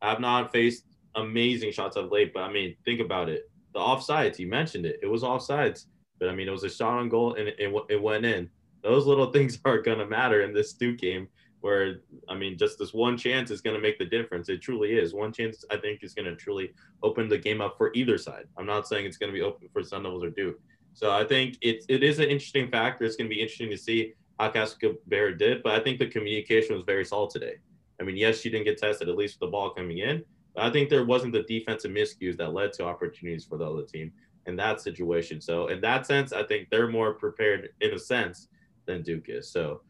have 0.00 0.20
not 0.20 0.52
faced 0.52 0.84
amazing 1.16 1.72
shots 1.72 1.96
of 1.96 2.12
late. 2.12 2.32
But 2.32 2.44
I 2.44 2.52
mean, 2.52 2.76
think 2.84 3.00
about 3.00 3.28
it: 3.28 3.50
the 3.74 3.80
offsides. 3.80 4.38
You 4.38 4.46
mentioned 4.46 4.86
it; 4.86 5.00
it 5.02 5.08
was 5.08 5.24
offsides, 5.24 5.86
but 6.20 6.28
I 6.28 6.34
mean, 6.36 6.46
it 6.46 6.52
was 6.52 6.62
a 6.62 6.70
shot 6.70 6.98
on 6.98 7.08
goal 7.08 7.34
and 7.34 7.48
it, 7.48 7.72
it 7.88 8.00
went 8.00 8.24
in. 8.24 8.48
Those 8.84 9.06
little 9.06 9.32
things 9.32 9.58
are 9.64 9.82
gonna 9.82 10.06
matter 10.06 10.42
in 10.42 10.54
this 10.54 10.72
Duke 10.72 10.98
game 10.98 11.26
where 11.60 11.96
I 12.28 12.34
mean, 12.34 12.56
just 12.56 12.78
this 12.78 12.94
one 12.94 13.16
chance 13.16 13.50
is 13.50 13.60
going 13.60 13.74
to 13.74 13.82
make 13.82 13.98
the 13.98 14.04
difference. 14.04 14.48
It 14.48 14.62
truly 14.62 14.92
is. 14.92 15.14
One 15.14 15.32
chance, 15.32 15.64
I 15.70 15.76
think, 15.76 16.02
is 16.02 16.14
going 16.14 16.26
to 16.26 16.36
truly 16.36 16.72
open 17.02 17.28
the 17.28 17.38
game 17.38 17.60
up 17.60 17.76
for 17.76 17.90
either 17.94 18.18
side. 18.18 18.44
I'm 18.56 18.66
not 18.66 18.86
saying 18.86 19.06
it's 19.06 19.16
going 19.16 19.32
to 19.32 19.38
be 19.38 19.42
open 19.42 19.68
for 19.72 19.82
Sun 19.82 20.04
Devils 20.04 20.24
or 20.24 20.30
Duke. 20.30 20.60
So 20.94 21.10
I 21.10 21.24
think 21.24 21.58
it, 21.60 21.84
it 21.88 22.02
is 22.02 22.18
an 22.18 22.28
interesting 22.28 22.70
factor. 22.70 23.04
It's 23.04 23.16
going 23.16 23.30
to 23.30 23.34
be 23.34 23.40
interesting 23.40 23.70
to 23.70 23.78
see 23.78 24.14
how 24.38 24.50
Cascapera 24.50 25.38
did, 25.38 25.62
but 25.62 25.72
I 25.72 25.80
think 25.80 25.98
the 25.98 26.06
communication 26.06 26.74
was 26.74 26.84
very 26.84 27.04
solid 27.04 27.30
today. 27.30 27.56
I 28.00 28.04
mean, 28.04 28.16
yes, 28.16 28.40
she 28.40 28.50
didn't 28.50 28.64
get 28.64 28.78
tested, 28.78 29.08
at 29.08 29.16
least 29.16 29.34
with 29.34 29.48
the 29.48 29.52
ball 29.52 29.70
coming 29.70 29.98
in, 29.98 30.24
but 30.54 30.64
I 30.64 30.70
think 30.70 30.88
there 30.88 31.04
wasn't 31.04 31.32
the 31.32 31.42
defensive 31.42 31.90
miscues 31.90 32.36
that 32.38 32.52
led 32.52 32.72
to 32.74 32.84
opportunities 32.84 33.44
for 33.44 33.58
the 33.58 33.68
other 33.68 33.82
team 33.82 34.12
in 34.46 34.56
that 34.56 34.80
situation. 34.80 35.40
So 35.40 35.68
in 35.68 35.80
that 35.82 36.06
sense, 36.06 36.32
I 36.32 36.42
think 36.42 36.68
they're 36.70 36.88
more 36.88 37.14
prepared 37.14 37.70
in 37.80 37.92
a 37.92 37.98
sense 37.98 38.48
than 38.86 39.02
Duke 39.02 39.28
is. 39.28 39.50
So 39.50 39.82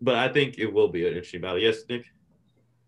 but 0.00 0.14
I 0.14 0.32
think 0.32 0.58
it 0.58 0.72
will 0.72 0.88
be 0.88 1.02
an 1.02 1.08
interesting 1.08 1.40
battle. 1.40 1.58
Yes, 1.58 1.78
Nick. 1.88 2.04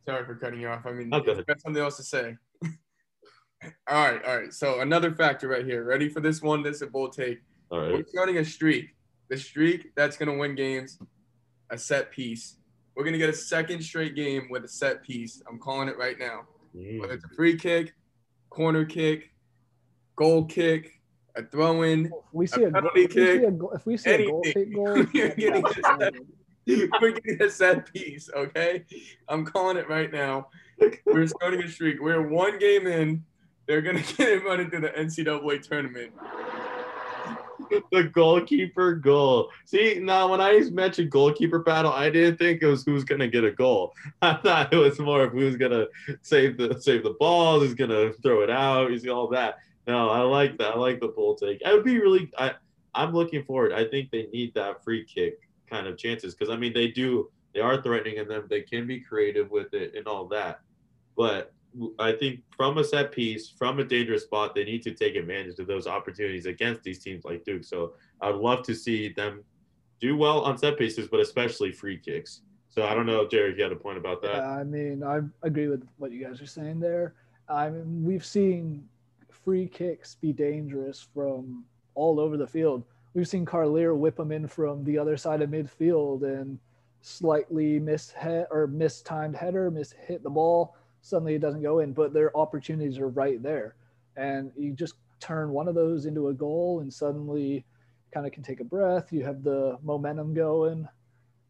Sorry 0.06 0.24
for 0.24 0.36
cutting 0.36 0.60
you 0.60 0.68
off. 0.68 0.86
I 0.86 0.92
mean, 0.92 1.10
oh, 1.12 1.20
got 1.20 1.60
something 1.60 1.82
else 1.82 1.96
to 1.98 2.02
say. 2.02 2.36
all 2.64 4.10
right, 4.10 4.24
all 4.24 4.38
right. 4.38 4.52
So 4.52 4.80
another 4.80 5.12
factor 5.12 5.48
right 5.48 5.64
here. 5.64 5.84
Ready 5.84 6.08
for 6.08 6.20
this 6.20 6.40
one? 6.40 6.62
This 6.62 6.76
is 6.76 6.82
a 6.82 6.86
bold 6.86 7.12
take. 7.12 7.40
All 7.70 7.80
right. 7.80 7.92
We're 7.92 8.06
starting 8.06 8.38
a 8.38 8.44
streak. 8.44 8.94
The 9.28 9.36
streak 9.36 9.94
that's 9.94 10.16
gonna 10.16 10.36
win 10.36 10.54
games, 10.54 10.98
a 11.70 11.76
set 11.76 12.10
piece. 12.10 12.56
We're 12.96 13.04
gonna 13.04 13.18
get 13.18 13.28
a 13.28 13.34
second 13.34 13.82
straight 13.82 14.14
game 14.14 14.48
with 14.50 14.64
a 14.64 14.68
set 14.68 15.02
piece. 15.02 15.42
I'm 15.48 15.58
calling 15.58 15.88
it 15.88 15.98
right 15.98 16.18
now. 16.18 16.46
Mm. 16.74 17.00
Whether 17.00 17.14
it's 17.14 17.24
a 17.24 17.34
free 17.36 17.56
kick, 17.56 17.92
corner 18.48 18.86
kick, 18.86 19.30
goal 20.16 20.46
kick, 20.46 20.92
a 21.36 21.42
throw 21.42 21.82
in, 21.82 22.10
we 22.32 22.46
see 22.46 22.64
a, 22.64 22.70
penalty 22.70 23.04
a, 23.04 23.08
kick, 23.08 23.42
if 23.74 23.86
we 23.86 23.96
see 23.96 24.10
a, 24.10 24.14
if 24.14 24.26
we 24.26 24.44
see 24.46 24.54
anything. 24.54 24.72
a 24.72 24.74
goal 24.74 25.04
kick 25.04 25.38
goal, 25.38 26.10
We're 27.00 27.12
getting 27.12 27.40
a 27.40 27.48
set 27.48 27.90
piece, 27.92 28.28
okay? 28.34 28.84
I'm 29.28 29.44
calling 29.44 29.78
it 29.78 29.88
right 29.88 30.12
now. 30.12 30.48
We're 31.06 31.26
starting 31.26 31.62
a 31.62 31.68
streak. 31.68 32.00
We're 32.00 32.28
one 32.28 32.58
game 32.58 32.86
in. 32.86 33.24
They're 33.66 33.80
gonna 33.80 34.02
get 34.16 34.32
invited 34.32 34.70
to 34.72 34.80
the 34.80 34.88
NCAA 34.88 35.66
tournament. 35.66 36.12
the 37.90 38.04
goalkeeper 38.04 38.94
goal. 38.96 39.50
See, 39.64 39.98
now 39.98 40.30
when 40.30 40.42
I 40.42 40.60
mentioned 40.70 41.10
goalkeeper 41.10 41.60
battle, 41.60 41.92
I 41.92 42.10
didn't 42.10 42.36
think 42.36 42.60
it 42.60 42.66
was 42.66 42.84
who's 42.84 43.04
gonna 43.04 43.28
get 43.28 43.44
a 43.44 43.50
goal. 43.50 43.94
I 44.22 44.34
thought 44.34 44.72
it 44.72 44.76
was 44.76 44.98
more 44.98 45.22
of 45.22 45.32
who's 45.32 45.56
gonna 45.56 45.86
save 46.20 46.58
the 46.58 46.78
save 46.80 47.02
the 47.02 47.16
ball, 47.18 47.60
who's 47.60 47.74
gonna 47.74 48.12
throw 48.22 48.42
it 48.42 48.50
out, 48.50 48.90
who's 48.90 49.06
all 49.06 49.28
that. 49.28 49.56
No, 49.86 50.10
I 50.10 50.20
like 50.20 50.58
that. 50.58 50.74
I 50.74 50.76
like 50.76 51.00
the 51.00 51.08
bull 51.08 51.34
take. 51.34 51.62
I 51.64 51.72
would 51.72 51.84
be 51.84 51.98
really. 51.98 52.30
I 52.36 52.52
I'm 52.94 53.14
looking 53.14 53.44
forward. 53.44 53.72
I 53.72 53.86
think 53.86 54.10
they 54.10 54.26
need 54.32 54.52
that 54.54 54.84
free 54.84 55.04
kick 55.04 55.47
kind 55.68 55.86
of 55.86 55.98
chances 55.98 56.34
because 56.34 56.52
I 56.52 56.56
mean 56.56 56.72
they 56.72 56.88
do. 56.88 57.30
They 57.54 57.60
are 57.60 57.80
threatening 57.82 58.16
in 58.16 58.28
them. 58.28 58.46
They 58.48 58.60
can 58.62 58.86
be 58.86 59.00
creative 59.00 59.50
with 59.50 59.72
it 59.72 59.94
and 59.96 60.06
all 60.06 60.26
that. 60.28 60.60
But 61.16 61.52
I 61.98 62.12
think 62.12 62.40
from 62.56 62.78
a 62.78 62.84
set 62.84 63.12
piece, 63.12 63.48
from 63.48 63.78
a 63.78 63.84
dangerous 63.84 64.24
spot, 64.24 64.54
they 64.54 64.64
need 64.64 64.82
to 64.82 64.92
take 64.92 65.16
advantage 65.16 65.58
of 65.58 65.66
those 65.66 65.86
opportunities 65.86 66.46
against 66.46 66.82
these 66.82 66.98
teams 66.98 67.24
like 67.24 67.44
Duke. 67.44 67.64
So 67.64 67.94
I'd 68.20 68.34
love 68.34 68.62
to 68.64 68.74
see 68.74 69.12
them 69.12 69.44
do 70.00 70.16
well 70.16 70.40
on 70.40 70.58
set 70.58 70.78
pieces, 70.78 71.08
but 71.08 71.20
especially 71.20 71.72
free 71.72 71.98
kicks. 71.98 72.42
So 72.70 72.86
I 72.86 72.94
don't 72.94 73.06
know, 73.06 73.26
Jerry, 73.26 73.50
if 73.50 73.56
you 73.56 73.64
had 73.64 73.72
a 73.72 73.76
point 73.76 73.98
about 73.98 74.22
that. 74.22 74.36
Yeah, 74.36 74.50
I 74.50 74.64
mean, 74.64 75.02
I 75.02 75.20
agree 75.42 75.68
with 75.68 75.86
what 75.96 76.12
you 76.12 76.24
guys 76.24 76.40
are 76.40 76.46
saying 76.46 76.80
there. 76.80 77.14
I 77.48 77.70
mean, 77.70 78.04
we've 78.04 78.24
seen 78.24 78.86
free 79.30 79.66
kicks 79.66 80.14
be 80.14 80.32
dangerous 80.32 81.06
from 81.14 81.64
all 81.94 82.20
over 82.20 82.36
the 82.36 82.46
field. 82.46 82.84
We've 83.18 83.28
seen 83.28 83.44
Carleer 83.44 83.96
whip 83.96 84.16
them 84.16 84.32
in 84.32 84.46
from 84.46 84.84
the 84.84 84.96
other 84.96 85.16
side 85.16 85.42
of 85.42 85.50
midfield 85.50 86.22
and 86.22 86.58
slightly 87.02 87.78
miss 87.78 88.10
head 88.12 88.46
or 88.50 88.66
mistimed 88.66 89.36
header, 89.36 89.70
miss 89.70 89.92
hit 89.92 90.22
the 90.22 90.30
ball 90.30 90.76
suddenly 91.00 91.34
it 91.34 91.40
doesn't 91.40 91.62
go 91.62 91.80
in, 91.80 91.92
but 91.92 92.12
their 92.12 92.36
opportunities 92.36 92.98
are 92.98 93.08
right 93.08 93.42
there. 93.42 93.74
And 94.16 94.52
you 94.56 94.72
just 94.72 94.94
turn 95.20 95.50
one 95.50 95.68
of 95.68 95.74
those 95.74 96.06
into 96.06 96.28
a 96.28 96.34
goal 96.34 96.80
and 96.80 96.92
suddenly 96.92 97.64
kind 98.12 98.26
of 98.26 98.32
can 98.32 98.42
take 98.42 98.60
a 98.60 98.64
breath. 98.64 99.12
You 99.12 99.24
have 99.24 99.42
the 99.42 99.78
momentum 99.82 100.34
going. 100.34 100.88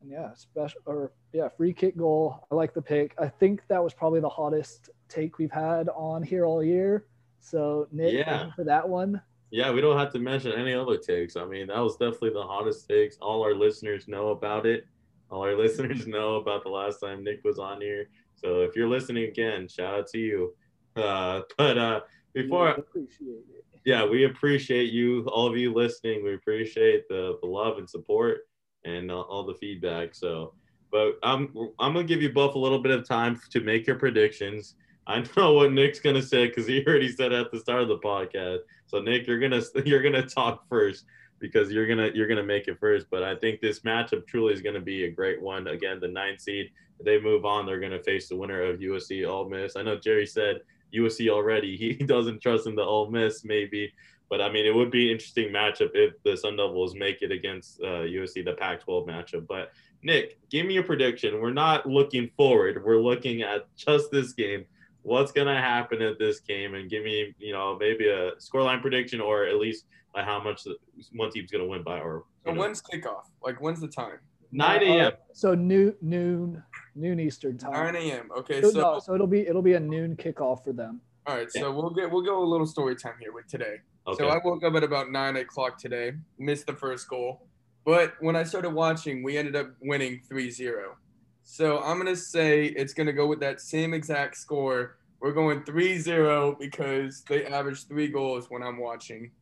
And 0.00 0.10
yeah, 0.10 0.32
special 0.34 0.80
or 0.86 1.12
yeah, 1.32 1.48
free 1.48 1.72
kick 1.72 1.96
goal. 1.96 2.46
I 2.50 2.54
like 2.54 2.72
the 2.72 2.82
pick. 2.82 3.14
I 3.18 3.28
think 3.28 3.62
that 3.68 3.82
was 3.82 3.94
probably 3.94 4.20
the 4.20 4.28
hottest 4.28 4.90
take 5.08 5.38
we've 5.38 5.50
had 5.50 5.88
on 5.90 6.22
here 6.22 6.44
all 6.44 6.62
year. 6.62 7.06
So 7.40 7.88
Nick, 7.92 8.14
yeah. 8.14 8.50
for 8.54 8.64
that 8.64 8.88
one. 8.88 9.20
Yeah, 9.51 9.70
we 9.72 9.80
don't 9.80 9.96
have 9.96 10.12
to 10.12 10.18
mention 10.18 10.53
any 10.53 10.74
other 10.74 10.99
takes. 10.99 11.36
I 11.36 11.44
mean, 11.46 11.68
that 11.68 11.78
was 11.78 11.96
definitely 11.96 12.30
the 12.30 12.42
hottest 12.42 12.86
takes. 12.88 13.16
All 13.16 13.42
our 13.42 13.55
listeners 13.55 14.07
know 14.07 14.28
about 14.28 14.66
it. 14.66 14.86
All 15.30 15.42
our 15.42 15.57
listeners 15.59 16.07
know 16.07 16.36
about 16.36 16.64
the 16.64 16.70
last 16.70 17.01
time 17.01 17.24
Nick 17.24 17.42
was 17.44 17.59
on 17.59 17.80
here. 17.80 18.09
So 18.34 18.61
if 18.61 18.76
you're 18.76 18.88
listening 18.88 19.24
again, 19.24 19.66
shout 19.68 19.94
out 19.94 20.07
to 20.09 20.18
you. 20.18 20.55
Uh, 20.96 21.42
but 21.59 21.78
uh, 21.78 22.01
before, 22.34 22.70
appreciate 22.70 23.28
it. 23.28 23.64
yeah, 23.84 24.05
we 24.05 24.24
appreciate 24.24 24.92
you, 24.92 25.24
all 25.26 25.49
of 25.49 25.57
you 25.57 25.72
listening. 25.72 26.22
We 26.24 26.34
appreciate 26.34 27.09
the, 27.09 27.38
the 27.40 27.49
love 27.49 27.78
and 27.78 27.88
support 27.88 28.40
and 28.84 29.11
uh, 29.11 29.20
all 29.20 29.44
the 29.44 29.55
feedback. 29.55 30.14
So, 30.14 30.55
but 30.90 31.18
I'm 31.22 31.53
I'm 31.78 31.94
gonna 31.94 32.05
give 32.05 32.22
you 32.22 32.32
both 32.32 32.55
a 32.55 32.59
little 32.59 32.80
bit 32.80 32.92
of 32.92 33.07
time 33.07 33.40
to 33.51 33.61
make 33.61 33.86
your 33.86 33.96
predictions. 33.96 34.74
I 35.07 35.24
know 35.36 35.55
what 35.55 35.72
Nick's 35.72 36.01
gonna 36.01 36.22
say 36.22 36.49
because 36.49 36.66
he 36.66 36.84
already 36.86 37.11
said 37.11 37.32
at 37.32 37.51
the 37.51 37.59
start 37.59 37.82
of 37.82 37.88
the 37.88 37.99
podcast. 37.99 38.59
So 38.89 39.01
Nick, 39.01 39.26
you're 39.26 39.39
gonna 39.39 39.62
you're 39.84 40.03
gonna 40.03 40.26
talk 40.26 40.68
first 40.68 41.05
because 41.39 41.70
you're 41.70 41.86
gonna 41.86 42.11
you're 42.14 42.26
gonna 42.26 42.43
make 42.43 42.66
it 42.66 42.80
first. 42.80 43.07
But 43.11 43.22
I 43.22 43.36
think 43.36 43.61
this 43.61 43.80
matchup 43.80 44.26
truly 44.26 44.55
is 44.55 44.62
gonna 44.62 44.80
be 44.80 45.05
a 45.05 45.11
great 45.11 45.41
one. 45.41 45.68
Again, 45.68 46.01
the 46.01 46.09
ninth 46.09 46.41
seed. 46.41 46.70
They 47.05 47.20
move 47.20 47.45
on, 47.45 47.64
they're 47.64 47.78
gonna 47.78 48.03
face 48.03 48.28
the 48.28 48.36
winner 48.36 48.62
of 48.62 48.80
USC 48.80 49.28
Ole 49.28 49.49
Miss. 49.49 49.76
I 49.76 49.82
know 49.82 49.97
Jerry 49.97 50.26
said 50.26 50.62
USC 50.93 51.28
already. 51.28 51.76
He 51.99 52.05
doesn't 52.05 52.43
trust 52.43 52.66
in 52.66 52.74
the 52.74 52.82
Ole 52.82 53.11
Miss 53.11 53.45
maybe, 53.45 53.93
but 54.28 54.41
I 54.41 54.51
mean 54.51 54.66
it 54.66 54.74
would 54.74 54.91
be 54.91 55.07
an 55.07 55.12
interesting 55.12 55.53
matchup 55.53 55.91
if 55.95 56.20
the 56.24 56.36
Sun 56.36 56.57
Devils 56.57 56.97
make 56.97 57.22
it 57.22 57.30
against 57.30 57.80
uh, 57.80 58.05
USC, 58.09 58.45
the 58.45 58.55
Pac-12 58.55 59.07
matchup. 59.07 59.47
But 59.47 59.70
Nick, 60.03 60.39
give 60.51 60.66
me 60.66 60.78
a 60.78 60.82
prediction. 60.82 61.41
We're 61.41 61.53
not 61.53 61.86
looking 61.86 62.30
forward. 62.36 62.82
We're 62.84 63.01
looking 63.01 63.43
at 63.43 63.66
just 63.76 64.11
this 64.11 64.32
game. 64.32 64.64
What's 65.09 65.32
gonna 65.32 65.61
happen 65.61 66.02
at 66.02 66.18
this 66.18 66.40
game, 66.40 66.74
and 66.74 66.90
give 66.90 67.02
me, 67.04 67.34
you 67.38 67.52
know, 67.52 67.76
maybe 67.78 68.09
a 68.09 68.32
scoreline 68.32 68.82
prediction 68.82 69.20
or 69.20 69.44
at 69.44 69.56
least 69.56 69.86
by 70.14 70.22
how 70.22 70.42
much 70.42 70.66
one 71.12 71.30
team's 71.30 71.50
going 71.50 71.62
to 71.62 71.68
win 71.68 71.82
by. 71.82 72.00
Or 72.00 72.24
so 72.44 72.52
when's 72.52 72.82
kickoff? 72.82 73.24
Like 73.42 73.61
when's 73.61 73.80
the 73.80 73.88
time? 73.88 74.18
9 74.52 74.82
a.m. 74.82 75.06
Uh, 75.06 75.11
so 75.32 75.54
noon, 75.54 75.94
noon, 76.00 76.62
noon 76.94 77.20
Eastern 77.20 77.59
time. 77.59 77.72
9 77.72 77.96
a.m. 77.96 78.28
Okay, 78.38 78.62
so, 78.62 78.70
so, 78.70 78.80
no, 78.80 78.98
so 78.98 79.14
it'll 79.14 79.26
be 79.26 79.46
it'll 79.46 79.62
be 79.62 79.74
a 79.74 79.80
noon 79.80 80.16
kickoff 80.16 80.64
for 80.64 80.72
them. 80.72 81.00
All 81.26 81.36
right, 81.36 81.50
so 81.50 81.70
we'll 81.70 81.90
get 81.90 82.11
we'll 82.11 82.22
go 82.22 82.42
a 82.42 82.44
little 82.44 82.66
story 82.66 82.96
time 82.96 83.14
here 83.20 83.32
with 83.32 83.46
today. 83.46 83.76
Okay. 84.06 84.16
So 84.18 84.28
I 84.28 84.38
woke 84.42 84.64
up 84.64 84.74
at 84.74 84.82
about 84.82 85.11
nine 85.11 85.36
o'clock 85.36 85.78
today, 85.78 86.12
missed 86.38 86.66
the 86.66 86.72
first 86.72 87.09
goal, 87.09 87.46
but 87.84 88.14
when 88.20 88.36
I 88.36 88.42
started 88.42 88.70
watching, 88.70 89.22
we 89.22 89.36
ended 89.36 89.54
up 89.54 89.68
winning 89.82 90.22
3-0. 90.30 90.94
So 91.42 91.82
I'm 91.82 91.98
gonna 91.98 92.16
say 92.16 92.66
it's 92.66 92.94
gonna 92.94 93.12
go 93.12 93.26
with 93.26 93.40
that 93.40 93.61
same 93.61 93.92
exact 93.92 94.36
score. 94.36 94.97
We're 95.20 95.32
going 95.32 95.62
3-0 95.62 96.58
because 96.58 97.22
they 97.28 97.44
average 97.46 97.86
three 97.86 98.08
goals 98.08 98.46
when 98.50 98.62
I'm 98.62 98.78
watching 98.78 99.32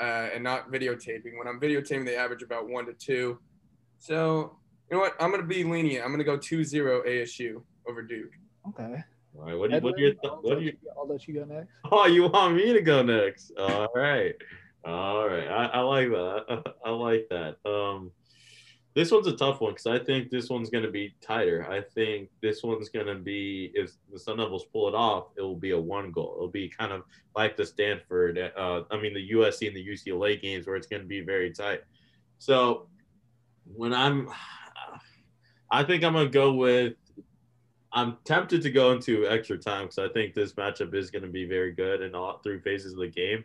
uh, 0.00 0.28
and 0.34 0.44
not 0.44 0.70
videotaping. 0.70 1.36
When 1.36 1.48
I'm 1.48 1.60
videotaping, 1.60 2.04
they 2.04 2.16
average 2.16 2.42
about 2.42 2.68
one 2.68 2.86
to 2.86 2.92
two. 2.92 3.38
So, 3.98 4.56
you 4.90 4.96
know 4.96 5.00
what? 5.00 5.14
I'm 5.18 5.30
going 5.30 5.42
to 5.42 5.46
be 5.46 5.64
lenient. 5.64 6.04
I'm 6.04 6.10
going 6.10 6.18
to 6.18 6.24
go 6.24 6.36
2 6.36 6.62
0 6.62 7.02
ASU 7.02 7.62
over 7.88 8.02
Duke. 8.02 8.30
Okay. 8.68 9.02
All 9.36 9.44
right. 9.44 9.58
What, 9.58 9.70
do 9.70 9.76
you, 9.76 9.82
what, 9.82 9.98
your 9.98 10.14
th- 10.14 10.32
what 10.42 10.58
do 10.58 10.64
you? 10.64 10.76
I'll 10.96 11.08
let 11.08 11.26
you 11.26 11.34
go 11.34 11.44
next. 11.44 11.70
Oh, 11.90 12.06
you 12.06 12.28
want 12.28 12.54
me 12.54 12.72
to 12.72 12.82
go 12.82 13.02
next? 13.02 13.52
All 13.58 13.88
right. 13.94 14.34
All 14.84 15.28
right. 15.28 15.48
I, 15.48 15.66
I 15.66 15.80
like 15.80 16.08
that. 16.10 16.44
I, 16.48 16.88
I 16.88 16.90
like 16.90 17.26
that. 17.30 17.56
Um, 17.64 18.12
this 18.96 19.12
one's 19.12 19.26
a 19.26 19.36
tough 19.36 19.60
one 19.60 19.72
because 19.72 19.86
I 19.86 20.02
think 20.02 20.30
this 20.30 20.48
one's 20.48 20.70
going 20.70 20.82
to 20.82 20.90
be 20.90 21.14
tighter. 21.20 21.70
I 21.70 21.82
think 21.82 22.30
this 22.40 22.62
one's 22.62 22.88
going 22.88 23.04
to 23.06 23.14
be 23.14 23.70
if 23.74 23.90
the 24.10 24.18
Sun 24.18 24.38
Devils 24.38 24.64
pull 24.72 24.88
it 24.88 24.94
off, 24.94 25.26
it 25.36 25.42
will 25.42 25.54
be 25.54 25.72
a 25.72 25.78
one 25.78 26.10
goal. 26.10 26.32
It'll 26.36 26.48
be 26.48 26.70
kind 26.70 26.92
of 26.92 27.02
like 27.36 27.58
the 27.58 27.66
Stanford, 27.66 28.38
uh, 28.38 28.84
I 28.90 28.98
mean 28.98 29.12
the 29.12 29.32
USC 29.32 29.68
and 29.68 29.76
the 29.76 29.86
UCLA 29.86 30.40
games 30.40 30.66
where 30.66 30.76
it's 30.76 30.86
going 30.86 31.02
to 31.02 31.08
be 31.08 31.20
very 31.20 31.52
tight. 31.52 31.82
So 32.38 32.88
when 33.66 33.92
I'm, 33.92 34.30
I 35.70 35.84
think 35.84 36.02
I'm 36.02 36.14
going 36.14 36.26
to 36.26 36.32
go 36.32 36.54
with. 36.54 36.94
I'm 37.92 38.18
tempted 38.24 38.60
to 38.62 38.70
go 38.70 38.92
into 38.92 39.26
extra 39.26 39.56
time 39.56 39.86
because 39.86 39.98
I 39.98 40.12
think 40.12 40.34
this 40.34 40.52
matchup 40.52 40.94
is 40.94 41.10
going 41.10 41.22
to 41.22 41.30
be 41.30 41.46
very 41.46 41.72
good 41.72 42.02
in 42.02 42.14
all 42.14 42.40
three 42.42 42.60
phases 42.60 42.92
of 42.92 42.98
the 42.98 43.08
game. 43.08 43.42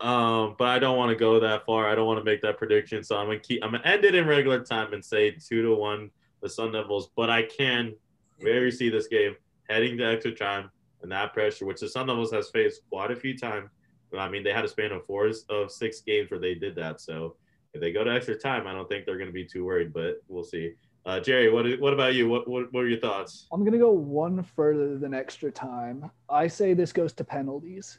Um, 0.00 0.54
but 0.58 0.68
I 0.68 0.78
don't 0.78 0.96
want 0.96 1.10
to 1.10 1.16
go 1.16 1.38
that 1.40 1.66
far. 1.66 1.86
I 1.86 1.94
don't 1.94 2.06
want 2.06 2.18
to 2.18 2.24
make 2.24 2.40
that 2.42 2.56
prediction. 2.56 3.04
So 3.04 3.16
I'm 3.16 3.26
gonna 3.26 3.38
keep 3.38 3.62
I'm 3.62 3.72
gonna 3.72 3.84
end 3.84 4.04
it 4.04 4.14
in 4.14 4.26
regular 4.26 4.64
time 4.64 4.92
and 4.92 5.04
say 5.04 5.30
two 5.32 5.62
to 5.62 5.74
one 5.74 6.10
the 6.40 6.48
Sun 6.48 6.72
Devils. 6.72 7.10
But 7.16 7.28
I 7.28 7.42
can 7.42 7.94
very 8.40 8.72
see 8.72 8.88
this 8.88 9.06
game 9.06 9.36
heading 9.68 9.98
to 9.98 10.04
extra 10.04 10.32
time 10.32 10.70
and 11.02 11.12
that 11.12 11.32
pressure, 11.32 11.66
which 11.66 11.80
the 11.80 11.88
Sun 11.88 12.06
Devils 12.06 12.32
has 12.32 12.50
faced 12.50 12.82
quite 12.88 13.10
a 13.10 13.16
few 13.16 13.36
times. 13.36 13.70
I 14.16 14.28
mean, 14.28 14.42
they 14.42 14.52
had 14.52 14.64
a 14.64 14.68
span 14.68 14.92
of 14.92 15.04
four 15.06 15.30
of 15.48 15.70
six 15.70 16.00
games 16.00 16.30
where 16.30 16.40
they 16.40 16.54
did 16.54 16.74
that. 16.76 17.00
So 17.00 17.36
if 17.74 17.80
they 17.80 17.92
go 17.92 18.02
to 18.02 18.10
extra 18.10 18.34
time, 18.34 18.66
I 18.66 18.72
don't 18.72 18.88
think 18.88 19.06
they're 19.06 19.16
to 19.28 19.32
be 19.32 19.44
too 19.44 19.64
worried. 19.64 19.92
But 19.92 20.22
we'll 20.28 20.44
see. 20.44 20.72
Uh, 21.06 21.20
Jerry, 21.20 21.50
what 21.50 21.66
what 21.80 21.92
about 21.92 22.14
you? 22.14 22.28
What, 22.28 22.48
what 22.48 22.72
what 22.72 22.84
are 22.84 22.88
your 22.88 23.00
thoughts? 23.00 23.46
I'm 23.52 23.60
to 23.72 23.78
go 23.78 23.90
one 23.90 24.42
further 24.42 24.98
than 24.98 25.14
extra 25.14 25.50
time. 25.50 26.10
I 26.28 26.46
say 26.46 26.74
this 26.74 26.92
goes 26.92 27.12
to 27.14 27.24
penalties. 27.24 27.98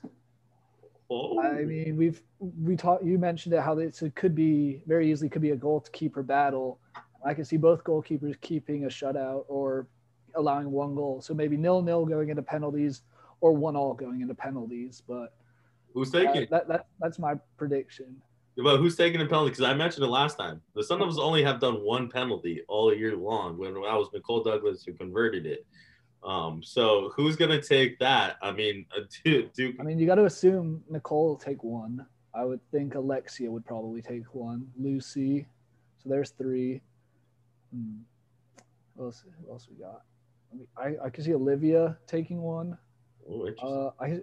Oh. 1.11 1.41
I 1.41 1.65
mean, 1.65 1.97
we've 1.97 2.21
we 2.39 2.77
talked. 2.77 3.03
You 3.03 3.17
mentioned 3.17 3.53
it 3.53 3.59
how 3.59 3.75
this 3.75 4.01
it 4.01 4.15
could 4.15 4.33
be 4.33 4.81
very 4.87 5.11
easily 5.11 5.29
could 5.29 5.41
be 5.41 5.49
a 5.49 5.57
goalkeeper 5.57 6.23
battle. 6.23 6.79
I 7.25 7.33
can 7.33 7.43
see 7.43 7.57
both 7.57 7.83
goalkeepers 7.83 8.39
keeping 8.39 8.85
a 8.85 8.87
shutout 8.87 9.43
or 9.49 9.87
allowing 10.35 10.71
one 10.71 10.95
goal. 10.95 11.21
So 11.21 11.33
maybe 11.33 11.57
nil 11.57 11.81
nil 11.81 12.05
going 12.05 12.29
into 12.29 12.41
penalties 12.41 13.01
or 13.41 13.51
one 13.51 13.75
all 13.75 13.93
going 13.93 14.21
into 14.21 14.33
penalties. 14.33 15.03
But 15.05 15.33
who's 15.93 16.11
taking 16.11 16.43
uh, 16.43 16.45
that, 16.51 16.67
that? 16.69 16.87
That's 17.01 17.19
my 17.19 17.35
prediction. 17.57 18.15
But 18.55 18.77
who's 18.77 18.95
taking 18.95 19.19
a 19.19 19.25
penalty? 19.25 19.49
Because 19.49 19.65
I 19.65 19.73
mentioned 19.73 20.05
it 20.05 20.09
last 20.09 20.37
time. 20.37 20.61
The 20.75 20.83
Sun 20.83 20.99
Devils 20.99 21.19
only 21.19 21.43
have 21.43 21.59
done 21.59 21.83
one 21.83 22.09
penalty 22.09 22.61
all 22.69 22.93
year 22.95 23.17
long. 23.17 23.57
When 23.57 23.75
I 23.75 23.95
was 23.97 24.07
Nicole 24.13 24.43
Douglas 24.43 24.85
who 24.85 24.93
converted 24.93 25.45
it. 25.45 25.65
Um, 26.23 26.61
so 26.63 27.11
who's 27.15 27.35
gonna 27.35 27.61
take 27.61 27.97
that? 27.99 28.37
I 28.41 28.51
mean, 28.51 28.85
uh, 28.95 29.01
Duke. 29.23 29.53
Duke. 29.53 29.75
I 29.79 29.83
mean, 29.83 29.99
you 29.99 30.05
got 30.05 30.15
to 30.15 30.25
assume 30.25 30.83
Nicole 30.89 31.29
will 31.29 31.37
take 31.37 31.63
one. 31.63 32.05
I 32.33 32.45
would 32.45 32.61
think 32.71 32.95
Alexia 32.95 33.51
would 33.51 33.65
probably 33.65 34.01
take 34.01 34.33
one. 34.33 34.67
Lucy. 34.79 35.47
So 36.01 36.09
there's 36.09 36.31
three. 36.31 36.81
Hmm. 37.73 38.01
What 38.95 39.05
else, 39.05 39.23
what 39.43 39.53
else 39.53 39.67
we 39.69 39.83
got? 39.83 40.01
I, 40.51 40.55
mean, 40.55 40.97
I, 41.01 41.05
I 41.05 41.09
can 41.09 41.23
see 41.23 41.33
Olivia 41.33 41.97
taking 42.07 42.41
one. 42.41 42.77
Oh, 43.29 43.47
uh, 43.61 43.91
I 44.03 44.21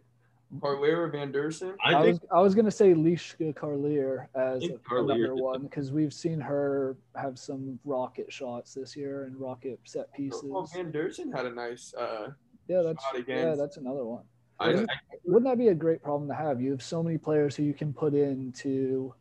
Carleer 0.61 1.11
Van 1.13 1.33
Dersen? 1.33 1.75
I, 1.85 1.95
I 1.95 2.07
was 2.07 2.21
I 2.33 2.41
was 2.41 2.55
gonna 2.55 2.71
say 2.71 2.95
Lieske 2.95 3.55
Carleer 3.55 4.29
as 4.35 4.65
another 4.91 5.35
one 5.35 5.63
because 5.65 5.93
we've 5.93 6.13
seen 6.13 6.41
her 6.41 6.97
have 7.17 7.39
some 7.39 7.79
rocket 7.85 8.33
shots 8.33 8.75
this 8.75 8.97
year 8.97 9.25
and 9.25 9.37
rocket 9.39 9.79
set 9.85 10.13
pieces. 10.15 10.45
Well, 10.45 10.69
Van 10.73 10.91
Dersen 10.91 11.35
had 11.35 11.47
a 11.47 11.51
nice 11.51 11.93
uh, 11.95 12.31
yeah, 12.67 12.83
that's 12.83 13.05
yeah, 13.27 13.55
that's 13.55 13.77
another 13.77 14.05
one. 14.05 14.25
I, 14.61 14.69
wouldn't, 14.69 14.91
wouldn't 15.25 15.45
that 15.45 15.59
be 15.59 15.69
a 15.69 15.75
great 15.75 16.03
problem 16.03 16.29
to 16.29 16.35
have? 16.35 16.61
You 16.61 16.73
have 16.73 16.83
so 16.83 17.03
many 17.03 17.17
players 17.17 17.55
who 17.55 17.63
you 17.63 17.75
can 17.75 17.93
put 17.93 18.15
in 18.15 18.53
to 18.59 19.15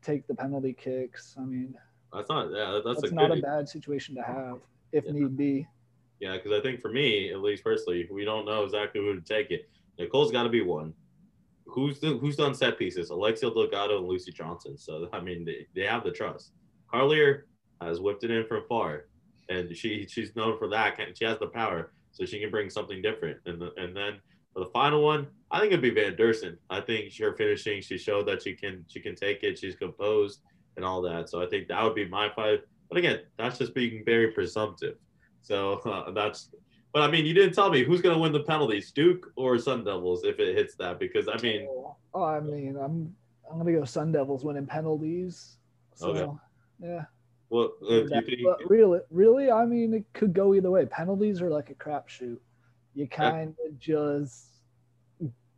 take 0.00 0.26
the 0.26 0.34
penalty 0.34 0.72
kicks. 0.72 1.34
I 1.38 1.42
mean, 1.42 1.74
That's 2.12 2.30
not 2.30 2.50
yeah. 2.52 2.80
That's, 2.84 3.00
that's 3.02 3.12
a 3.12 3.14
not 3.14 3.30
good 3.30 3.38
a 3.38 3.42
bad 3.42 3.68
situation 3.68 4.14
to 4.14 4.22
have 4.22 4.58
if 4.92 5.04
Yeah. 5.04 5.12
need 5.12 5.36
be. 5.36 5.66
Yeah, 6.20 6.36
because 6.36 6.52
I 6.52 6.60
think 6.60 6.80
for 6.80 6.90
me, 6.90 7.30
at 7.30 7.40
least 7.42 7.62
personally, 7.62 8.08
we 8.10 8.24
don't 8.24 8.46
know 8.46 8.64
exactly 8.64 9.00
who 9.02 9.14
to 9.14 9.20
take 9.20 9.50
it. 9.50 9.68
Nicole's 9.98 10.32
got 10.32 10.44
to 10.44 10.48
be 10.48 10.62
one. 10.62 10.92
Who's 11.66 11.98
the, 12.00 12.16
who's 12.18 12.36
done 12.36 12.54
set 12.54 12.78
pieces? 12.78 13.10
Alexia 13.10 13.50
Delgado 13.50 13.98
and 13.98 14.06
Lucy 14.06 14.32
Johnson. 14.32 14.78
So 14.78 15.08
I 15.12 15.20
mean, 15.20 15.44
they, 15.44 15.66
they 15.74 15.86
have 15.86 16.04
the 16.04 16.10
trust. 16.10 16.52
Carleer 16.92 17.42
has 17.80 18.00
whipped 18.00 18.24
it 18.24 18.30
in 18.30 18.46
from 18.46 18.62
far, 18.68 19.06
and 19.48 19.76
she 19.76 20.06
she's 20.08 20.34
known 20.36 20.58
for 20.58 20.68
that. 20.68 20.98
She 21.14 21.24
has 21.24 21.38
the 21.38 21.48
power, 21.48 21.92
so 22.12 22.24
she 22.24 22.40
can 22.40 22.50
bring 22.50 22.70
something 22.70 23.02
different. 23.02 23.38
And 23.46 23.60
the, 23.60 23.72
and 23.76 23.96
then 23.96 24.20
for 24.54 24.60
the 24.60 24.70
final 24.70 25.02
one, 25.02 25.26
I 25.50 25.60
think 25.60 25.72
it'd 25.72 25.82
be 25.82 25.90
Van 25.90 26.16
Dersen. 26.16 26.56
I 26.70 26.80
think 26.80 27.12
her 27.18 27.34
finishing, 27.34 27.82
she 27.82 27.98
showed 27.98 28.26
that 28.26 28.42
she 28.42 28.54
can 28.54 28.84
she 28.88 29.00
can 29.00 29.14
take 29.14 29.42
it. 29.42 29.58
She's 29.58 29.76
composed 29.76 30.40
and 30.76 30.84
all 30.84 31.02
that. 31.02 31.28
So 31.28 31.42
I 31.42 31.46
think 31.46 31.68
that 31.68 31.82
would 31.82 31.94
be 31.94 32.08
my 32.08 32.30
five. 32.34 32.60
But 32.88 32.98
again, 32.98 33.20
that's 33.36 33.58
just 33.58 33.74
being 33.74 34.02
very 34.04 34.32
presumptive. 34.32 34.96
So 35.42 35.74
uh, 35.84 36.10
that's. 36.14 36.50
But 36.96 37.02
I 37.02 37.10
mean, 37.10 37.26
you 37.26 37.34
didn't 37.34 37.52
tell 37.52 37.68
me 37.68 37.84
who's 37.84 38.00
going 38.00 38.14
to 38.14 38.18
win 38.18 38.32
the 38.32 38.40
penalties, 38.40 38.90
Duke 38.90 39.30
or 39.36 39.58
Sun 39.58 39.84
Devils, 39.84 40.24
if 40.24 40.40
it 40.40 40.56
hits 40.56 40.76
that. 40.76 40.98
Because 40.98 41.28
I 41.28 41.36
mean, 41.42 41.68
oh, 42.14 42.24
I 42.24 42.40
mean, 42.40 42.74
I'm 42.82 43.14
I'm 43.50 43.58
gonna 43.58 43.72
go 43.72 43.84
Sun 43.84 44.12
Devils 44.12 44.46
winning 44.46 44.64
penalties. 44.64 45.58
So 45.94 46.08
Okay. 46.08 46.32
yeah. 46.80 47.04
Well, 47.50 47.72
uh, 47.82 47.96
you 47.96 48.08
think? 48.08 48.40
but 48.42 48.60
really, 48.70 49.00
really, 49.10 49.50
I 49.50 49.66
mean, 49.66 49.92
it 49.92 50.06
could 50.14 50.32
go 50.32 50.54
either 50.54 50.70
way. 50.70 50.86
Penalties 50.86 51.42
are 51.42 51.50
like 51.50 51.68
a 51.68 51.74
crapshoot. 51.74 52.38
You 52.94 53.06
kind 53.06 53.54
of 53.66 53.78
just 53.78 54.46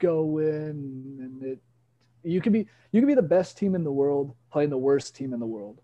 go 0.00 0.38
in, 0.38 1.18
and 1.20 1.42
it. 1.44 1.60
You 2.24 2.40
could 2.40 2.52
be 2.52 2.66
you 2.90 3.00
could 3.00 3.06
be 3.06 3.14
the 3.14 3.22
best 3.22 3.56
team 3.56 3.76
in 3.76 3.84
the 3.84 3.92
world 3.92 4.34
playing 4.50 4.70
the 4.70 4.76
worst 4.76 5.14
team 5.14 5.32
in 5.32 5.38
the 5.38 5.46
world. 5.46 5.80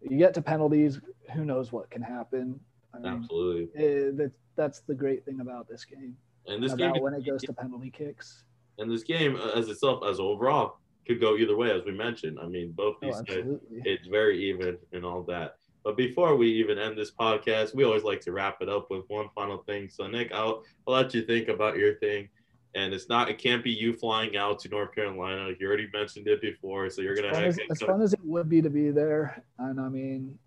You 0.00 0.16
get 0.16 0.32
to 0.32 0.40
penalties, 0.40 0.98
who 1.34 1.44
knows 1.44 1.72
what 1.72 1.90
can 1.90 2.00
happen. 2.00 2.58
I 2.94 2.98
mean, 2.98 3.06
Absolutely. 3.22 3.62
eh, 3.82 4.10
that, 4.14 4.32
that's 4.56 4.80
the 4.80 4.94
great 4.94 5.24
thing 5.24 5.40
about 5.40 5.68
this 5.68 5.84
game. 5.84 6.16
And 6.46 6.62
this 6.62 6.72
about 6.72 6.94
game, 6.94 7.02
when 7.02 7.14
it 7.14 7.24
goes 7.24 7.42
to 7.42 7.52
penalty 7.52 7.90
kicks. 7.90 8.44
and 8.78 8.90
this 8.90 9.02
game 9.02 9.36
uh, 9.36 9.50
as 9.58 9.68
itself, 9.68 10.02
as 10.08 10.18
overall, 10.20 10.78
could 11.06 11.20
go 11.20 11.36
either 11.36 11.56
way, 11.56 11.70
as 11.70 11.84
we 11.84 11.92
mentioned. 11.92 12.38
I 12.40 12.46
mean, 12.46 12.72
both 12.72 12.96
Oh, 13.02 13.06
these 13.06 13.16
sides 13.16 13.30
absolutely. 13.30 13.82
it's 13.84 14.06
very 14.08 14.42
even 14.50 14.76
and 14.92 15.04
all 15.04 15.22
that. 15.24 15.56
But 15.84 15.96
before 15.96 16.36
we 16.36 16.48
even 16.48 16.78
end 16.78 16.96
this 16.96 17.10
podcast, 17.10 17.74
we 17.74 17.84
always 17.84 18.04
like 18.04 18.20
to 18.22 18.32
wrap 18.32 18.58
it 18.60 18.68
up 18.68 18.88
with 18.90 19.04
one 19.08 19.28
final 19.34 19.58
thing. 19.64 19.88
So 19.88 20.06
Nick, 20.06 20.30
I'll, 20.32 20.62
I'll 20.86 20.94
let 20.94 21.12
you 21.12 21.22
think 21.22 21.48
about 21.48 21.76
your 21.76 21.94
thing. 21.96 22.28
And 22.74 22.94
it's 22.94 23.08
not, 23.08 23.28
it 23.28 23.38
can't 23.38 23.62
be 23.64 23.70
you 23.70 23.92
flying 23.92 24.36
out 24.36 24.58
to 24.60 24.68
North 24.68 24.94
Carolina. 24.94 25.50
You 25.58 25.66
already 25.66 25.88
mentioned 25.92 26.26
it 26.28 26.40
before, 26.40 26.88
so 26.88 27.02
you're 27.02 27.14
gonna 27.16 27.34
have 27.34 27.44
as, 27.44 27.58
as 27.70 27.80
fun 27.80 28.00
as 28.00 28.12
it 28.14 28.20
would 28.24 28.48
be 28.48 28.62
to 28.62 28.70
be 28.70 28.90
there, 28.90 29.42
and 29.58 29.78
I 29.78 29.88
mean, 29.90 30.38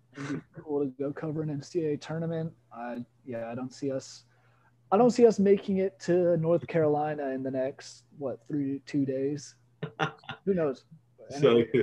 cool 0.62 0.80
to 0.84 0.92
go 0.98 1.12
cover 1.12 1.42
an 1.42 1.48
NCAA 1.48 2.00
tournament. 2.00 2.52
I 2.72 3.04
yeah, 3.24 3.50
I 3.50 3.54
don't 3.54 3.72
see 3.72 3.90
us. 3.90 4.24
I 4.92 4.96
don't 4.96 5.10
see 5.10 5.26
us 5.26 5.38
making 5.38 5.78
it 5.78 5.98
to 6.00 6.36
North 6.36 6.66
Carolina 6.66 7.30
in 7.30 7.42
the 7.42 7.50
next 7.50 8.04
what 8.18 8.38
three 8.48 8.80
two 8.86 9.04
days. 9.04 9.54
Who 10.44 10.54
knows? 10.54 10.84
So- 11.40 11.62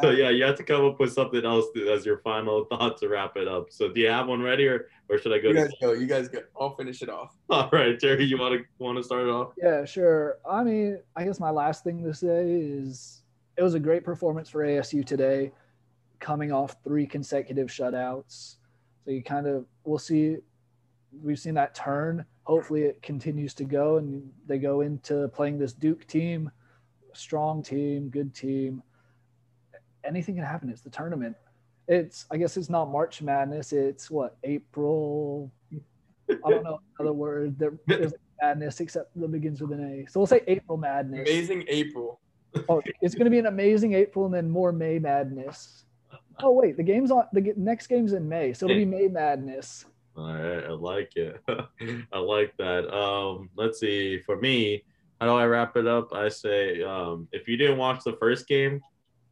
So 0.00 0.10
yeah, 0.10 0.30
you 0.30 0.44
have 0.44 0.54
to 0.58 0.62
come 0.62 0.84
up 0.84 1.00
with 1.00 1.12
something 1.12 1.44
else 1.44 1.66
as 1.90 2.06
your 2.06 2.18
final 2.18 2.64
thought 2.66 2.96
to 2.98 3.08
wrap 3.08 3.36
it 3.36 3.48
up. 3.48 3.66
So 3.72 3.88
do 3.88 4.00
you 4.00 4.08
have 4.08 4.28
one 4.28 4.40
ready, 4.40 4.68
or 4.68 4.86
or 5.08 5.18
should 5.18 5.32
I 5.32 5.38
go? 5.40 5.48
You 5.48 5.54
To, 5.54 5.60
guys 5.62 5.72
go. 5.80 5.92
You 5.92 6.06
guys 6.06 6.28
go. 6.28 6.38
I'll 6.58 6.76
finish 6.76 7.02
it 7.02 7.08
off. 7.08 7.34
all 7.50 7.68
right, 7.72 7.98
Jerry, 7.98 8.24
you 8.24 8.38
want 8.38 8.54
to 8.60 8.64
want 8.78 8.96
to 8.98 9.02
start 9.02 9.22
it 9.24 9.30
off? 9.30 9.52
Yeah, 9.60 9.84
sure. 9.84 10.36
I 10.48 10.62
mean, 10.62 11.00
I 11.16 11.24
guess 11.24 11.40
my 11.40 11.50
last 11.50 11.82
thing 11.82 12.04
to 12.04 12.14
say 12.14 12.46
is 12.48 13.22
it 13.56 13.62
was 13.64 13.74
a 13.74 13.80
great 13.80 14.04
performance 14.04 14.48
for 14.48 14.64
ASU 14.64 15.04
today, 15.04 15.50
coming 16.20 16.52
off 16.52 16.76
three 16.84 17.06
consecutive 17.06 17.68
shutouts. 17.68 18.56
So 19.04 19.10
you 19.10 19.22
kind 19.22 19.46
of 19.46 19.66
we'll 19.84 19.98
see. 19.98 20.38
We've 21.22 21.38
seen 21.38 21.54
that 21.54 21.74
turn. 21.74 22.24
Hopefully, 22.44 22.82
it 22.82 23.02
continues 23.02 23.54
to 23.54 23.64
go, 23.64 23.96
and 23.96 24.30
they 24.46 24.58
go 24.58 24.80
into 24.80 25.28
playing 25.28 25.58
this 25.58 25.72
Duke 25.72 26.06
team, 26.06 26.50
strong 27.12 27.62
team, 27.62 28.08
good 28.08 28.34
team. 28.34 28.82
Anything 30.04 30.34
can 30.34 30.44
happen. 30.44 30.68
It's 30.68 30.82
the 30.82 30.90
tournament. 30.90 31.36
It's 31.86 32.26
I 32.30 32.36
guess 32.36 32.56
it's 32.56 32.70
not 32.70 32.90
March 32.90 33.22
Madness. 33.22 33.72
It's 33.72 34.10
what 34.10 34.36
April. 34.44 35.50
I 36.30 36.50
don't 36.50 36.64
know 36.64 36.80
another 36.98 37.12
word. 37.12 37.58
There, 37.58 37.74
there's 37.86 38.14
madness 38.40 38.80
except 38.80 39.18
that 39.18 39.28
begins 39.28 39.60
with 39.60 39.72
an 39.72 39.84
A. 39.84 40.10
So 40.10 40.20
we'll 40.20 40.26
say 40.26 40.40
April 40.46 40.78
madness. 40.78 41.28
Amazing 41.28 41.64
April. 41.68 42.20
Oh, 42.68 42.80
it's 43.00 43.14
going 43.14 43.24
to 43.24 43.30
be 43.30 43.38
an 43.38 43.46
amazing 43.46 43.94
April 43.94 44.26
and 44.26 44.34
then 44.34 44.48
more 44.48 44.72
May 44.72 44.98
madness. 44.98 45.83
Oh 46.42 46.52
wait, 46.52 46.76
the 46.76 46.82
game's 46.82 47.10
on 47.10 47.24
the 47.32 47.40
g- 47.40 47.52
next 47.56 47.86
game's 47.86 48.12
in 48.12 48.28
May, 48.28 48.52
so 48.52 48.66
it'll 48.66 48.76
be 48.76 48.84
May 48.84 49.08
madness. 49.08 49.84
All 50.16 50.32
right, 50.32 50.64
I 50.64 50.70
like 50.70 51.16
it. 51.16 51.40
I 52.12 52.18
like 52.18 52.56
that. 52.58 52.92
Um, 52.94 53.50
let's 53.56 53.80
see. 53.80 54.20
For 54.20 54.36
me, 54.36 54.84
how 55.20 55.26
do 55.26 55.32
I 55.32 55.46
wrap 55.46 55.76
it 55.76 55.86
up? 55.86 56.12
I 56.12 56.28
say, 56.28 56.82
um, 56.82 57.28
if 57.32 57.48
you 57.48 57.56
didn't 57.56 57.78
watch 57.78 58.04
the 58.04 58.16
first 58.20 58.46
game, 58.46 58.80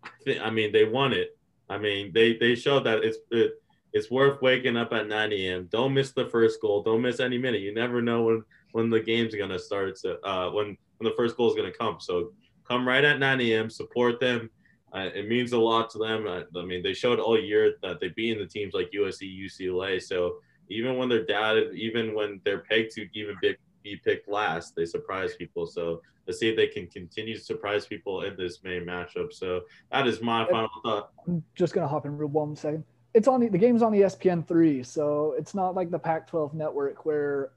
I, 0.02 0.08
think, 0.24 0.40
I 0.42 0.50
mean, 0.50 0.72
they 0.72 0.84
won 0.84 1.12
it. 1.12 1.36
I 1.68 1.78
mean, 1.78 2.12
they 2.12 2.36
they 2.36 2.54
showed 2.54 2.84
that 2.84 3.04
it's 3.04 3.18
it, 3.30 3.52
it's 3.92 4.10
worth 4.10 4.42
waking 4.42 4.76
up 4.76 4.92
at 4.92 5.06
9 5.06 5.32
a.m. 5.32 5.68
Don't 5.70 5.94
miss 5.94 6.12
the 6.12 6.26
first 6.26 6.60
goal. 6.60 6.82
Don't 6.82 7.02
miss 7.02 7.20
any 7.20 7.38
minute. 7.38 7.60
You 7.60 7.74
never 7.74 8.02
know 8.02 8.24
when 8.24 8.44
when 8.72 8.90
the 8.90 9.00
game's 9.00 9.34
gonna 9.34 9.58
start. 9.58 9.98
So, 9.98 10.16
uh, 10.24 10.50
when 10.50 10.76
when 10.98 11.10
the 11.10 11.14
first 11.16 11.36
goal 11.36 11.50
is 11.50 11.56
gonna 11.56 11.72
come. 11.72 11.98
So 12.00 12.32
come 12.66 12.86
right 12.86 13.04
at 13.04 13.18
9 13.18 13.40
a.m. 13.40 13.70
Support 13.70 14.18
them. 14.18 14.50
Uh, 14.94 15.08
it 15.14 15.26
means 15.28 15.52
a 15.52 15.58
lot 15.58 15.88
to 15.90 15.98
them. 15.98 16.26
I, 16.28 16.44
I 16.58 16.64
mean, 16.64 16.82
they 16.82 16.92
showed 16.92 17.18
all 17.18 17.40
year 17.40 17.74
that 17.82 17.98
they 18.00 18.08
beat 18.08 18.38
the 18.38 18.46
teams 18.46 18.74
like 18.74 18.90
USC, 18.94 19.22
UCLA. 19.46 20.02
So 20.02 20.36
even 20.68 20.96
when 20.96 21.08
they're 21.08 21.24
doubted, 21.24 21.74
even 21.74 22.14
when 22.14 22.40
they're 22.44 22.60
pegged 22.60 22.92
to 22.92 23.06
even 23.14 23.36
be, 23.40 23.56
be 23.82 23.96
picked 23.96 24.28
last, 24.28 24.76
they 24.76 24.84
surprise 24.84 25.34
people. 25.36 25.66
So 25.66 26.02
let's 26.26 26.38
see 26.38 26.50
if 26.50 26.56
they 26.56 26.66
can 26.66 26.86
continue 26.88 27.36
to 27.36 27.42
surprise 27.42 27.86
people 27.86 28.22
in 28.22 28.36
this 28.36 28.62
May 28.62 28.80
matchup. 28.80 29.32
So 29.32 29.62
that 29.90 30.06
is 30.06 30.20
my 30.20 30.44
final 30.46 30.70
thought. 30.84 31.10
I'm 31.26 31.42
just 31.54 31.72
gonna 31.72 31.88
hop 31.88 32.04
in 32.04 32.16
real 32.16 32.28
one 32.28 32.54
second. 32.54 32.84
It's 33.14 33.28
on 33.28 33.40
the, 33.40 33.48
the 33.48 33.58
game's 33.58 33.82
on 33.82 33.94
E 33.94 34.00
ESPN 34.00 34.46
three, 34.46 34.82
so 34.82 35.34
it's 35.38 35.54
not 35.54 35.74
like 35.74 35.90
the 35.90 35.98
Pac-12 35.98 36.54
network 36.54 37.04
where, 37.04 37.50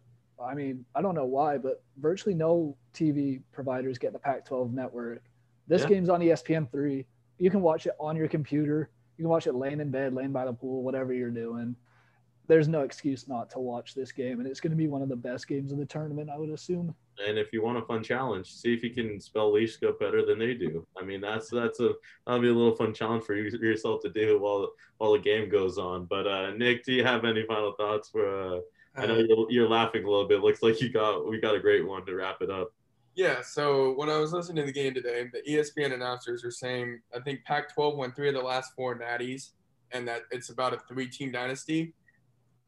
I 0.43 0.53
mean, 0.53 0.83
I 0.95 1.01
don't 1.01 1.15
know 1.15 1.25
why, 1.25 1.57
but 1.57 1.81
virtually 1.97 2.35
no 2.35 2.75
TV 2.93 3.41
providers 3.53 3.97
get 3.97 4.11
the 4.13 4.19
Pac-12 4.19 4.73
network. 4.73 5.21
This 5.67 5.81
Yeah. 5.83 5.89
game's 5.89 6.09
on 6.09 6.21
ESPN 6.21 6.69
three. 6.71 7.05
You 7.37 7.49
can 7.49 7.61
watch 7.61 7.85
it 7.85 7.93
on 7.99 8.15
your 8.15 8.27
computer. 8.27 8.89
You 9.17 9.23
can 9.23 9.29
watch 9.29 9.47
it 9.47 9.55
laying 9.55 9.79
in 9.79 9.91
bed, 9.91 10.13
laying 10.13 10.31
by 10.31 10.45
the 10.45 10.53
pool, 10.53 10.83
whatever 10.83 11.13
you're 11.13 11.29
doing. 11.29 11.75
There's 12.47 12.67
no 12.67 12.81
excuse 12.81 13.27
not 13.27 13.49
to 13.51 13.59
watch 13.59 13.95
this 13.95 14.11
game, 14.11 14.39
and 14.39 14.47
it's 14.47 14.59
going 14.59 14.71
to 14.71 14.77
be 14.77 14.87
one 14.87 15.01
of 15.01 15.09
the 15.09 15.15
best 15.15 15.47
games 15.47 15.71
of 15.71 15.79
the 15.79 15.85
tournament, 15.85 16.29
I 16.29 16.37
would 16.37 16.49
assume. 16.49 16.93
And 17.25 17.39
if 17.39 17.51
you 17.51 17.63
want 17.63 17.77
a 17.79 17.81
fun 17.81 18.03
challenge, 18.03 18.53
see 18.53 18.73
if 18.73 18.83
you 18.83 18.91
can 18.91 19.19
spell 19.19 19.51
leash 19.51 19.73
scope 19.73 19.99
better 19.99 20.23
than 20.23 20.37
they 20.37 20.53
do. 20.53 20.85
I 20.99 21.03
mean, 21.03 21.21
that's 21.21 21.49
that's 21.49 21.79
a 21.79 21.93
that'll 22.25 22.41
be 22.41 22.49
a 22.49 22.53
little 22.53 22.75
fun 22.75 22.93
challenge 22.93 23.23
for 23.23 23.35
you 23.35 23.49
yourself 23.57 24.01
to 24.03 24.09
do 24.09 24.37
while 24.39 24.69
while 24.97 25.13
the 25.13 25.19
game 25.19 25.49
goes 25.49 25.77
on. 25.77 26.05
But 26.05 26.27
uh, 26.27 26.51
Nick, 26.51 26.83
do 26.83 26.93
you 26.93 27.03
have 27.03 27.25
any 27.25 27.45
final 27.45 27.71
thoughts 27.71 28.09
for? 28.09 28.57
Uh, 28.57 28.59
I 28.97 29.05
know 29.07 29.15
Uh, 29.15 29.23
you're, 29.27 29.51
you're 29.51 29.69
laughing 29.69 30.03
a 30.03 30.09
little 30.09 30.27
bit. 30.27 30.41
Looks 30.41 30.61
like 30.61 30.81
you 30.81 30.89
got 30.89 31.27
we 31.27 31.39
got 31.39 31.55
a 31.55 31.59
great 31.59 31.87
one 31.87 32.05
to 32.05 32.15
wrap 32.15 32.41
it 32.41 32.51
up. 32.51 32.73
Yeah, 33.15 33.41
so 33.41 33.93
when 33.93 34.09
I 34.09 34.17
was 34.17 34.33
listening 34.33 34.57
to 34.57 34.71
the 34.71 34.73
game 34.73 34.93
today, 34.93 35.29
the 35.31 35.41
ESPN 35.49 35.93
announcers 35.93 36.43
were 36.43 36.51
saying 36.51 36.99
I 37.15 37.19
think 37.21 37.45
Pac-12 37.45 37.95
won 37.95 38.11
three 38.11 38.27
of 38.27 38.35
the 38.35 38.41
last 38.41 38.73
four 38.75 38.99
natties, 38.99 39.51
and 39.91 40.05
that 40.07 40.23
it's 40.31 40.49
about 40.49 40.73
a 40.73 40.79
three-team 40.89 41.31
dynasty. 41.31 41.93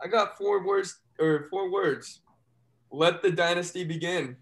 I 0.01 0.07
got 0.07 0.37
four 0.37 0.65
words 0.65 1.01
or 1.19 1.47
four 1.49 1.69
words. 1.69 2.21
Let 2.91 3.21
the 3.21 3.31
dynasty 3.31 3.83
begin. 3.83 4.37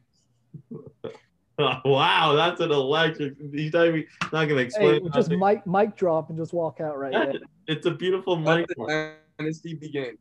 wow, 1.57 2.33
that's 2.35 2.61
an 2.61 2.71
electric. 2.71 3.33
He's 3.51 3.73
not, 3.73 3.87
even, 3.87 4.05
not 4.31 4.45
gonna 4.45 4.55
Hey, 4.55 4.61
explain. 4.61 5.11
just 5.11 5.29
nothing. 5.29 5.39
mic 5.39 5.65
mic 5.65 5.95
drop 5.95 6.29
and 6.29 6.37
just 6.37 6.53
walk 6.53 6.81
out 6.81 6.99
right 6.99 7.13
there. 7.13 7.33
it's 7.67 7.87
a 7.87 7.91
beautiful 7.91 8.39
Let 8.39 8.59
mic. 8.59 8.67
the 8.67 9.15
dynasty 9.39 9.73
begin. 9.73 10.17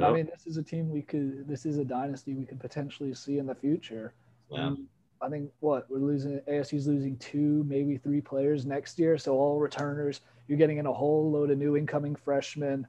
I 0.00 0.12
mean, 0.12 0.26
this 0.26 0.46
is 0.46 0.58
a 0.58 0.62
team 0.62 0.90
we 0.90 1.02
could. 1.02 1.48
This 1.48 1.66
is 1.66 1.78
a 1.78 1.84
dynasty 1.84 2.34
we 2.34 2.44
could 2.44 2.60
potentially 2.60 3.14
see 3.14 3.38
in 3.38 3.46
the 3.46 3.54
future. 3.54 4.12
Yeah. 4.50 4.66
Um, 4.66 4.86
I 5.20 5.28
think 5.28 5.50
what 5.60 5.90
we're 5.90 5.98
losing. 5.98 6.40
ASU's 6.48 6.86
losing 6.86 7.16
two, 7.18 7.64
maybe 7.66 7.96
three 7.96 8.20
players 8.20 8.66
next 8.66 8.98
year. 8.98 9.18
So 9.18 9.36
all 9.36 9.58
returners. 9.58 10.20
You're 10.46 10.58
getting 10.58 10.78
in 10.78 10.86
a 10.86 10.92
whole 10.92 11.30
load 11.30 11.50
of 11.50 11.58
new 11.58 11.76
incoming 11.76 12.16
freshmen, 12.16 12.86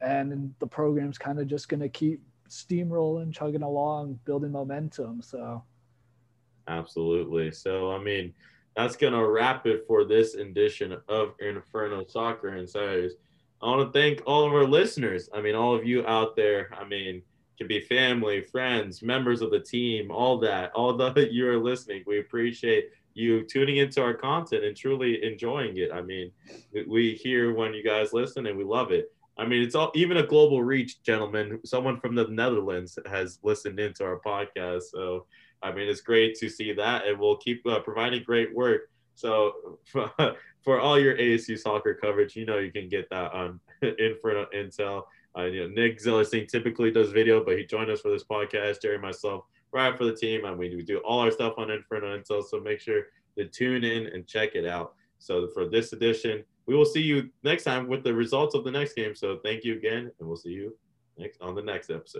and 0.00 0.54
the 0.58 0.66
program's 0.66 1.18
kind 1.18 1.40
of 1.40 1.46
just 1.48 1.68
going 1.68 1.80
to 1.80 1.88
keep 1.88 2.22
steamrolling, 2.48 3.32
chugging 3.32 3.62
along, 3.62 4.20
building 4.24 4.52
momentum. 4.52 5.22
So 5.22 5.62
Absolutely. 6.70 7.50
So, 7.50 7.90
I 7.92 7.98
mean, 7.98 8.32
that's 8.76 8.96
going 8.96 9.12
to 9.12 9.26
wrap 9.26 9.66
it 9.66 9.84
for 9.86 10.04
this 10.04 10.34
edition 10.34 10.96
of 11.08 11.34
Inferno 11.40 12.04
Soccer 12.06 12.54
Insiders. 12.56 13.14
I 13.60 13.66
want 13.66 13.92
to 13.92 13.98
thank 13.98 14.22
all 14.24 14.46
of 14.46 14.52
our 14.52 14.64
listeners. 14.64 15.28
I 15.34 15.40
mean, 15.40 15.54
all 15.54 15.74
of 15.74 15.84
you 15.84 16.06
out 16.06 16.36
there. 16.36 16.70
I 16.72 16.86
mean, 16.86 17.22
can 17.60 17.68
be 17.68 17.80
family, 17.80 18.40
friends, 18.40 19.02
members 19.02 19.42
of 19.42 19.50
the 19.50 19.60
team, 19.60 20.10
all 20.10 20.38
that, 20.38 20.72
all 20.72 20.96
that 20.96 21.30
you 21.32 21.46
are 21.46 21.58
listening. 21.58 22.02
We 22.06 22.18
appreciate 22.18 22.88
you 23.12 23.44
tuning 23.44 23.76
into 23.76 24.02
our 24.02 24.14
content 24.14 24.64
and 24.64 24.74
truly 24.74 25.22
enjoying 25.22 25.76
it. 25.76 25.92
I 25.92 26.00
mean, 26.00 26.32
we 26.88 27.12
hear 27.12 27.52
when 27.52 27.74
you 27.74 27.84
guys 27.84 28.14
listen 28.14 28.46
and 28.46 28.56
we 28.56 28.64
love 28.64 28.92
it. 28.92 29.12
I 29.36 29.46
mean, 29.46 29.62
it's 29.62 29.74
all 29.74 29.92
even 29.94 30.16
a 30.16 30.26
global 30.26 30.62
reach, 30.62 31.02
gentlemen. 31.02 31.60
Someone 31.64 32.00
from 32.00 32.14
the 32.14 32.28
Netherlands 32.28 32.98
has 33.06 33.38
listened 33.42 33.78
into 33.78 34.04
our 34.04 34.20
podcast. 34.20 34.84
So, 34.92 35.26
I 35.62 35.70
mean, 35.70 35.86
it's 35.86 36.00
great 36.00 36.36
to 36.36 36.48
see 36.48 36.72
that, 36.72 37.06
and 37.06 37.18
we'll 37.18 37.36
keep 37.36 37.66
uh, 37.66 37.80
providing 37.80 38.22
great 38.22 38.54
work. 38.54 38.90
So, 39.14 39.78
for, 40.62 40.80
all 40.80 40.98
your 40.98 41.16
ASU 41.16 41.58
soccer 41.58 41.94
coverage, 41.94 42.36
you 42.36 42.46
know 42.46 42.58
you 42.58 42.72
can 42.72 42.88
get 42.88 43.10
that 43.10 43.32
on 43.32 43.60
Inferno 43.82 44.46
Intel. 44.54 45.04
Uh, 45.36 45.44
you 45.44 45.68
know, 45.68 45.74
Nick 45.74 45.98
Zillerstein 46.00 46.48
typically 46.48 46.90
does 46.90 47.12
video, 47.12 47.44
but 47.44 47.56
he 47.56 47.64
joined 47.64 47.90
us 47.90 48.00
for 48.00 48.10
this 48.10 48.24
podcast. 48.24 48.82
Jerry, 48.82 48.98
myself, 48.98 49.44
right 49.72 49.96
for 49.96 50.04
the 50.04 50.14
team, 50.14 50.44
and 50.44 50.58
we 50.58 50.82
do 50.82 50.98
all 50.98 51.20
our 51.20 51.30
stuff 51.30 51.54
on 51.56 51.70
Inferno 51.70 52.18
Intel. 52.18 52.42
So 52.42 52.60
make 52.60 52.80
sure 52.80 53.02
to 53.38 53.46
tune 53.46 53.84
in 53.84 54.06
and 54.08 54.26
check 54.26 54.54
it 54.54 54.66
out. 54.66 54.94
So 55.18 55.48
for 55.48 55.68
this 55.68 55.92
edition, 55.92 56.42
we 56.66 56.74
will 56.74 56.84
see 56.84 57.02
you 57.02 57.30
next 57.42 57.64
time 57.64 57.88
with 57.88 58.02
the 58.02 58.12
results 58.12 58.54
of 58.54 58.64
the 58.64 58.70
next 58.70 58.94
game. 58.94 59.14
So 59.14 59.38
thank 59.44 59.64
you 59.64 59.76
again, 59.76 60.10
and 60.18 60.28
we'll 60.28 60.36
see 60.36 60.50
you 60.50 60.76
next 61.18 61.40
on 61.40 61.54
the 61.54 61.62
next 61.62 61.90
episode. 61.90 62.18